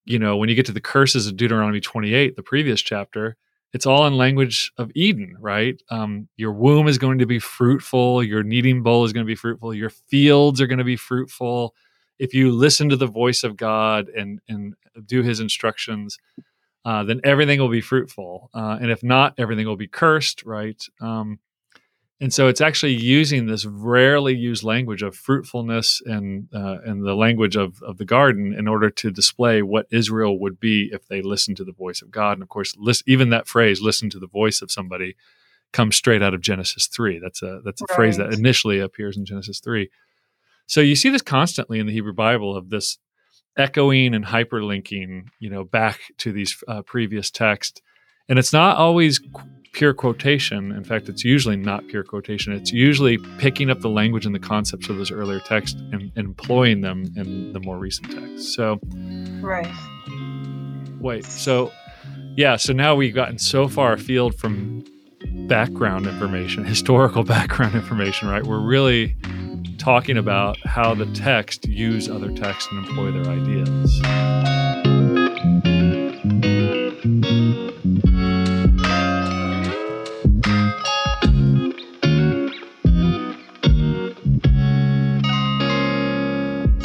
you 0.05 0.19
know, 0.19 0.37
when 0.37 0.49
you 0.49 0.55
get 0.55 0.65
to 0.65 0.71
the 0.71 0.81
curses 0.81 1.27
of 1.27 1.37
Deuteronomy 1.37 1.79
28, 1.79 2.35
the 2.35 2.43
previous 2.43 2.81
chapter, 2.81 3.37
it's 3.73 3.85
all 3.85 4.05
in 4.05 4.15
language 4.15 4.71
of 4.77 4.91
Eden, 4.93 5.35
right? 5.39 5.81
Um, 5.89 6.27
your 6.37 6.51
womb 6.53 6.87
is 6.87 6.97
going 6.97 7.19
to 7.19 7.25
be 7.25 7.39
fruitful. 7.39 8.23
Your 8.23 8.43
kneading 8.43 8.83
bowl 8.83 9.03
is 9.03 9.13
going 9.13 9.25
to 9.25 9.27
be 9.31 9.35
fruitful. 9.35 9.73
Your 9.73 9.89
fields 9.89 10.61
are 10.61 10.67
going 10.67 10.77
to 10.77 10.83
be 10.83 10.95
fruitful. 10.95 11.73
If 12.19 12.33
you 12.33 12.51
listen 12.51 12.89
to 12.89 12.95
the 12.95 13.07
voice 13.07 13.43
of 13.43 13.57
God 13.57 14.09
and 14.09 14.39
and 14.47 14.75
do 15.05 15.23
His 15.23 15.39
instructions, 15.39 16.19
uh, 16.85 17.03
then 17.03 17.21
everything 17.23 17.59
will 17.59 17.69
be 17.69 17.81
fruitful. 17.81 18.49
Uh, 18.53 18.77
and 18.81 18.91
if 18.91 19.03
not, 19.03 19.33
everything 19.37 19.65
will 19.67 19.77
be 19.77 19.87
cursed, 19.87 20.43
right? 20.43 20.81
Um, 20.99 21.39
and 22.19 22.33
so 22.33 22.47
it's 22.47 22.61
actually 22.61 22.93
using 22.93 23.47
this 23.47 23.65
rarely 23.65 24.33
used 24.33 24.63
language 24.63 25.01
of 25.01 25.15
fruitfulness 25.15 26.01
and 26.05 26.47
uh, 26.53 26.77
and 26.85 27.05
the 27.05 27.15
language 27.15 27.57
of, 27.57 27.81
of 27.83 27.97
the 27.97 28.05
garden 28.05 28.53
in 28.53 28.67
order 28.67 28.89
to 28.89 29.11
display 29.11 29.61
what 29.61 29.87
Israel 29.91 30.39
would 30.39 30.59
be 30.59 30.89
if 30.93 31.07
they 31.07 31.21
listened 31.21 31.57
to 31.57 31.65
the 31.65 31.73
voice 31.73 32.01
of 32.01 32.11
God. 32.11 32.33
And 32.33 32.43
of 32.43 32.49
course, 32.49 32.75
list, 32.77 33.03
even 33.07 33.29
that 33.31 33.47
phrase 33.47 33.81
"listen 33.81 34.09
to 34.11 34.19
the 34.19 34.27
voice 34.27 34.61
of 34.61 34.71
somebody" 34.71 35.15
comes 35.73 35.97
straight 35.97 36.21
out 36.21 36.33
of 36.33 36.39
Genesis 36.39 36.87
three. 36.87 37.19
That's 37.19 37.41
a 37.41 37.59
that's 37.65 37.81
a 37.81 37.85
right. 37.89 37.95
phrase 37.95 38.17
that 38.17 38.31
initially 38.31 38.79
appears 38.79 39.17
in 39.17 39.25
Genesis 39.25 39.59
three. 39.59 39.89
So 40.65 40.79
you 40.79 40.95
see 40.95 41.09
this 41.09 41.21
constantly 41.21 41.79
in 41.79 41.87
the 41.87 41.93
Hebrew 41.93 42.13
Bible 42.13 42.55
of 42.55 42.69
this 42.69 42.99
echoing 43.57 44.13
and 44.13 44.25
hyperlinking, 44.25 45.27
you 45.39 45.49
know, 45.49 45.63
back 45.63 45.99
to 46.19 46.31
these 46.31 46.61
uh, 46.67 46.81
previous 46.81 47.29
texts, 47.29 47.81
and 48.29 48.39
it's 48.39 48.53
not 48.53 48.77
always 48.77 49.19
pure 49.73 49.93
quotation. 49.93 50.71
In 50.71 50.83
fact, 50.83 51.09
it's 51.09 51.23
usually 51.23 51.57
not 51.57 51.87
pure 51.87 52.03
quotation. 52.03 52.53
It's 52.53 52.71
usually 52.71 53.17
picking 53.37 53.69
up 53.69 53.81
the 53.81 53.89
language 53.89 54.25
and 54.25 54.33
the 54.33 54.39
concepts 54.39 54.87
of 54.87 54.97
those 54.97 55.11
earlier 55.11 55.39
texts 55.39 55.79
and, 55.91 56.11
and 56.15 56.27
employing 56.27 56.81
them 56.81 57.05
in 57.17 57.51
the 57.53 57.59
more 57.59 57.77
recent 57.77 58.11
texts. 58.11 58.55
So, 58.55 58.79
right. 59.41 59.67
Wait. 60.99 61.25
So, 61.25 61.71
yeah. 62.37 62.55
So 62.55 62.71
now 62.71 62.95
we've 62.95 63.15
gotten 63.15 63.39
so 63.39 63.67
far 63.67 63.93
afield 63.93 64.35
from 64.35 64.85
background 65.47 66.05
information, 66.05 66.63
historical 66.65 67.23
background 67.23 67.75
information. 67.75 68.29
Right. 68.29 68.43
We're 68.43 68.61
really 68.61 69.15
talking 69.83 70.17
about 70.17 70.57
how 70.59 70.95
the 70.95 71.05
text 71.07 71.67
use 71.67 72.07
other 72.07 72.31
texts 72.31 72.71
and 72.71 72.87
employ 72.87 73.11
their 73.11 73.27
ideas. 73.29 73.99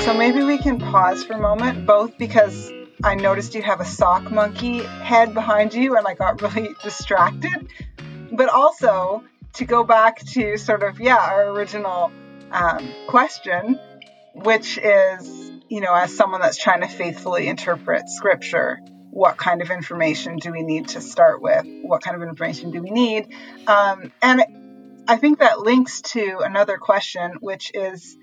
So 0.03 0.13
maybe 0.15 0.43
we 0.43 0.59
can 0.59 0.81
pause 0.81 1.23
for 1.23 1.35
a 1.35 1.41
moment, 1.41 1.87
both 1.87 2.19
because 2.19 2.73
I 3.05 3.15
noticed 3.15 3.55
you 3.55 3.63
have 3.63 3.81
a 3.81 3.85
sock 3.85 4.29
monkey 4.33 4.79
head 4.79 5.35
behind 5.35 5.73
you 5.73 5.97
and 5.97 6.05
I 6.05 6.15
got 6.15 6.43
really 6.43 6.71
distracted, 6.83 7.69
but 8.33 8.49
also 8.49 9.23
to 9.53 9.65
go 9.65 9.85
back 9.85 10.19
to 10.33 10.57
sort 10.57 10.83
of, 10.83 10.99
yeah, 10.99 11.17
our 11.17 11.51
original 11.51 12.11
um, 12.53 12.89
question, 13.07 13.79
which 14.35 14.79
is, 14.79 15.53
you 15.69 15.81
know, 15.81 15.95
as 15.95 16.17
someone 16.17 16.41
that's 16.41 16.57
trying 16.57 16.81
to 16.81 16.89
faithfully 16.89 17.49
interpret 17.49 18.09
scripture, 18.09 18.79
what 19.11 19.37
kind 19.37 19.63
of 19.63 19.71
information 19.71 20.37
do 20.37 20.53
we 20.53 20.63
need 20.63 20.89
to 20.89 21.01
start 21.01 21.43
with? 21.43 21.65
What 21.83 22.03
kind 22.03 22.17
of 22.17 22.23
information 22.23 22.71
do 22.71 22.83
we 22.83 22.91
need? 22.91 23.35
Um, 23.67 24.13
and 24.23 24.43
I 25.09 25.17
think 25.17 25.39
that 25.39 25.61
links 25.61 26.03
to 26.03 26.39
another 26.39 26.77
question, 26.77 27.37
which 27.41 27.71
is, 27.75 28.17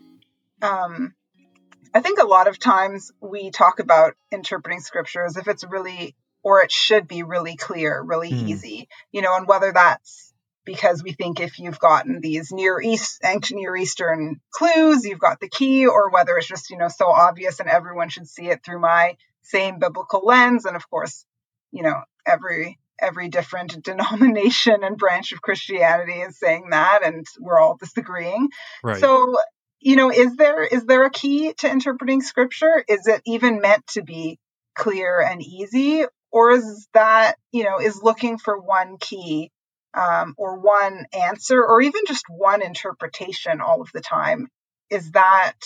um, 0.62 1.14
I 1.94 2.02
think 2.02 2.20
a 2.20 2.26
lot 2.26 2.48
of 2.48 2.60
times 2.60 3.12
we 3.20 3.52
talk 3.52 3.80
about 3.80 4.14
interpreting 4.32 4.82
scripture 4.82 5.26
as 5.26 5.38
if 5.38 5.48
it's 5.48 5.64
really, 5.64 6.16
or 6.44 6.62
it 6.62 6.72
should 6.72 7.08
be 7.08 7.24
really 7.24 7.56
clear, 7.56 8.02
really 8.02 8.32
mm. 8.32 8.48
easy, 8.50 8.88
you 9.12 9.22
know, 9.22 9.36
and 9.36 9.48
whether 9.48 9.72
that's 9.72 10.34
because 10.66 11.04
we 11.04 11.12
think 11.12 11.40
if 11.40 11.60
you've 11.60 11.80
gotten 11.80 12.22
these 12.22 12.52
near 12.52 12.82
east 12.82 13.22
ancient 13.24 13.60
near 13.60 13.76
eastern 13.76 14.40
clues 14.52 15.06
you've 15.06 15.20
got 15.20 15.40
the 15.40 15.50
key 15.50 15.86
or 15.88 16.10
whether 16.10 16.38
it's 16.38 16.48
just 16.48 16.70
you 16.70 16.78
know 16.78 16.88
so 16.88 17.08
obvious 17.08 17.60
and 17.60 17.70
everyone 17.70 18.10
should 18.10 18.28
see 18.28 18.48
it 18.48 18.64
through 18.64 18.80
my 18.80 19.16
same 19.44 19.80
biblical 19.80 20.22
lens 20.26 20.66
and 20.66 20.76
of 20.76 20.90
course 20.90 21.26
you 21.72 21.84
know 21.84 22.02
every 22.26 22.80
every 23.00 23.30
different 23.30 23.84
denomination 23.84 24.84
and 24.84 24.98
branch 24.98 25.32
of 25.32 25.42
christianity 25.42 26.20
is 26.20 26.38
saying 26.40 26.70
that 26.72 27.02
and 27.04 27.26
we're 27.40 27.60
all 27.60 27.78
disagreeing 27.78 28.50
right. 28.84 29.00
so 29.00 29.36
you 29.86 29.96
know, 29.96 30.10
is 30.10 30.36
there 30.36 30.64
is 30.64 30.84
there 30.86 31.06
a 31.06 31.12
key 31.12 31.54
to 31.60 31.70
interpreting 31.70 32.22
scripture? 32.22 32.84
Is 32.90 33.06
it 33.06 33.22
even 33.24 33.62
meant 33.62 33.86
to 33.90 34.02
be 34.02 34.40
clear 34.74 35.22
and 35.22 35.44
easy, 35.44 36.06
or 36.32 36.52
is 36.54 36.88
that 36.96 37.36
you 37.52 37.66
know 37.66 37.80
is 37.80 38.02
looking 38.02 38.40
for 38.40 38.60
one 38.60 38.98
key 39.00 39.52
um, 39.96 40.36
or 40.38 40.60
one 40.60 41.06
answer 41.14 41.64
or 41.64 41.82
even 41.82 42.02
just 42.08 42.26
one 42.30 42.62
interpretation 42.62 43.62
all 43.62 43.82
of 43.82 43.90
the 43.94 44.02
time? 44.02 44.48
Is 44.90 45.12
that 45.12 45.58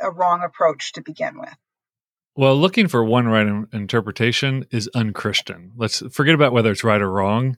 a 0.00 0.10
wrong 0.10 0.42
approach 0.42 0.92
to 0.92 1.02
begin 1.02 1.38
with? 1.38 1.54
Well, 2.36 2.56
looking 2.56 2.88
for 2.88 3.04
one 3.04 3.28
right 3.28 3.46
interpretation 3.72 4.66
is 4.70 4.90
unchristian. 4.94 5.72
Let's 5.76 6.02
forget 6.12 6.34
about 6.34 6.52
whether 6.52 6.70
it's 6.70 6.84
right 6.84 7.00
or 7.00 7.10
wrong 7.10 7.56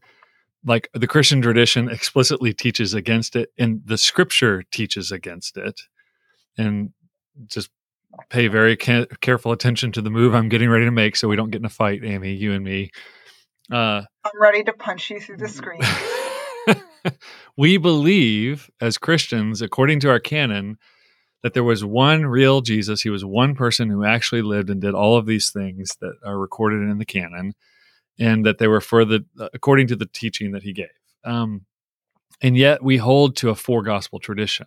like 0.67 0.91
the 0.93 1.07
Christian 1.07 1.41
tradition 1.41 1.89
explicitly 1.89 2.53
teaches 2.53 2.93
against 2.93 3.37
it, 3.37 3.51
and 3.57 3.83
the 3.85 3.97
Scripture 3.97 4.65
teaches 4.73 5.13
against 5.13 5.57
it, 5.57 5.81
and 6.59 6.91
just 7.47 7.71
pay 8.31 8.49
very 8.49 8.77
ca- 8.77 9.07
careful 9.21 9.53
attention 9.53 9.93
to 9.93 10.03
the 10.03 10.11
move 10.11 10.35
I'm 10.35 10.49
getting 10.49 10.69
ready 10.69 10.85
to 10.85 10.91
make, 10.91 11.17
so 11.17 11.29
we 11.29 11.37
don't 11.37 11.51
get 11.51 11.61
in 11.61 11.67
a 11.67 11.71
fight, 11.71 12.05
Amy, 12.05 12.35
you 12.35 12.53
and 12.53 12.65
me. 12.65 12.91
Uh, 13.71 14.03
I'm 14.27 14.43
ready 14.43 14.65
to 14.65 14.73
punch 14.73 15.11
you 15.11 15.21
through 15.21 15.37
the 15.37 15.49
screen. 15.49 15.81
we 17.57 17.77
believe 17.77 18.71
as 18.81 18.99
Christians, 18.99 19.63
according 19.63 20.01
to 20.01 20.11
our 20.11 20.19
canon, 20.19 20.79
that 21.43 21.55
there 21.55 21.63
was 21.63 21.85
one 21.85 22.27
real 22.27 22.61
Jesus. 22.61 23.03
He 23.03 23.11
was 23.11 23.25
one 23.25 23.55
person 23.55 23.89
who 23.89 24.05
actually 24.05 24.43
lived 24.43 24.69
and 24.69 24.81
did 24.81 24.95
all 24.95 25.17
of 25.17 25.27
these 25.27 25.51
things 25.51 25.91
that 26.01 26.15
are 26.25 26.39
recorded 26.39 26.89
in 26.89 26.99
the 26.99 27.05
canon, 27.05 27.55
and 28.19 28.45
that 28.45 28.59
they 28.59 28.67
were 28.67 28.81
for 28.81 29.05
the 29.05 29.25
according 29.55 29.87
to 29.89 29.97
the 29.97 30.07
teaching 30.07 30.53
that 30.53 30.65
he 30.65 30.73
gave. 30.73 30.89
Um, 31.25 31.67
and 32.43 32.57
yet, 32.57 32.83
we 32.83 32.97
hold 32.97 33.37
to 33.37 33.51
a 33.51 33.55
four 33.55 33.83
gospel 33.83 34.19
tradition. 34.19 34.67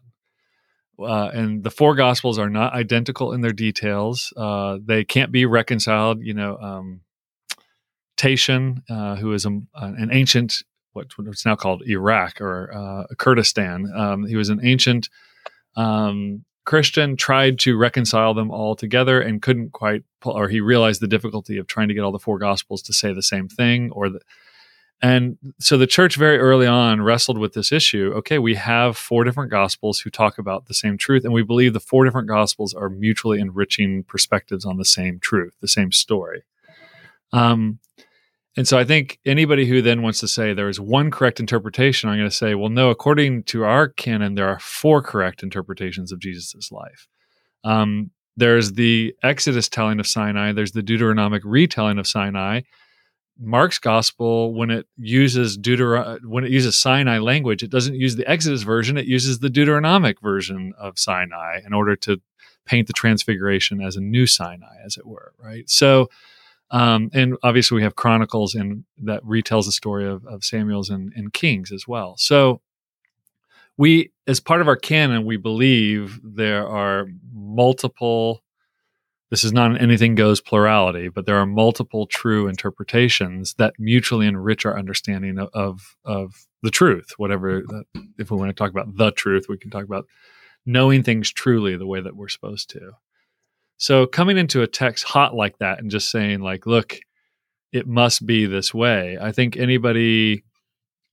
Uh, 0.98 1.30
and 1.34 1.64
the 1.64 1.72
four 1.72 1.96
gospels 1.96 2.40
are 2.40 2.50
not 2.50 2.74
identical 2.74 3.34
in 3.34 3.42
their 3.42 3.54
details. 3.54 4.34
Uh, 4.36 4.78
they 4.84 5.04
can't 5.04 5.32
be 5.32 5.46
reconciled. 5.46 6.22
You 6.22 6.34
know, 6.34 6.58
um, 6.58 7.02
Tatian, 8.20 8.84
uh, 8.90 9.16
who 9.16 9.32
is 9.34 9.46
a, 9.46 9.50
an 9.76 10.10
ancient 10.12 10.64
what, 10.94 11.08
what's 11.18 11.46
now 11.46 11.56
called 11.56 11.84
Iraq 11.88 12.42
or 12.42 12.72
uh, 12.74 13.16
Kurdistan. 13.16 13.92
Um, 13.96 14.26
he 14.26 14.36
was 14.36 14.50
an 14.50 14.60
ancient 14.64 15.10
um, 15.76 16.44
Christian, 16.66 17.16
tried 17.16 17.60
to 17.60 17.78
reconcile 17.78 18.34
them 18.34 18.52
all 18.52 18.76
together 18.76 19.22
and 19.22 19.42
couldn't 19.42 19.72
quite, 19.72 20.04
pull, 20.20 20.34
or 20.34 20.50
he 20.50 20.60
realized 20.60 21.02
the 21.02 21.08
difficulty 21.08 21.58
of 21.58 21.68
trying 21.68 21.88
to 21.88 21.94
get 21.94 22.04
all 22.04 22.12
the 22.12 22.20
four 22.20 22.38
gospels 22.38 22.82
to 22.84 22.94
say 22.94 23.14
the 23.14 23.24
same 23.24 23.48
thing, 23.48 23.92
or 23.92 24.10
the, 24.10 24.20
and 25.02 25.38
so 25.60 25.78
the 25.78 25.88
church 25.88 26.18
very 26.18 26.38
early 26.38 26.68
on 26.68 27.02
wrestled 27.02 27.38
with 27.38 27.54
this 27.54 27.72
issue. 27.72 28.12
Okay, 28.18 28.38
we 28.38 28.56
have 28.56 28.98
four 28.98 29.24
different 29.24 29.50
gospels 29.50 30.00
who 30.00 30.10
talk 30.10 30.38
about 30.38 30.66
the 30.66 30.74
same 30.74 30.98
truth, 30.98 31.24
and 31.24 31.34
we 31.34 31.44
believe 31.44 31.74
the 31.74 31.80
four 31.80 32.04
different 32.04 32.28
gospels 32.28 32.74
are 32.74 32.90
mutually 32.90 33.40
enriching 33.40 34.04
perspectives 34.04 34.66
on 34.66 34.78
the 34.78 34.86
same 34.86 35.20
truth, 35.20 35.54
the 35.62 35.68
same 35.68 35.92
story. 35.92 36.44
Um, 37.32 37.80
and 38.60 38.68
so 38.68 38.78
I 38.78 38.84
think 38.84 39.20
anybody 39.26 39.66
who 39.66 39.82
then 39.82 40.02
wants 40.02 40.20
to 40.20 40.28
say 40.28 40.54
there 40.54 40.68
is 40.68 40.82
one 40.82 41.12
correct 41.12 41.40
interpretation, 41.40 42.10
I'm 42.10 42.18
going 42.18 42.30
to 42.30 42.36
say, 42.36 42.56
well, 42.56 42.68
no, 42.68 42.90
according 42.90 43.44
to 43.44 43.64
our 43.64 43.88
canon, 43.88 44.36
there 44.36 44.50
are 44.50 44.60
four 44.60 45.02
correct 45.02 45.44
interpretations 45.44 46.12
of 46.12 46.20
Jesus' 46.20 46.70
life. 46.70 47.08
Um, 47.64 48.12
there's 48.36 48.74
the 48.74 49.16
Exodus 49.24 49.70
telling 49.70 50.02
of 50.02 50.08
Sinai, 50.08 50.52
there's 50.52 50.74
the 50.74 50.84
Deuteronomic 50.84 51.40
retelling 51.46 52.00
of 52.00 52.06
Sinai. 52.06 52.64
Mark's 53.40 53.80
gospel, 53.80 54.54
when 54.54 54.72
it 54.72 54.88
uses 54.98 55.58
Deuter- 55.58 56.20
when 56.26 56.44
it 56.44 56.52
uses 56.52 56.76
Sinai 56.76 57.20
language, 57.20 57.64
it 57.64 57.72
doesn't 57.72 57.96
use 57.96 58.18
the 58.18 58.30
Exodus 58.30 58.64
version, 58.64 58.98
it 58.98 59.06
uses 59.06 59.40
the 59.40 59.50
Deuteronomic 59.50 60.20
version 60.20 60.74
of 60.78 61.00
Sinai 61.00 61.62
in 61.66 61.72
order 61.72 61.96
to 61.96 62.22
paint 62.66 62.88
the 62.88 62.94
transfiguration 62.94 63.80
as 63.80 63.96
a 63.96 64.02
new 64.02 64.28
Sinai, 64.28 64.76
as 64.86 64.98
it 64.98 65.08
were, 65.08 65.32
right? 65.42 65.70
So 65.70 66.10
um, 66.72 67.10
and 67.14 67.36
obviously, 67.44 67.76
we 67.76 67.84
have 67.84 67.96
Chronicles 67.96 68.54
and 68.56 68.84
that 69.04 69.24
retells 69.24 69.66
the 69.66 69.72
story 69.72 70.08
of, 70.08 70.26
of 70.26 70.44
Samuel's 70.44 70.90
and, 70.90 71.12
and 71.16 71.34
Kings 71.34 71.72
as 71.72 71.88
well. 71.88 72.16
So, 72.18 72.62
we, 73.78 74.12
as 74.28 74.40
part 74.40 74.62
of 74.62 74.68
our 74.68 74.76
canon, 74.76 75.26
we 75.26 75.38
believe 75.38 76.20
there 76.24 76.68
are 76.68 77.08
multiple. 77.34 78.44
This 79.32 79.44
is 79.44 79.54
not 79.54 79.72
an 79.72 79.78
anything 79.78 80.16
goes 80.16 80.42
plurality, 80.42 81.08
but 81.08 81.26
there 81.26 81.38
are 81.38 81.46
multiple 81.46 82.08
true 82.08 82.48
interpretations 82.48 83.54
that 83.56 83.74
mutually 83.80 84.28
enrich 84.28 84.66
our 84.66 84.78
understanding 84.78 85.40
of 85.40 85.50
of, 85.54 85.96
of 86.04 86.46
the 86.62 86.72
truth. 86.72 87.14
Whatever, 87.18 87.62
that, 87.62 87.86
if 88.18 88.32
we 88.32 88.38
want 88.38 88.50
to 88.50 88.54
talk 88.54 88.72
about 88.72 88.96
the 88.96 89.12
truth, 89.12 89.46
we 89.48 89.58
can 89.58 89.72
talk 89.72 89.86
about 89.86 90.06
knowing 90.66 91.02
things 91.02 91.32
truly 91.32 91.78
the 91.78 91.88
way 91.88 92.02
that 92.02 92.16
we're 92.16 92.28
supposed 92.28 92.70
to. 92.72 92.92
So 93.80 94.06
coming 94.06 94.38
into 94.38 94.62
a 94.62 94.68
text 94.68 95.06
hot 95.06 95.34
like 95.34 95.58
that 95.60 95.80
and 95.80 95.90
just 95.90 96.12
saying 96.12 96.42
like, 96.42 96.66
look, 96.66 97.00
it 97.72 97.88
must 97.88 98.26
be 98.26 98.46
this 98.46 98.74
way. 98.74 99.18
I 99.20 99.32
think 99.32 99.56
anybody, 99.56 100.44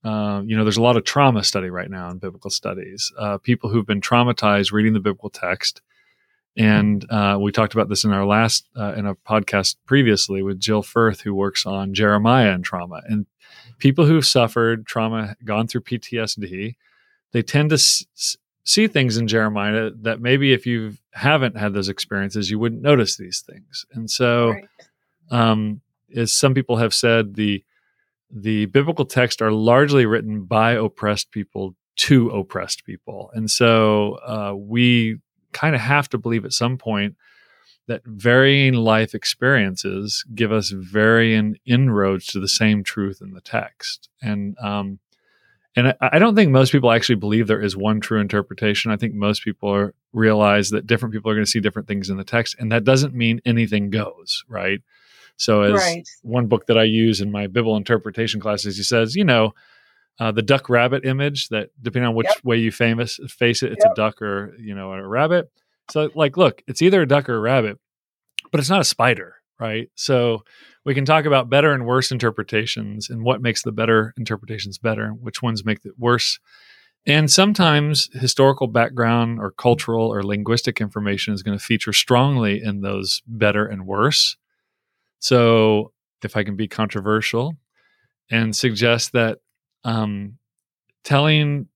uh, 0.03 0.41
you 0.45 0.57
know, 0.57 0.65
there's 0.65 0.75
a 0.75 0.81
lot 0.81 0.97
of 0.97 1.05
trauma 1.05 1.45
study 1.45 1.69
right 1.69 1.89
now 1.89 2.09
in 2.09 2.17
biblical 2.17 2.49
studies. 2.49 3.09
Uh, 3.17 3.37
people 3.37 3.69
who've 3.69 3.85
been 3.85 4.01
traumatized 4.01 4.73
reading 4.73 4.91
the 4.91 4.99
biblical 4.99 5.29
text, 5.29 5.81
and 6.57 7.09
uh, 7.09 7.37
we 7.39 7.53
talked 7.53 7.73
about 7.73 7.87
this 7.87 8.03
in 8.03 8.11
our 8.11 8.25
last 8.25 8.67
uh, 8.75 8.93
in 8.97 9.05
a 9.05 9.15
podcast 9.15 9.77
previously 9.85 10.43
with 10.43 10.59
Jill 10.59 10.81
Firth, 10.81 11.21
who 11.21 11.33
works 11.33 11.65
on 11.65 11.93
Jeremiah 11.93 12.51
and 12.51 12.65
trauma. 12.65 13.01
And 13.07 13.27
people 13.77 14.05
who've 14.05 14.25
suffered 14.25 14.85
trauma, 14.85 15.37
gone 15.45 15.67
through 15.67 15.81
PTSD, 15.81 16.75
they 17.31 17.41
tend 17.43 17.69
to 17.69 17.75
s- 17.75 18.37
see 18.65 18.87
things 18.87 19.15
in 19.15 19.29
Jeremiah 19.29 19.91
that 20.01 20.19
maybe 20.19 20.51
if 20.51 20.65
you 20.65 20.97
haven't 21.17 21.57
had 21.57 21.73
those 21.73 21.89
experiences, 21.89 22.49
you 22.49 22.59
wouldn't 22.59 22.81
notice 22.81 23.17
these 23.17 23.41
things. 23.41 23.85
And 23.91 24.09
so, 24.09 24.51
right. 24.51 24.67
um, 25.31 25.81
as 26.15 26.31
some 26.33 26.53
people 26.53 26.77
have 26.77 26.93
said, 26.93 27.35
the 27.35 27.63
the 28.29 28.65
biblical 28.67 29.05
texts 29.05 29.41
are 29.41 29.51
largely 29.51 30.05
written 30.05 30.43
by 30.43 30.73
oppressed 30.73 31.31
people 31.31 31.75
to 31.95 32.29
oppressed 32.29 32.85
people, 32.85 33.31
and 33.33 33.49
so 33.49 34.19
uh, 34.25 34.53
we 34.55 35.17
kind 35.53 35.75
of 35.75 35.81
have 35.81 36.07
to 36.09 36.17
believe 36.17 36.45
at 36.45 36.53
some 36.53 36.77
point 36.77 37.15
that 37.87 38.01
varying 38.05 38.73
life 38.73 39.15
experiences 39.15 40.25
give 40.35 40.51
us 40.51 40.69
varying 40.71 41.55
inroads 41.65 42.27
to 42.27 42.39
the 42.39 42.49
same 42.49 42.83
truth 42.83 43.19
in 43.21 43.33
the 43.33 43.41
text, 43.41 44.09
and 44.21 44.55
um, 44.61 44.99
and 45.77 45.87
I, 46.01 46.09
I, 46.13 46.19
don't 46.19 46.35
think 46.35 46.51
most 46.51 46.71
people 46.71 46.91
actually 46.91 47.15
believe 47.15 47.47
there 47.47 47.61
is 47.61 47.77
one 47.77 48.01
true 48.01 48.19
interpretation. 48.19 48.91
I 48.91 48.97
think 48.97 49.13
most 49.13 49.43
people 49.43 49.69
are, 49.69 49.93
realize 50.11 50.71
that 50.71 50.87
different 50.87 51.13
people 51.13 51.31
are 51.31 51.35
going 51.35 51.45
to 51.45 51.49
see 51.49 51.59
different 51.59 51.87
things 51.87 52.09
in 52.09 52.17
the 52.17 52.23
text, 52.23 52.55
and 52.59 52.71
that 52.71 52.83
doesn't 52.83 53.13
mean 53.13 53.39
anything 53.45 53.91
goes 53.91 54.43
right. 54.49 54.81
So, 55.37 55.61
as 55.61 55.73
right. 55.73 56.07
one 56.23 56.47
book 56.47 56.65
that 56.65 56.79
I 56.79 56.83
use 56.83 57.21
in 57.21 57.31
my 57.31 57.45
biblical 57.45 57.77
interpretation 57.77 58.41
classes, 58.41 58.75
he 58.75 58.83
says, 58.83 59.15
you 59.15 59.23
know, 59.23 59.53
uh, 60.19 60.31
the 60.31 60.41
duck 60.41 60.67
rabbit 60.67 61.05
image 61.05 61.49
that 61.49 61.69
depending 61.79 62.09
on 62.09 62.15
which 62.15 62.27
yep. 62.27 62.43
way 62.43 62.57
you 62.57 62.71
famous 62.71 63.19
face 63.29 63.61
it, 63.61 63.71
it's 63.71 63.85
yep. 63.85 63.91
a 63.91 63.95
duck 63.95 64.21
or 64.21 64.55
you 64.59 64.73
know 64.73 64.91
a 64.91 65.07
rabbit. 65.07 65.51
So, 65.91 66.09
like, 66.15 66.37
look, 66.37 66.63
it's 66.67 66.81
either 66.81 67.03
a 67.03 67.07
duck 67.07 67.29
or 67.29 67.35
a 67.35 67.39
rabbit, 67.39 67.77
but 68.51 68.59
it's 68.59 68.69
not 68.69 68.81
a 68.81 68.85
spider, 68.85 69.35
right? 69.59 69.91
So 69.93 70.43
we 70.87 70.95
can 70.95 71.03
talk 71.03 71.25
about 71.25 71.49
better 71.49 71.73
and 71.73 71.85
worse 71.85 72.13
interpretations 72.13 73.09
and 73.09 73.21
what 73.21 73.41
makes 73.41 73.61
the 73.61 73.73
better 73.73 74.13
interpretations 74.15 74.77
better, 74.77 75.09
which 75.09 75.41
ones 75.41 75.65
make 75.65 75.83
it 75.83 75.91
worse. 75.97 76.39
And 77.05 77.29
sometimes 77.29 78.09
historical 78.13 78.67
background 78.67 79.39
or 79.41 79.51
cultural 79.51 80.07
or 80.07 80.23
linguistic 80.23 80.79
information 80.79 81.33
is 81.33 81.43
going 81.43 81.57
to 81.57 81.63
feature 81.63 81.91
strongly 81.91 82.63
in 82.63 82.79
those 82.79 83.21
better 83.27 83.65
and 83.65 83.85
worse. 83.85 84.37
So, 85.19 85.91
if 86.23 86.37
I 86.37 86.45
can 86.45 86.55
be 86.55 86.69
controversial 86.69 87.57
and 88.31 88.55
suggest 88.55 89.11
that 89.11 89.39
um, 89.83 90.37
telling 91.03 91.67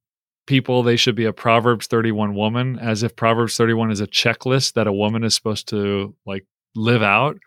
people 0.47 0.83
they 0.83 0.95
should 0.95 1.15
be 1.15 1.25
a 1.25 1.33
Proverbs 1.33 1.87
31 1.87 2.33
woman 2.33 2.79
as 2.79 3.03
if 3.03 3.17
Proverbs 3.17 3.57
31 3.57 3.91
is 3.91 3.99
a 3.99 4.07
checklist 4.07 4.73
that 4.73 4.87
a 4.87 4.93
woman 4.93 5.25
is 5.25 5.35
supposed 5.35 5.67
to 5.67 6.15
like 6.25 6.45
live 6.75 7.03
out 7.03 7.37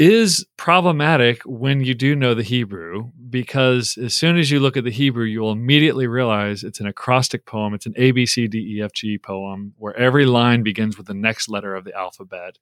is 0.00 0.46
problematic 0.56 1.42
when 1.44 1.84
you 1.84 1.92
do 1.92 2.16
know 2.16 2.32
the 2.32 2.42
Hebrew 2.42 3.10
because 3.28 3.98
as 3.98 4.14
soon 4.14 4.38
as 4.38 4.50
you 4.50 4.58
look 4.58 4.78
at 4.78 4.84
the 4.84 4.90
Hebrew, 4.90 5.26
you 5.26 5.42
will 5.42 5.52
immediately 5.52 6.06
realize 6.06 6.64
it's 6.64 6.80
an 6.80 6.86
acrostic 6.86 7.44
poem. 7.44 7.74
It's 7.74 7.84
an 7.84 7.92
A, 7.96 8.10
B, 8.12 8.24
C, 8.24 8.48
D, 8.48 8.78
E, 8.78 8.82
F, 8.82 8.94
G 8.94 9.18
poem 9.18 9.74
where 9.76 9.94
every 9.94 10.24
line 10.24 10.62
begins 10.62 10.96
with 10.96 11.06
the 11.06 11.12
next 11.12 11.50
letter 11.50 11.74
of 11.74 11.84
the 11.84 11.94
alphabet, 11.94 12.56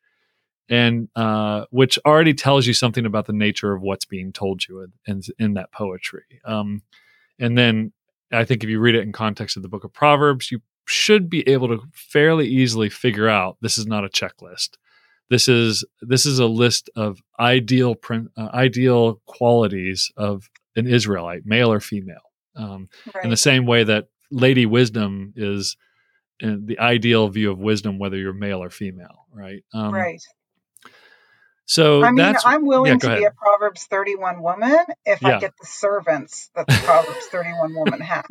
and 0.68 1.08
uh, 1.14 1.66
which 1.70 1.96
already 2.04 2.34
tells 2.34 2.66
you 2.66 2.74
something 2.74 3.06
about 3.06 3.26
the 3.26 3.32
nature 3.32 3.72
of 3.72 3.82
what's 3.82 4.04
being 4.04 4.32
told 4.32 4.66
you 4.66 4.88
in, 5.06 5.22
in 5.38 5.54
that 5.54 5.70
poetry. 5.70 6.24
Um, 6.44 6.82
and 7.38 7.56
then 7.56 7.92
I 8.32 8.44
think 8.46 8.64
if 8.64 8.68
you 8.68 8.80
read 8.80 8.96
it 8.96 9.04
in 9.04 9.12
context 9.12 9.56
of 9.56 9.62
the 9.62 9.68
book 9.68 9.84
of 9.84 9.92
Proverbs, 9.92 10.50
you 10.50 10.60
should 10.86 11.30
be 11.30 11.48
able 11.48 11.68
to 11.68 11.84
fairly 11.92 12.48
easily 12.48 12.90
figure 12.90 13.28
out 13.28 13.58
this 13.60 13.78
is 13.78 13.86
not 13.86 14.04
a 14.04 14.08
checklist 14.08 14.70
this 15.30 15.48
is 15.48 15.84
this 16.00 16.26
is 16.26 16.38
a 16.38 16.46
list 16.46 16.90
of 16.96 17.20
ideal 17.38 17.96
uh, 18.10 18.48
ideal 18.52 19.20
qualities 19.26 20.10
of 20.16 20.48
an 20.76 20.86
Israelite, 20.86 21.44
male 21.44 21.72
or 21.72 21.80
female. 21.80 22.16
Um, 22.56 22.88
right. 23.14 23.24
In 23.24 23.30
the 23.30 23.36
same 23.36 23.66
way 23.66 23.84
that 23.84 24.08
Lady 24.30 24.66
Wisdom 24.66 25.32
is 25.36 25.76
the 26.40 26.78
ideal 26.78 27.28
view 27.28 27.50
of 27.50 27.58
wisdom, 27.58 27.98
whether 27.98 28.16
you're 28.16 28.32
male 28.32 28.62
or 28.62 28.70
female, 28.70 29.26
right? 29.32 29.64
Um, 29.72 29.92
right. 29.92 30.22
So 31.66 32.02
I 32.02 32.12
mean, 32.12 32.34
I'm 32.46 32.64
willing 32.64 32.92
yeah, 32.92 32.98
to 32.98 33.06
ahead. 33.08 33.18
be 33.18 33.24
a 33.26 33.30
Proverbs 33.30 33.84
31 33.84 34.40
woman 34.40 34.78
if 35.04 35.20
yeah. 35.20 35.36
I 35.36 35.40
get 35.40 35.52
the 35.60 35.66
servants 35.66 36.50
that 36.54 36.66
the 36.66 36.80
Proverbs 36.82 37.26
31 37.26 37.74
woman 37.74 38.00
had. 38.00 38.24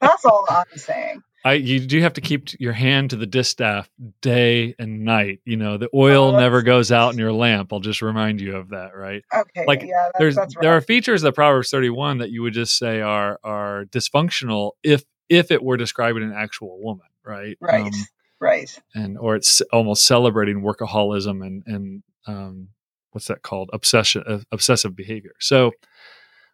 That's 0.00 0.24
all 0.24 0.46
I'm 0.48 0.64
saying. 0.76 1.22
I 1.44 1.54
you 1.54 1.78
do 1.80 2.00
have 2.00 2.14
to 2.14 2.20
keep 2.22 2.48
your 2.58 2.72
hand 2.72 3.10
to 3.10 3.16
the 3.16 3.26
distaff 3.26 3.90
day 4.22 4.74
and 4.78 5.04
night. 5.04 5.40
You 5.44 5.56
know, 5.56 5.76
the 5.76 5.90
oil 5.94 6.34
Oh, 6.34 6.38
never 6.38 6.62
goes 6.62 6.90
out 6.90 7.12
in 7.12 7.18
your 7.18 7.32
lamp. 7.32 7.72
I'll 7.72 7.80
just 7.80 8.00
remind 8.00 8.40
you 8.40 8.56
of 8.56 8.70
that, 8.70 8.96
right? 8.96 9.22
okay. 9.34 9.64
Like 9.66 9.82
yeah, 9.82 9.88
that's, 10.06 10.18
there's 10.18 10.36
that's 10.36 10.54
there 10.60 10.74
are 10.74 10.80
features 10.80 11.22
of 11.22 11.34
Proverbs 11.34 11.70
31 11.70 12.18
that 12.18 12.30
you 12.30 12.42
would 12.42 12.54
just 12.54 12.78
say 12.78 13.00
are 13.02 13.38
are 13.44 13.84
dysfunctional 13.90 14.72
if 14.82 15.04
if 15.28 15.50
it 15.50 15.62
were 15.62 15.76
describing 15.76 16.22
an 16.22 16.32
actual 16.34 16.80
woman, 16.82 17.06
right? 17.24 17.56
Right. 17.60 17.86
Um, 17.86 17.92
right. 18.40 18.82
and 18.94 19.18
or 19.18 19.36
it's 19.36 19.60
almost 19.72 20.06
celebrating 20.06 20.62
workaholism 20.62 21.44
and 21.44 21.62
and 21.66 22.02
um, 22.26 22.68
what's 23.10 23.26
that 23.28 23.42
called 23.42 23.68
obsession 23.72 24.24
uh, 24.26 24.38
obsessive 24.50 24.96
behavior. 24.96 25.34
So, 25.40 25.72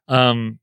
um, 0.09 0.59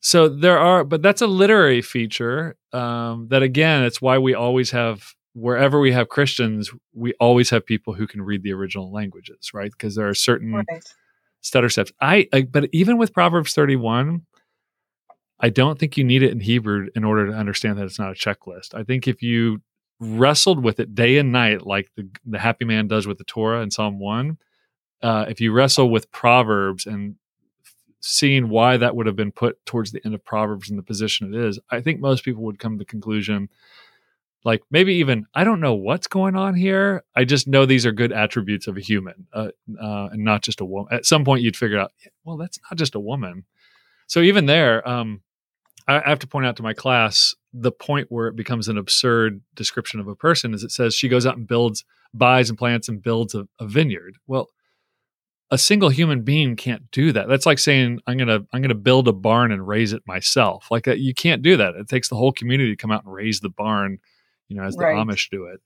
so 0.00 0.28
there 0.28 0.58
are, 0.58 0.84
but 0.84 1.02
that's 1.02 1.22
a 1.22 1.26
literary 1.26 1.82
feature. 1.82 2.56
Um, 2.72 3.28
that 3.28 3.42
again, 3.42 3.84
it's 3.84 4.00
why 4.00 4.18
we 4.18 4.34
always 4.34 4.70
have 4.70 5.14
wherever 5.34 5.78
we 5.80 5.92
have 5.92 6.08
Christians, 6.08 6.70
we 6.94 7.14
always 7.20 7.50
have 7.50 7.64
people 7.64 7.94
who 7.94 8.06
can 8.06 8.22
read 8.22 8.42
the 8.42 8.52
original 8.52 8.92
languages, 8.92 9.50
right? 9.54 9.70
Because 9.70 9.94
there 9.94 10.08
are 10.08 10.14
certain 10.14 10.52
Right. 10.52 10.66
stutter 11.40 11.68
steps. 11.68 11.92
I, 12.00 12.28
I 12.32 12.42
but 12.42 12.68
even 12.72 12.98
with 12.98 13.12
Proverbs 13.12 13.54
31, 13.54 14.22
I 15.40 15.50
don't 15.50 15.78
think 15.78 15.96
you 15.96 16.04
need 16.04 16.22
it 16.22 16.32
in 16.32 16.40
Hebrew 16.40 16.88
in 16.94 17.04
order 17.04 17.26
to 17.28 17.32
understand 17.32 17.78
that 17.78 17.84
it's 17.84 17.98
not 17.98 18.10
a 18.10 18.14
checklist. 18.14 18.74
I 18.74 18.82
think 18.82 19.06
if 19.06 19.22
you 19.22 19.62
wrestled 20.00 20.62
with 20.62 20.80
it 20.80 20.94
day 20.94 21.18
and 21.18 21.32
night, 21.32 21.66
like 21.66 21.88
the 21.96 22.08
the 22.24 22.38
happy 22.38 22.64
man 22.64 22.88
does 22.88 23.06
with 23.06 23.18
the 23.18 23.24
Torah 23.24 23.62
in 23.62 23.70
Psalm 23.70 23.98
one, 23.98 24.38
uh, 25.02 25.26
if 25.28 25.40
you 25.40 25.52
wrestle 25.52 25.90
with 25.90 26.10
Proverbs 26.10 26.86
and 26.86 27.16
seeing 28.00 28.48
why 28.48 28.76
that 28.76 28.94
would 28.94 29.06
have 29.06 29.16
been 29.16 29.32
put 29.32 29.64
towards 29.66 29.92
the 29.92 30.00
end 30.04 30.14
of 30.14 30.24
Proverbs 30.24 30.70
in 30.70 30.76
the 30.76 30.82
position 30.82 31.34
it 31.34 31.40
is, 31.40 31.58
I 31.70 31.80
think 31.80 32.00
most 32.00 32.24
people 32.24 32.44
would 32.44 32.58
come 32.58 32.74
to 32.74 32.78
the 32.78 32.84
conclusion, 32.84 33.48
like 34.44 34.62
maybe 34.70 34.94
even 34.94 35.26
I 35.34 35.44
don't 35.44 35.60
know 35.60 35.74
what's 35.74 36.06
going 36.06 36.36
on 36.36 36.54
here. 36.54 37.04
I 37.16 37.24
just 37.24 37.48
know 37.48 37.66
these 37.66 37.86
are 37.86 37.92
good 37.92 38.12
attributes 38.12 38.66
of 38.66 38.76
a 38.76 38.80
human, 38.80 39.26
uh, 39.32 39.48
uh, 39.80 40.08
and 40.12 40.24
not 40.24 40.42
just 40.42 40.60
a 40.60 40.64
woman. 40.64 40.92
At 40.92 41.06
some 41.06 41.24
point, 41.24 41.42
you'd 41.42 41.56
figure 41.56 41.78
out, 41.78 41.92
well, 42.24 42.36
that's 42.36 42.58
not 42.70 42.78
just 42.78 42.94
a 42.94 43.00
woman. 43.00 43.44
So 44.06 44.20
even 44.20 44.46
there, 44.46 44.86
um, 44.88 45.22
I, 45.86 46.08
have 46.08 46.18
to 46.20 46.26
point 46.26 46.46
out 46.46 46.56
to 46.56 46.62
my 46.62 46.74
class 46.74 47.34
the 47.52 47.72
point 47.72 48.06
where 48.10 48.28
it 48.28 48.36
becomes 48.36 48.68
an 48.68 48.78
absurd 48.78 49.40
description 49.54 50.00
of 50.00 50.08
a 50.08 50.14
person 50.14 50.54
is 50.54 50.62
it 50.62 50.70
says 50.70 50.94
she 50.94 51.08
goes 51.08 51.26
out 51.26 51.36
and 51.36 51.46
builds, 51.46 51.84
buys 52.12 52.50
and 52.50 52.58
plants 52.58 52.88
and 52.88 53.02
builds 53.02 53.34
a, 53.34 53.48
a 53.58 53.66
vineyard. 53.66 54.16
Well, 54.26 54.50
a 55.50 55.58
single 55.58 55.88
human 55.88 56.22
being 56.22 56.56
can't 56.56 56.90
do 56.90 57.12
that. 57.12 57.28
That's 57.28 57.46
like 57.46 57.58
saying 57.58 58.00
I'm 58.06 58.18
gonna 58.18 58.40
I'm 58.52 58.62
gonna 58.62 58.74
build 58.74 59.08
a 59.08 59.12
barn 59.12 59.50
and 59.50 59.66
raise 59.66 59.92
it 59.92 60.02
myself. 60.06 60.70
Like 60.70 60.84
that, 60.84 60.98
you 60.98 61.14
can't 61.14 61.42
do 61.42 61.56
that. 61.56 61.74
It 61.74 61.88
takes 61.88 62.08
the 62.08 62.16
whole 62.16 62.32
community 62.32 62.70
to 62.70 62.76
come 62.76 62.90
out 62.90 63.04
and 63.04 63.12
raise 63.12 63.40
the 63.40 63.48
barn, 63.48 63.98
you 64.48 64.56
know, 64.56 64.64
as 64.64 64.76
the 64.76 64.84
Amish 64.84 65.30
do 65.30 65.44
it. 65.46 65.60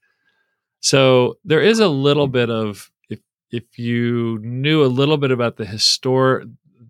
So 0.79 1.37
there 1.43 1.61
is 1.61 1.79
a 1.79 1.87
little 1.87 2.27
bit 2.27 2.49
of 2.49 2.91
if 3.09 3.19
if 3.51 3.77
you 3.77 4.39
knew 4.41 4.83
a 4.83 4.87
little 4.87 5.17
bit 5.17 5.31
about 5.31 5.57
the 5.57 5.65
historic 5.65 6.47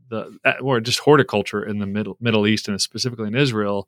the 0.09 0.37
uh, 0.45 0.53
or 0.61 0.79
just 0.79 0.99
horticulture 0.99 1.63
in 1.63 1.79
the 1.79 1.87
middle 1.87 2.17
Middle 2.19 2.45
East 2.45 2.67
and 2.67 2.79
specifically 2.79 3.27
in 3.27 3.35
Israel, 3.35 3.87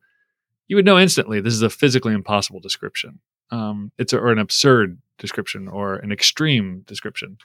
you 0.67 0.75
would 0.75 0.85
know 0.85 0.97
instantly 0.97 1.39
this 1.39 1.53
is 1.53 1.61
a 1.61 1.69
physically 1.69 2.13
impossible 2.13 2.59
description. 2.59 3.19
Um, 3.51 3.91
it's 3.99 4.13
a, 4.13 4.19
or 4.19 4.31
an 4.31 4.39
absurd 4.39 4.99
description 5.19 5.67
or 5.67 5.97
an 5.97 6.11
extreme 6.11 6.81
description. 6.87 7.37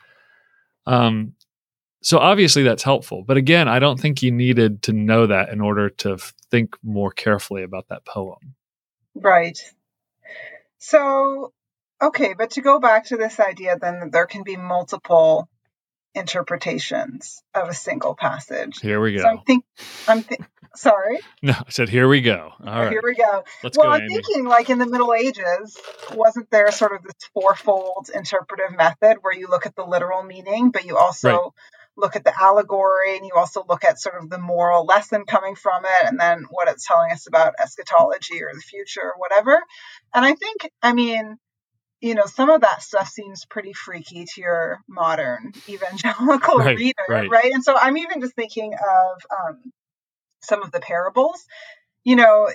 Um, 0.86 1.34
so 2.02 2.18
obviously 2.18 2.62
that's 2.62 2.82
helpful, 2.82 3.22
but 3.26 3.36
again, 3.36 3.68
I 3.68 3.78
don't 3.78 3.98
think 4.00 4.22
you 4.22 4.30
needed 4.32 4.82
to 4.82 4.92
know 4.92 5.26
that 5.26 5.50
in 5.50 5.60
order 5.60 5.90
to 5.90 6.14
f- 6.14 6.32
think 6.50 6.76
more 6.82 7.10
carefully 7.10 7.62
about 7.62 7.88
that 7.88 8.04
poem. 8.04 8.54
Right. 9.14 9.58
So, 10.78 11.52
okay, 12.02 12.34
but 12.36 12.52
to 12.52 12.62
go 12.62 12.78
back 12.80 13.06
to 13.06 13.16
this 13.16 13.38
idea 13.40 13.76
then 13.80 14.00
that 14.00 14.12
there 14.12 14.26
can 14.26 14.42
be 14.44 14.56
multiple 14.56 15.48
interpretations 16.14 17.42
of 17.54 17.68
a 17.68 17.74
single 17.74 18.14
passage. 18.14 18.80
Here 18.80 19.00
we 19.00 19.18
So 19.18 19.26
I'm 19.28 19.36
go. 19.36 19.42
think 19.46 19.64
I'm 20.08 20.22
th- 20.22 20.40
sorry. 20.74 21.18
No, 21.42 21.52
I 21.52 21.70
said 21.70 21.88
here 21.88 22.08
we 22.08 22.20
go. 22.20 22.50
All 22.64 22.82
right, 22.82 22.90
Here 22.92 23.02
we 23.04 23.14
go. 23.14 23.44
let's 23.62 23.76
well, 23.76 23.88
go, 23.88 23.92
I'm 23.92 24.02
Amy. 24.02 24.14
thinking 24.14 24.44
like 24.46 24.70
in 24.70 24.78
the 24.78 24.86
Middle 24.86 25.12
Ages, 25.14 25.76
wasn't 26.14 26.50
there 26.50 26.70
sort 26.70 26.92
of 26.94 27.02
this 27.02 27.14
fourfold 27.34 28.10
interpretive 28.14 28.76
method 28.76 29.18
where 29.20 29.34
you 29.34 29.48
look 29.48 29.66
at 29.66 29.74
the 29.76 29.84
literal 29.84 30.22
meaning, 30.22 30.70
but 30.70 30.84
you 30.84 30.96
also 30.96 31.28
Right. 31.28 31.40
Look 31.96 32.16
at 32.16 32.24
the 32.24 32.32
allegory 32.40 33.16
and 33.16 33.26
you 33.26 33.32
also 33.36 33.64
look 33.68 33.84
at 33.84 34.00
sort 34.00 34.22
of 34.22 34.30
the 34.30 34.38
moral 34.38 34.84
lesson 34.84 35.24
coming 35.24 35.54
from 35.54 35.84
it 35.84 36.06
and 36.06 36.18
then 36.18 36.44
what 36.50 36.68
it's 36.68 36.86
telling 36.86 37.12
us 37.12 37.26
about 37.26 37.54
eschatology 37.58 38.42
or 38.42 38.50
the 38.54 38.60
future 38.60 39.02
or 39.02 39.18
whatever. 39.18 39.60
And 40.14 40.24
I 40.24 40.34
think, 40.34 40.70
I 40.82 40.92
mean, 40.92 41.36
you 42.00 42.14
know, 42.14 42.26
some 42.26 42.48
of 42.48 42.62
that 42.62 42.82
stuff 42.82 43.08
seems 43.08 43.44
pretty 43.44 43.72
freaky 43.72 44.24
to 44.24 44.40
your 44.40 44.80
modern 44.88 45.52
evangelical 45.68 46.58
Right, 46.58 46.78
reader, 46.78 47.04
right. 47.08 47.52
And 47.52 47.62
so 47.62 47.76
I'm 47.76 47.98
even 47.98 48.20
just 48.20 48.34
thinking 48.34 48.72
of 48.74 49.22
um, 49.30 49.72
some 50.42 50.62
of 50.62 50.72
the 50.72 50.80
parables, 50.80 51.44
you 52.04 52.16
know, 52.16 52.48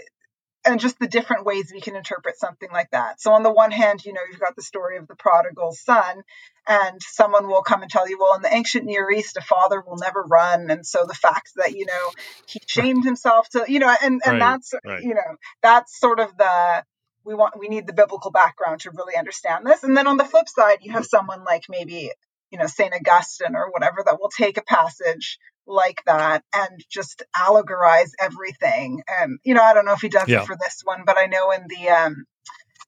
and 0.65 0.79
just 0.79 0.99
the 0.99 1.07
different 1.07 1.45
ways 1.45 1.71
we 1.73 1.81
can 1.81 1.95
interpret 1.95 2.37
something 2.37 2.69
like 2.71 2.89
that. 2.91 3.21
So 3.21 3.33
on 3.33 3.43
the 3.43 3.51
one 3.51 3.71
hand, 3.71 4.03
you 4.03 4.13
know, 4.13 4.21
you've 4.29 4.39
got 4.39 4.55
the 4.55 4.61
story 4.61 4.97
of 4.97 5.07
the 5.07 5.15
prodigal 5.15 5.73
son, 5.73 6.23
and 6.67 6.99
someone 7.01 7.47
will 7.47 7.61
come 7.61 7.81
and 7.81 7.91
tell 7.91 8.09
you, 8.09 8.17
well, 8.19 8.35
in 8.35 8.41
the 8.41 8.53
ancient 8.53 8.85
Near 8.85 9.09
East, 9.11 9.37
a 9.37 9.41
father 9.41 9.81
will 9.81 9.97
never 9.97 10.23
run, 10.23 10.71
and 10.71 10.85
so 10.85 11.05
the 11.05 11.13
fact 11.13 11.51
that 11.55 11.75
you 11.75 11.85
know 11.85 12.11
he 12.47 12.59
shamed 12.67 13.05
himself 13.05 13.49
to, 13.49 13.65
you 13.67 13.79
know, 13.79 13.95
and 14.01 14.21
and 14.25 14.33
Right, 14.33 14.39
that's 14.39 14.73
right. 14.85 15.03
you 15.03 15.13
know 15.13 15.35
that's 15.61 15.99
sort 15.99 16.19
of 16.19 16.35
the 16.37 16.83
we 17.23 17.33
want 17.33 17.59
we 17.59 17.67
need 17.67 17.87
the 17.87 17.93
biblical 17.93 18.31
background 18.31 18.81
to 18.81 18.91
really 18.91 19.15
understand 19.17 19.65
this. 19.65 19.83
And 19.83 19.95
then 19.95 20.07
on 20.07 20.17
the 20.17 20.25
flip 20.25 20.47
side, 20.47 20.79
you 20.81 20.91
have 20.93 21.05
someone 21.05 21.43
like 21.43 21.65
maybe 21.69 22.11
you 22.51 22.57
know 22.57 22.67
Saint 22.67 22.93
Augustine 22.93 23.55
or 23.55 23.71
whatever 23.71 24.03
that 24.05 24.19
will 24.19 24.29
take 24.29 24.57
a 24.57 24.63
passage 24.63 25.39
like 25.67 26.01
that 26.05 26.43
and 26.53 26.83
just 26.89 27.23
allegorize 27.35 28.11
everything. 28.19 29.01
And 29.21 29.39
you 29.43 29.53
know, 29.53 29.63
I 29.63 29.73
don't 29.73 29.85
know 29.85 29.93
if 29.93 30.01
he 30.01 30.09
does 30.09 30.29
Yeah. 30.29 30.41
it 30.41 30.45
for 30.45 30.55
this 30.55 30.81
one, 30.83 31.03
but 31.05 31.17
I 31.17 31.25
know 31.25 31.51
in 31.51 31.65
the 31.67 31.89
um 31.89 32.25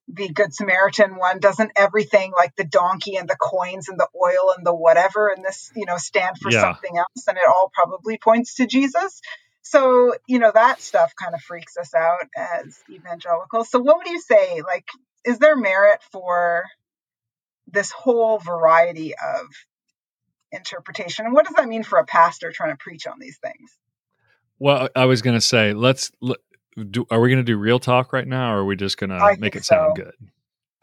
the 0.08 0.28
Good 0.30 0.54
Samaritan 0.54 1.16
one, 1.16 1.38
doesn't 1.38 1.72
everything 1.76 2.32
like 2.36 2.56
the 2.56 2.64
donkey 2.64 3.16
and 3.16 3.28
the 3.28 3.36
coins 3.36 3.88
and 3.88 3.98
the 4.00 4.08
oil 4.16 4.54
and 4.56 4.66
the 4.66 4.74
whatever 4.74 5.28
and 5.28 5.44
this, 5.44 5.70
you 5.76 5.84
know, 5.84 5.98
stand 5.98 6.38
for 6.38 6.50
Yeah. 6.50 6.62
something 6.62 6.96
else 6.96 7.26
and 7.28 7.36
it 7.36 7.44
all 7.46 7.70
probably 7.74 8.18
points 8.18 8.54
to 8.54 8.66
Jesus. 8.66 9.20
So, 9.62 10.14
you 10.26 10.38
know, 10.38 10.50
that 10.54 10.80
stuff 10.80 11.12
kind 11.14 11.34
of 11.34 11.42
freaks 11.42 11.76
us 11.76 11.92
out 11.94 12.26
as 12.34 12.78
evangelicals. 12.88 13.70
So 13.70 13.80
what 13.80 13.98
would 13.98 14.06
you 14.06 14.20
say? 14.20 14.62
Like, 14.62 14.86
is 15.26 15.38
there 15.38 15.56
merit 15.56 16.00
for 16.10 16.64
this 17.66 17.90
whole 17.90 18.38
variety 18.38 19.12
of 19.14 19.46
interpretation? 20.52 21.24
And 21.26 21.34
what 21.34 21.44
does 21.46 21.54
that 21.54 21.68
mean 21.68 21.82
for 21.82 21.98
a 21.98 22.04
pastor 22.04 22.52
trying 22.52 22.70
to 22.72 22.76
preach 22.76 23.06
on 23.06 23.18
these 23.18 23.38
things? 23.38 23.78
Well, 24.58 24.88
I 24.96 25.04
was 25.04 25.22
going 25.22 25.36
to 25.36 25.40
say, 25.40 25.72
let's. 25.72 26.10
Do, 26.90 27.06
are 27.10 27.20
we 27.20 27.28
going 27.28 27.38
to 27.38 27.42
do 27.44 27.56
real 27.56 27.80
talk 27.80 28.12
right 28.12 28.26
now, 28.26 28.54
or 28.54 28.58
are 28.58 28.64
we 28.64 28.76
just 28.76 28.98
going 28.98 29.10
to 29.10 29.36
make 29.40 29.56
it 29.56 29.64
sound 29.64 29.96
good? 29.96 30.14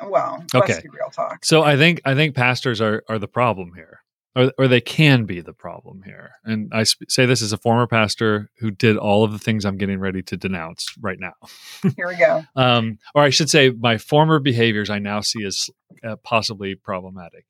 Well, 0.05 0.43
Okay. 0.53 0.81
real 0.91 1.09
talk. 1.09 1.45
So 1.45 1.63
I 1.63 1.77
think 1.77 2.01
I 2.03 2.15
think 2.15 2.35
pastors 2.35 2.81
are 2.81 3.01
are 3.07 3.17
the 3.17 3.29
problem 3.29 3.71
here, 3.75 4.01
or 4.35 4.51
or 4.57 4.67
they 4.67 4.81
can 4.81 5.23
be 5.23 5.39
the 5.39 5.53
problem 5.53 6.01
here. 6.03 6.31
And 6.43 6.69
I 6.73 6.83
sp- 6.83 7.07
say 7.07 7.25
this 7.25 7.41
as 7.41 7.53
a 7.53 7.57
former 7.57 7.87
pastor 7.87 8.49
who 8.59 8.71
did 8.71 8.97
all 8.97 9.23
of 9.23 9.31
the 9.31 9.39
things 9.39 9.63
I'm 9.63 9.77
getting 9.77 9.99
ready 9.99 10.21
to 10.23 10.35
denounce 10.35 10.93
right 10.99 11.19
now. 11.19 11.33
Here 11.95 12.07
we 12.09 12.17
go. 12.17 12.43
um, 12.57 12.99
or 13.13 13.23
I 13.23 13.29
should 13.29 13.49
say, 13.49 13.69
my 13.69 13.97
former 13.97 14.39
behaviors 14.39 14.89
I 14.89 14.99
now 14.99 15.21
see 15.21 15.45
as 15.45 15.69
uh, 16.03 16.17
possibly 16.17 16.75
problematic, 16.75 17.45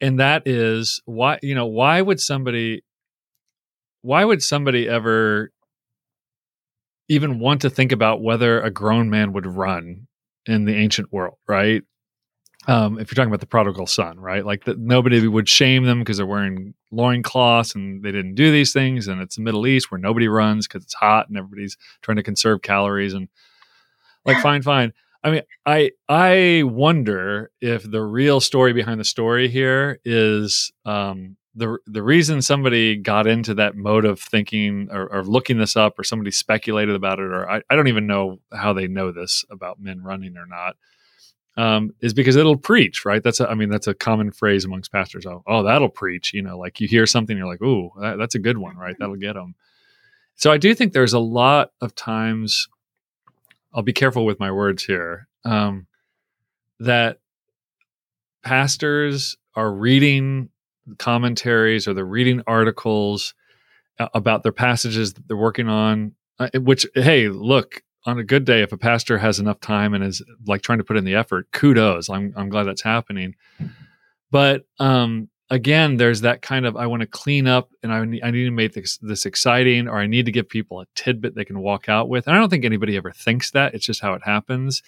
and 0.00 0.18
that 0.20 0.42
is 0.46 1.00
why 1.04 1.38
you 1.42 1.54
know 1.54 1.66
why 1.66 2.00
would 2.00 2.20
somebody 2.20 2.82
why 4.02 4.24
would 4.24 4.42
somebody 4.42 4.88
ever 4.88 5.50
even 7.08 7.40
want 7.40 7.60
to 7.62 7.70
think 7.70 7.92
about 7.92 8.22
whether 8.22 8.60
a 8.60 8.70
grown 8.70 9.10
man 9.10 9.32
would 9.32 9.46
run 9.46 10.06
in 10.46 10.64
the 10.64 10.76
ancient 10.76 11.12
world, 11.12 11.36
right? 11.48 11.82
Um, 12.68 12.98
if 12.98 13.10
you're 13.10 13.16
talking 13.16 13.30
about 13.30 13.40
the 13.40 13.46
prodigal 13.46 13.86
son, 13.86 14.20
right? 14.20 14.46
Like 14.46 14.64
that 14.64 14.78
nobody 14.78 15.26
would 15.26 15.48
shame 15.48 15.84
them 15.84 15.98
because 15.98 16.18
they're 16.18 16.26
wearing 16.26 16.74
loincloths 16.92 17.74
and 17.74 18.02
they 18.02 18.12
didn't 18.12 18.36
do 18.36 18.52
these 18.52 18.72
things. 18.72 19.08
And 19.08 19.20
it's 19.20 19.36
the 19.36 19.42
Middle 19.42 19.66
East 19.66 19.90
where 19.90 19.98
nobody 19.98 20.28
runs 20.28 20.68
because 20.68 20.84
it's 20.84 20.94
hot 20.94 21.28
and 21.28 21.36
everybody's 21.36 21.76
trying 22.00 22.16
to 22.16 22.22
conserve 22.22 22.62
calories 22.62 23.12
and 23.12 23.28
like 24.24 24.40
fine, 24.40 24.62
fine. 24.62 24.92
I 25.22 25.30
mean, 25.30 25.42
I 25.66 25.90
I 26.08 26.62
wonder 26.64 27.50
if 27.60 27.88
the 27.88 28.02
real 28.02 28.40
story 28.40 28.72
behind 28.72 29.00
the 29.00 29.04
story 29.04 29.48
here 29.48 30.00
is 30.04 30.72
um, 30.86 31.36
the 31.54 31.78
the 31.86 32.02
reason 32.02 32.40
somebody 32.40 32.96
got 32.96 33.26
into 33.26 33.54
that 33.54 33.76
mode 33.76 34.04
of 34.04 34.18
thinking 34.18 34.88
or, 34.90 35.06
or 35.12 35.22
looking 35.22 35.58
this 35.58 35.76
up, 35.76 35.98
or 35.98 36.04
somebody 36.04 36.30
speculated 36.30 36.94
about 36.94 37.18
it, 37.18 37.24
or 37.26 37.50
I, 37.50 37.62
I 37.68 37.76
don't 37.76 37.88
even 37.88 38.06
know 38.06 38.38
how 38.52 38.72
they 38.72 38.86
know 38.86 39.12
this 39.12 39.44
about 39.50 39.80
men 39.80 40.02
running 40.02 40.36
or 40.36 40.46
not. 40.46 40.76
Um, 41.56 41.90
is 42.00 42.14
because 42.14 42.36
it'll 42.36 42.56
preach, 42.56 43.04
right? 43.04 43.22
That's 43.22 43.40
a, 43.40 43.50
I 43.50 43.54
mean, 43.54 43.68
that's 43.68 43.88
a 43.88 43.92
common 43.92 44.30
phrase 44.30 44.64
amongst 44.64 44.92
pastors. 44.92 45.26
Oh, 45.26 45.42
oh, 45.46 45.64
that'll 45.64 45.90
preach. 45.90 46.32
You 46.32 46.42
know, 46.42 46.56
like 46.56 46.80
you 46.80 46.88
hear 46.88 47.06
something, 47.06 47.36
you're 47.36 47.46
like, 47.46 47.60
ooh, 47.60 47.90
that, 48.00 48.16
that's 48.16 48.36
a 48.36 48.38
good 48.38 48.56
one, 48.56 48.76
right? 48.76 48.96
That'll 48.98 49.16
get 49.16 49.34
them. 49.34 49.54
So 50.36 50.50
I 50.50 50.56
do 50.56 50.74
think 50.74 50.92
there's 50.94 51.12
a 51.12 51.18
lot 51.18 51.72
of 51.82 51.94
times 51.94 52.68
I'll 53.72 53.82
be 53.82 53.92
careful 53.92 54.24
with 54.24 54.40
my 54.40 54.50
words 54.50 54.84
here. 54.84 55.28
Um, 55.44 55.86
that 56.78 57.18
pastors 58.42 59.36
are 59.54 59.72
reading 59.72 60.48
commentaries 60.98 61.86
or 61.86 61.94
they're 61.94 62.04
reading 62.04 62.42
articles 62.46 63.34
about 64.14 64.42
their 64.42 64.52
passages 64.52 65.14
that 65.14 65.28
they're 65.28 65.36
working 65.36 65.68
on. 65.68 66.14
Uh, 66.38 66.48
which, 66.54 66.86
hey, 66.94 67.28
look, 67.28 67.82
on 68.06 68.18
a 68.18 68.24
good 68.24 68.46
day, 68.46 68.62
if 68.62 68.72
a 68.72 68.78
pastor 68.78 69.18
has 69.18 69.38
enough 69.38 69.60
time 69.60 69.92
and 69.92 70.02
is 70.02 70.22
like 70.46 70.62
trying 70.62 70.78
to 70.78 70.84
put 70.84 70.96
in 70.96 71.04
the 71.04 71.14
effort, 71.14 71.50
kudos. 71.52 72.08
I'm 72.08 72.32
I'm 72.34 72.48
glad 72.48 72.64
that's 72.64 72.82
happening. 72.82 73.34
But 74.30 74.64
um, 74.78 75.28
again, 75.50 75.96
there's 75.96 76.20
that 76.22 76.42
kind 76.42 76.64
of 76.64 76.76
I 76.76 76.86
want 76.86 77.00
to 77.00 77.06
clean 77.06 77.46
up 77.46 77.70
and 77.82 77.92
I 77.92 78.04
need, 78.04 78.22
I 78.22 78.30
need 78.30 78.44
to 78.44 78.50
make 78.50 78.72
this, 78.72 78.98
this 78.98 79.26
exciting, 79.26 79.88
or 79.88 79.98
I 79.98 80.06
need 80.06 80.26
to 80.26 80.32
give 80.32 80.48
people 80.48 80.80
a 80.80 80.86
tidbit 80.94 81.34
they 81.34 81.44
can 81.44 81.60
walk 81.60 81.88
out 81.88 82.08
with. 82.08 82.26
And 82.26 82.36
I 82.36 82.38
don't 82.38 82.48
think 82.48 82.64
anybody 82.64 82.96
ever 82.96 83.12
thinks 83.12 83.50
that. 83.50 83.74
It's 83.74 83.86
just 83.86 84.00
how 84.00 84.14
it 84.14 84.22
happens. 84.24 84.82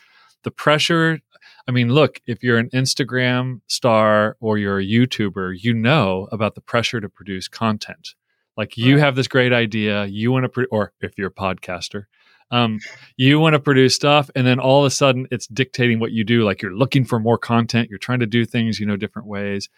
The 0.44 0.50
pressure. 0.50 1.20
I 1.68 1.72
mean, 1.72 1.88
look, 1.88 2.20
if 2.26 2.42
you're 2.42 2.58
an 2.58 2.70
Instagram 2.70 3.60
star 3.66 4.36
or 4.40 4.58
you're 4.58 4.78
a 4.78 4.86
YouTuber, 4.86 5.56
you 5.58 5.74
know 5.74 6.28
about 6.32 6.54
the 6.54 6.60
pressure 6.60 7.00
to 7.00 7.08
produce 7.08 7.48
content. 7.48 8.14
Like 8.56 8.76
you 8.76 8.98
have 8.98 9.16
this 9.16 9.28
great 9.28 9.52
idea, 9.52 10.04
you 10.04 10.30
want 10.30 10.44
to, 10.44 10.48
pro- 10.48 10.66
or 10.70 10.92
if 11.00 11.16
you're 11.16 11.28
a 11.28 11.32
podcaster, 11.32 12.04
um, 12.50 12.80
you 13.16 13.40
want 13.40 13.54
to 13.54 13.58
produce 13.60 13.94
stuff, 13.94 14.30
and 14.36 14.46
then 14.46 14.60
all 14.60 14.80
of 14.80 14.86
a 14.86 14.90
sudden 14.90 15.26
it's 15.30 15.46
dictating 15.46 16.00
what 16.00 16.12
you 16.12 16.22
do. 16.22 16.44
Like 16.44 16.60
you're 16.60 16.74
looking 16.74 17.06
for 17.06 17.18
more 17.18 17.38
content, 17.38 17.88
you're 17.88 17.98
trying 17.98 18.20
to 18.20 18.26
do 18.26 18.44
things, 18.44 18.78
you 18.78 18.84
know, 18.84 18.96
different 18.96 19.26
ways. 19.26 19.70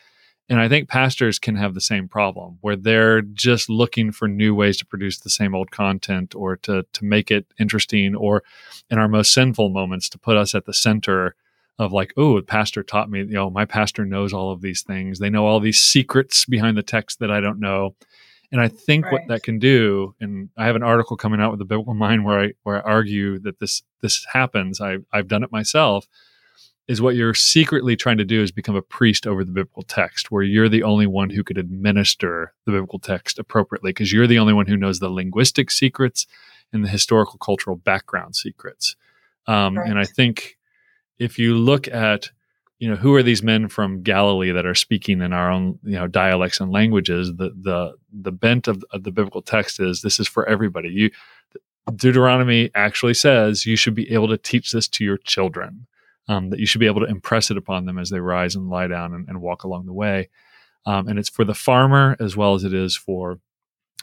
And 0.49 0.61
I 0.61 0.69
think 0.69 0.89
pastors 0.89 1.39
can 1.39 1.57
have 1.57 1.73
the 1.73 1.81
same 1.81 2.07
problem 2.07 2.59
where 2.61 2.77
they're 2.77 3.23
just 3.23 3.71
looking 3.71 4.13
for 4.13 4.29
new 4.29 4.55
ways 4.55 4.77
to 4.79 4.87
produce 4.87 5.19
the 5.19 5.31
same 5.31 5.55
old 5.55 5.71
content 5.71 6.35
or 6.35 6.57
to 6.59 6.85
to 6.93 7.05
make 7.05 7.31
it 7.31 7.47
interesting 7.59 8.15
or 8.15 8.43
in 8.91 8.99
our 8.99 9.09
most 9.09 9.33
sinful 9.33 9.71
moments 9.71 10.09
to 10.11 10.19
put 10.19 10.37
us 10.37 10.55
at 10.55 10.67
the 10.67 10.75
center 10.75 11.35
of 11.79 11.93
like, 11.93 12.13
oh, 12.17 12.37
the 12.37 12.47
pastor 12.47 12.83
taught 12.83 13.11
me, 13.11 13.21
you 13.21 13.33
know, 13.33 13.51
my 13.51 13.65
pastor 13.65 14.05
knows 14.05 14.33
all 14.33 14.53
of 14.53 14.61
these 14.61 14.83
things. 14.83 15.19
They 15.19 15.31
know 15.31 15.47
all 15.47 15.61
these 15.61 15.81
secrets 15.81 16.45
behind 16.45 16.77
the 16.77 16.83
text 16.83 17.19
that 17.19 17.31
I 17.31 17.41
don't 17.41 17.59
know. 17.59 17.97
And 18.53 18.61
I 18.61 18.69
think 18.69 19.07
right. 19.07 19.15
what 19.15 19.23
that 19.29 19.43
can 19.43 19.59
do, 19.59 20.15
and 20.21 20.51
I 20.57 20.67
have 20.67 20.77
an 20.77 20.85
article 20.85 21.17
coming 21.17 21.41
out 21.41 21.51
with 21.51 21.59
the 21.59 21.65
Biblical 21.65 21.95
Mind 21.95 22.25
where 22.25 22.39
I 22.39 22.53
where 22.63 22.77
I 22.77 22.89
argue 22.89 23.39
that 23.41 23.59
this 23.59 23.83
this 24.03 24.25
happens. 24.33 24.81
I 24.81 24.99
I've 25.13 25.27
done 25.27 25.43
it 25.43 25.51
myself 25.51 26.07
is 26.87 27.01
what 27.01 27.17
you're 27.17 27.35
secretly 27.35 27.97
trying 27.97 28.19
to 28.19 28.25
do 28.25 28.43
is 28.43 28.53
become 28.53 28.77
a 28.77 28.83
priest 28.83 29.27
over 29.27 29.43
the 29.43 29.53
biblical 29.53 29.83
text, 29.83 30.31
where 30.31 30.43
you're 30.43 30.69
the 30.69 30.83
only 30.83 31.07
one 31.07 31.31
who 31.31 31.43
could 31.43 31.57
administer 31.57 32.53
the 32.67 32.73
biblical 32.73 32.99
text 32.99 33.39
appropriately 33.39 33.91
because 33.91 34.13
you're 34.13 34.27
the 34.27 34.39
only 34.39 34.53
one 34.53 34.67
who 34.67 34.77
knows 34.77 34.99
the 34.99 35.09
linguistic 35.09 35.71
secrets 35.71 36.27
and 36.73 36.85
the 36.85 36.89
historical 36.89 37.39
cultural 37.39 37.77
background 37.77 38.37
secrets. 38.37 38.97
Um, 39.47 39.79
right. 39.79 39.89
And 39.89 39.99
I 39.99 40.05
think 40.05 40.59
if 41.19 41.39
you 41.39 41.55
look 41.55 41.89
at, 41.89 42.31
you 42.79 42.91
know, 42.91 42.97
who 42.97 43.15
are 43.15 43.23
these 43.23 43.43
men 43.43 43.69
from 43.69 44.03
Galilee 44.03 44.53
that 44.53 44.67
are 44.67 44.75
speaking 44.75 45.23
in 45.23 45.33
our 45.33 45.51
own, 45.51 45.79
you 45.85 45.95
know, 45.95 46.07
dialects 46.07 46.61
and 46.61 46.71
languages? 46.71 47.33
The 47.37 47.51
the 47.59 47.95
the 48.13 48.33
bent 48.33 48.69
of, 48.69 48.85
of 48.91 49.05
the 49.05 49.13
biblical 49.13 49.43
text 49.43 49.81
is 49.81 50.03
this 50.03 50.21
is 50.21 50.29
for 50.29 50.47
everybody. 50.47 50.91
You 50.91 51.11
Deuteronomy 51.95 52.71
actually 52.75 53.15
says 53.15 53.65
you 53.65 53.77
should 53.77 53.95
be 53.95 54.11
able 54.13 54.29
to 54.29 54.39
teach 54.39 54.73
this 54.73 54.89
to 54.89 55.05
your 55.05 55.19
children 55.19 55.87
um, 56.29 56.51
that 56.51 56.59
you 56.59 56.67
should 56.67 56.81
be 56.81 56.87
able 56.87 57.01
to 57.01 57.11
impress 57.11 57.51
it 57.51 57.57
upon 57.57 57.85
them 57.85 57.99
as 57.99 58.11
they 58.11 58.21
rise 58.21 58.55
and 58.55 58.69
lie 58.69 58.87
down 58.87 59.15
and, 59.15 59.29
and 59.29 59.41
walk 59.41 59.65
along 59.65 59.87
the 59.87 59.93
way. 59.93 60.29
Um, 60.87 61.09
and 61.09 61.19
it's 61.19 61.29
for 61.29 61.45
the 61.45 61.55
farmer 61.55 62.17
as 62.21 62.37
well 62.37 62.55
as 62.55 62.65
it 62.65 62.75
is 62.75 62.97
for 62.97 63.39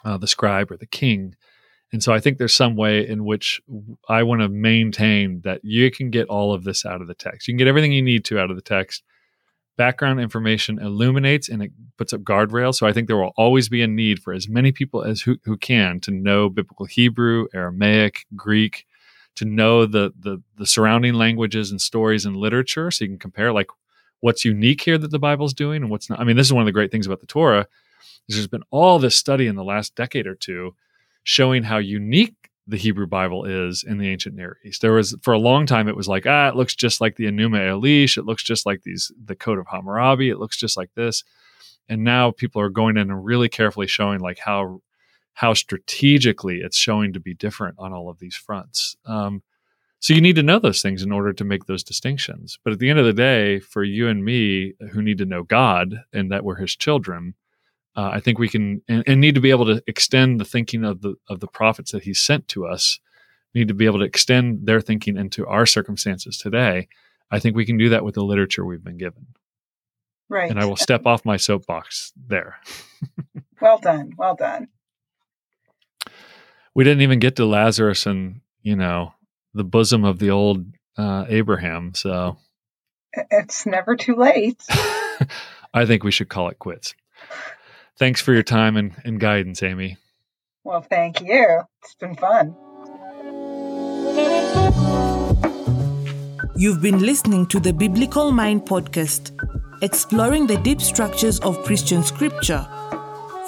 uh, 0.04 0.18
the 0.18 0.28
scribe 0.28 0.72
or 0.72 0.78
the 0.78 0.86
king. 0.86 1.36
And 1.94 2.02
so 2.02 2.14
I 2.14 2.20
think 2.20 2.38
there's 2.38 2.56
some 2.56 2.76
way 2.76 3.08
in 3.08 3.26
which 3.26 3.62
I 4.08 4.24
want 4.24 4.42
to 4.42 4.50
maintain 4.50 5.42
that 5.42 5.60
you 5.64 5.92
can 5.92 6.10
get 6.10 6.28
all 6.28 6.54
of 6.54 6.64
this 6.64 6.86
out 6.86 7.02
of 7.02 7.08
the 7.08 7.14
text. 7.14 7.48
You 7.48 7.54
can 7.54 7.58
get 7.58 7.68
everything 7.68 7.92
you 7.92 8.02
need 8.02 8.24
to 8.26 8.40
out 8.40 8.50
of 8.50 8.56
the 8.56 8.62
text. 8.62 9.04
Background 9.78 10.20
information 10.20 10.80
illuminates 10.80 11.50
and 11.50 11.62
it 11.62 11.72
puts 11.98 12.14
up 12.14 12.22
guardrails. 12.22 12.76
So 12.76 12.88
I 12.88 12.94
think 12.94 13.08
there 13.08 13.18
will 13.18 13.34
always 13.36 13.68
be 13.68 13.82
a 13.82 13.88
need 13.88 14.20
for 14.20 14.32
as 14.32 14.48
many 14.48 14.72
people 14.72 15.04
as 15.04 15.22
who, 15.22 15.38
who 15.44 15.58
can 15.58 16.00
to 16.02 16.12
know 16.12 16.50
biblical 16.50 16.86
Hebrew, 16.86 17.48
Aramaic, 17.54 18.26
Greek, 18.36 18.86
to 19.36 19.46
know 19.46 19.86
the 19.86 20.14
the 20.20 20.42
the 20.58 20.66
surrounding 20.66 21.14
languages 21.14 21.72
and 21.72 21.82
stories 21.82 22.26
and 22.26 22.36
literature 22.36 22.92
so 22.92 23.04
you 23.04 23.10
can 23.10 23.20
compare 23.20 23.52
like 23.52 23.68
what's 24.20 24.46
unique 24.46 24.82
here 24.82 24.98
that 24.98 25.12
the 25.12 25.20
bible's 25.20 25.54
doing 25.54 25.82
and 25.82 25.90
what's 25.90 26.10
not. 26.10 26.20
I 26.20 26.24
mean 26.24 26.38
this 26.38 26.48
is 26.48 26.54
one 26.54 26.62
of 26.62 26.66
the 26.66 26.72
great 26.72 26.92
things 26.92 27.06
about 27.06 27.22
the 27.22 27.28
torah 27.28 27.68
is 28.28 28.36
there's 28.36 28.48
been 28.48 28.64
all 28.72 29.00
this 29.00 29.16
study 29.16 29.48
in 29.48 29.56
the 29.56 29.64
last 29.64 29.96
decade 29.96 30.28
or 30.28 30.36
two 30.36 30.76
showing 31.24 31.64
how 31.64 31.78
unique 31.78 32.36
the 32.68 32.78
hebrew 32.78 33.08
bible 33.08 33.46
is 33.46 33.84
in 33.84 33.98
the 33.98 34.08
ancient 34.08 34.36
near 34.36 34.58
east. 34.64 34.82
There 34.82 34.94
was 34.94 35.16
for 35.22 35.34
a 35.34 35.40
long 35.40 35.66
time 35.66 35.88
it 35.88 35.96
was 35.96 36.08
like 36.08 36.26
ah 36.28 36.50
it 36.50 36.56
looks 36.56 36.76
just 36.76 37.02
like 37.02 37.16
the 37.16 37.26
enuma 37.26 37.60
elish. 37.60 38.18
It 38.18 38.26
looks 38.26 38.44
just 38.44 38.66
like 38.66 38.84
these 38.84 39.12
the 39.24 39.36
code 39.36 39.60
of 39.60 39.68
hammurabi. 39.68 40.30
It 40.30 40.40
looks 40.40 40.58
just 40.58 40.78
like 40.78 40.94
this. 40.96 41.24
And 41.90 42.04
now 42.04 42.32
people 42.32 42.62
are 42.62 42.70
going 42.70 42.96
in 42.96 43.10
and 43.10 43.26
really 43.26 43.50
carefully 43.50 43.88
showing 43.88 44.20
like 44.20 44.40
how 44.40 44.82
how 45.34 45.54
strategically 45.54 46.60
it's 46.62 46.78
showing 46.78 47.14
to 47.14 47.20
be 47.20 47.34
different 47.34 47.76
on 47.80 47.94
all 47.94 48.10
of 48.10 48.20
these 48.20 48.36
fronts. 48.36 48.96
Um, 49.06 49.44
so 50.00 50.16
you 50.16 50.22
need 50.22 50.36
to 50.36 50.44
know 50.44 50.58
those 50.58 50.82
things 50.82 51.04
in 51.04 51.12
order 51.12 51.32
to 51.32 51.44
make 51.44 51.66
those 51.66 51.84
distinctions. 51.84 52.58
But 52.64 52.74
at 52.74 52.80
the 52.80 52.90
end 52.90 52.98
of 52.98 53.06
the 53.06 53.14
day, 53.14 53.60
for 53.60 53.84
you 53.84 54.08
and 54.08 54.26
me 54.26 54.74
who 54.92 55.02
need 55.02 55.20
to 55.20 55.26
know 55.26 55.44
God 55.44 55.96
and 56.12 56.32
that 56.32 56.44
we're 56.44 56.56
His 56.56 56.76
children, 56.76 57.36
uh, 57.96 58.10
I 58.14 58.20
think 58.20 58.40
we 58.40 58.50
can 58.50 58.82
and, 58.88 59.04
and, 59.06 59.22
need 59.22 59.36
to 59.36 59.42
be 59.42 59.52
able 59.52 59.66
to 59.66 59.84
extend 59.86 60.40
the 60.40 60.46
thinking 60.46 60.84
of 60.84 61.02
the 61.02 61.16
of 61.30 61.40
the 61.40 61.48
prophets 61.48 61.92
that 61.92 62.04
He 62.04 62.16
sent 62.16 62.48
to 62.50 62.66
us. 62.66 63.00
Need 63.54 63.68
to 63.68 63.74
be 63.74 63.86
able 63.86 64.00
to 64.00 64.06
extend 64.06 64.66
their 64.66 64.82
thinking 64.82 65.18
into 65.18 65.46
our 65.46 65.66
circumstances 65.66 66.38
today. 66.38 66.88
I 67.30 67.40
think 67.40 67.56
we 67.56 67.66
can 67.66 67.78
do 67.78 67.90
that 67.90 68.04
with 68.04 68.16
the 68.16 68.24
literature 68.24 68.66
we've 68.66 68.84
been 68.84 68.98
given. 68.98 69.28
Right. 70.30 70.50
And 70.50 70.60
I 70.60 70.66
will 70.66 70.78
step 70.78 71.06
off 71.06 71.26
my 71.26 71.38
soapbox 71.38 72.14
there. 72.16 72.58
well 73.62 73.78
done. 73.78 74.14
Well 74.18 74.36
done 74.36 74.70
we 76.74 76.84
didn't 76.84 77.02
even 77.02 77.20
get 77.20 77.36
to 77.38 77.46
Lazarus 77.46 78.06
and 78.06 78.42
you 78.62 78.76
know 78.76 79.14
the 79.54 79.64
bosom 79.64 80.04
of 80.06 80.20
the 80.20 80.30
old 80.32 80.66
uh, 80.98 81.26
Abraham. 81.28 81.94
So 81.94 82.38
it's 83.14 83.66
never 83.66 83.96
too 83.96 84.16
late. 84.16 84.62
I 85.74 85.86
think 85.86 86.04
we 86.04 86.12
should 86.12 86.30
call 86.30 86.50
it 86.50 86.60
quits. 86.60 86.94
Thanks 87.98 88.22
for 88.22 88.34
your 88.34 88.44
time 88.44 88.78
and, 88.78 88.94
and 89.04 89.20
guidance, 89.20 89.62
Amy. 89.64 89.98
Well, 90.64 90.82
thank 90.82 91.22
you. 91.22 91.62
It's 91.84 91.96
been 91.96 92.16
fun. 92.16 92.56
You've 96.56 96.82
been 96.82 97.00
listening 97.00 97.48
to 97.48 97.60
the 97.60 97.74
Biblical 97.74 98.32
Mind 98.32 98.66
podcast, 98.66 99.32
exploring 99.82 100.48
the 100.48 100.58
deep 100.58 100.82
structures 100.82 101.40
of 101.40 101.64
Christian 101.64 102.04
scripture. 102.04 102.68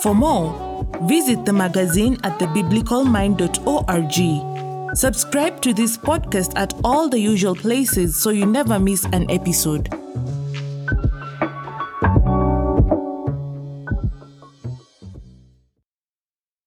For 0.04 0.14
more, 0.14 0.74
Visit 1.02 1.46
the 1.46 1.54
magazine 1.54 2.18
at 2.24 2.40
thebiblicalmind.org. 2.40 4.98
Subscribe 4.98 5.62
to 5.62 5.74
this 5.74 5.98
podcast 5.98 6.54
at 6.56 6.74
all 6.84 7.10
the 7.10 7.20
usual 7.20 7.56
places 7.56 8.16
so 8.16 8.30
you 8.30 8.46
never 8.46 8.80
miss 8.80 9.06
an 9.06 9.30
episode. 9.30 9.90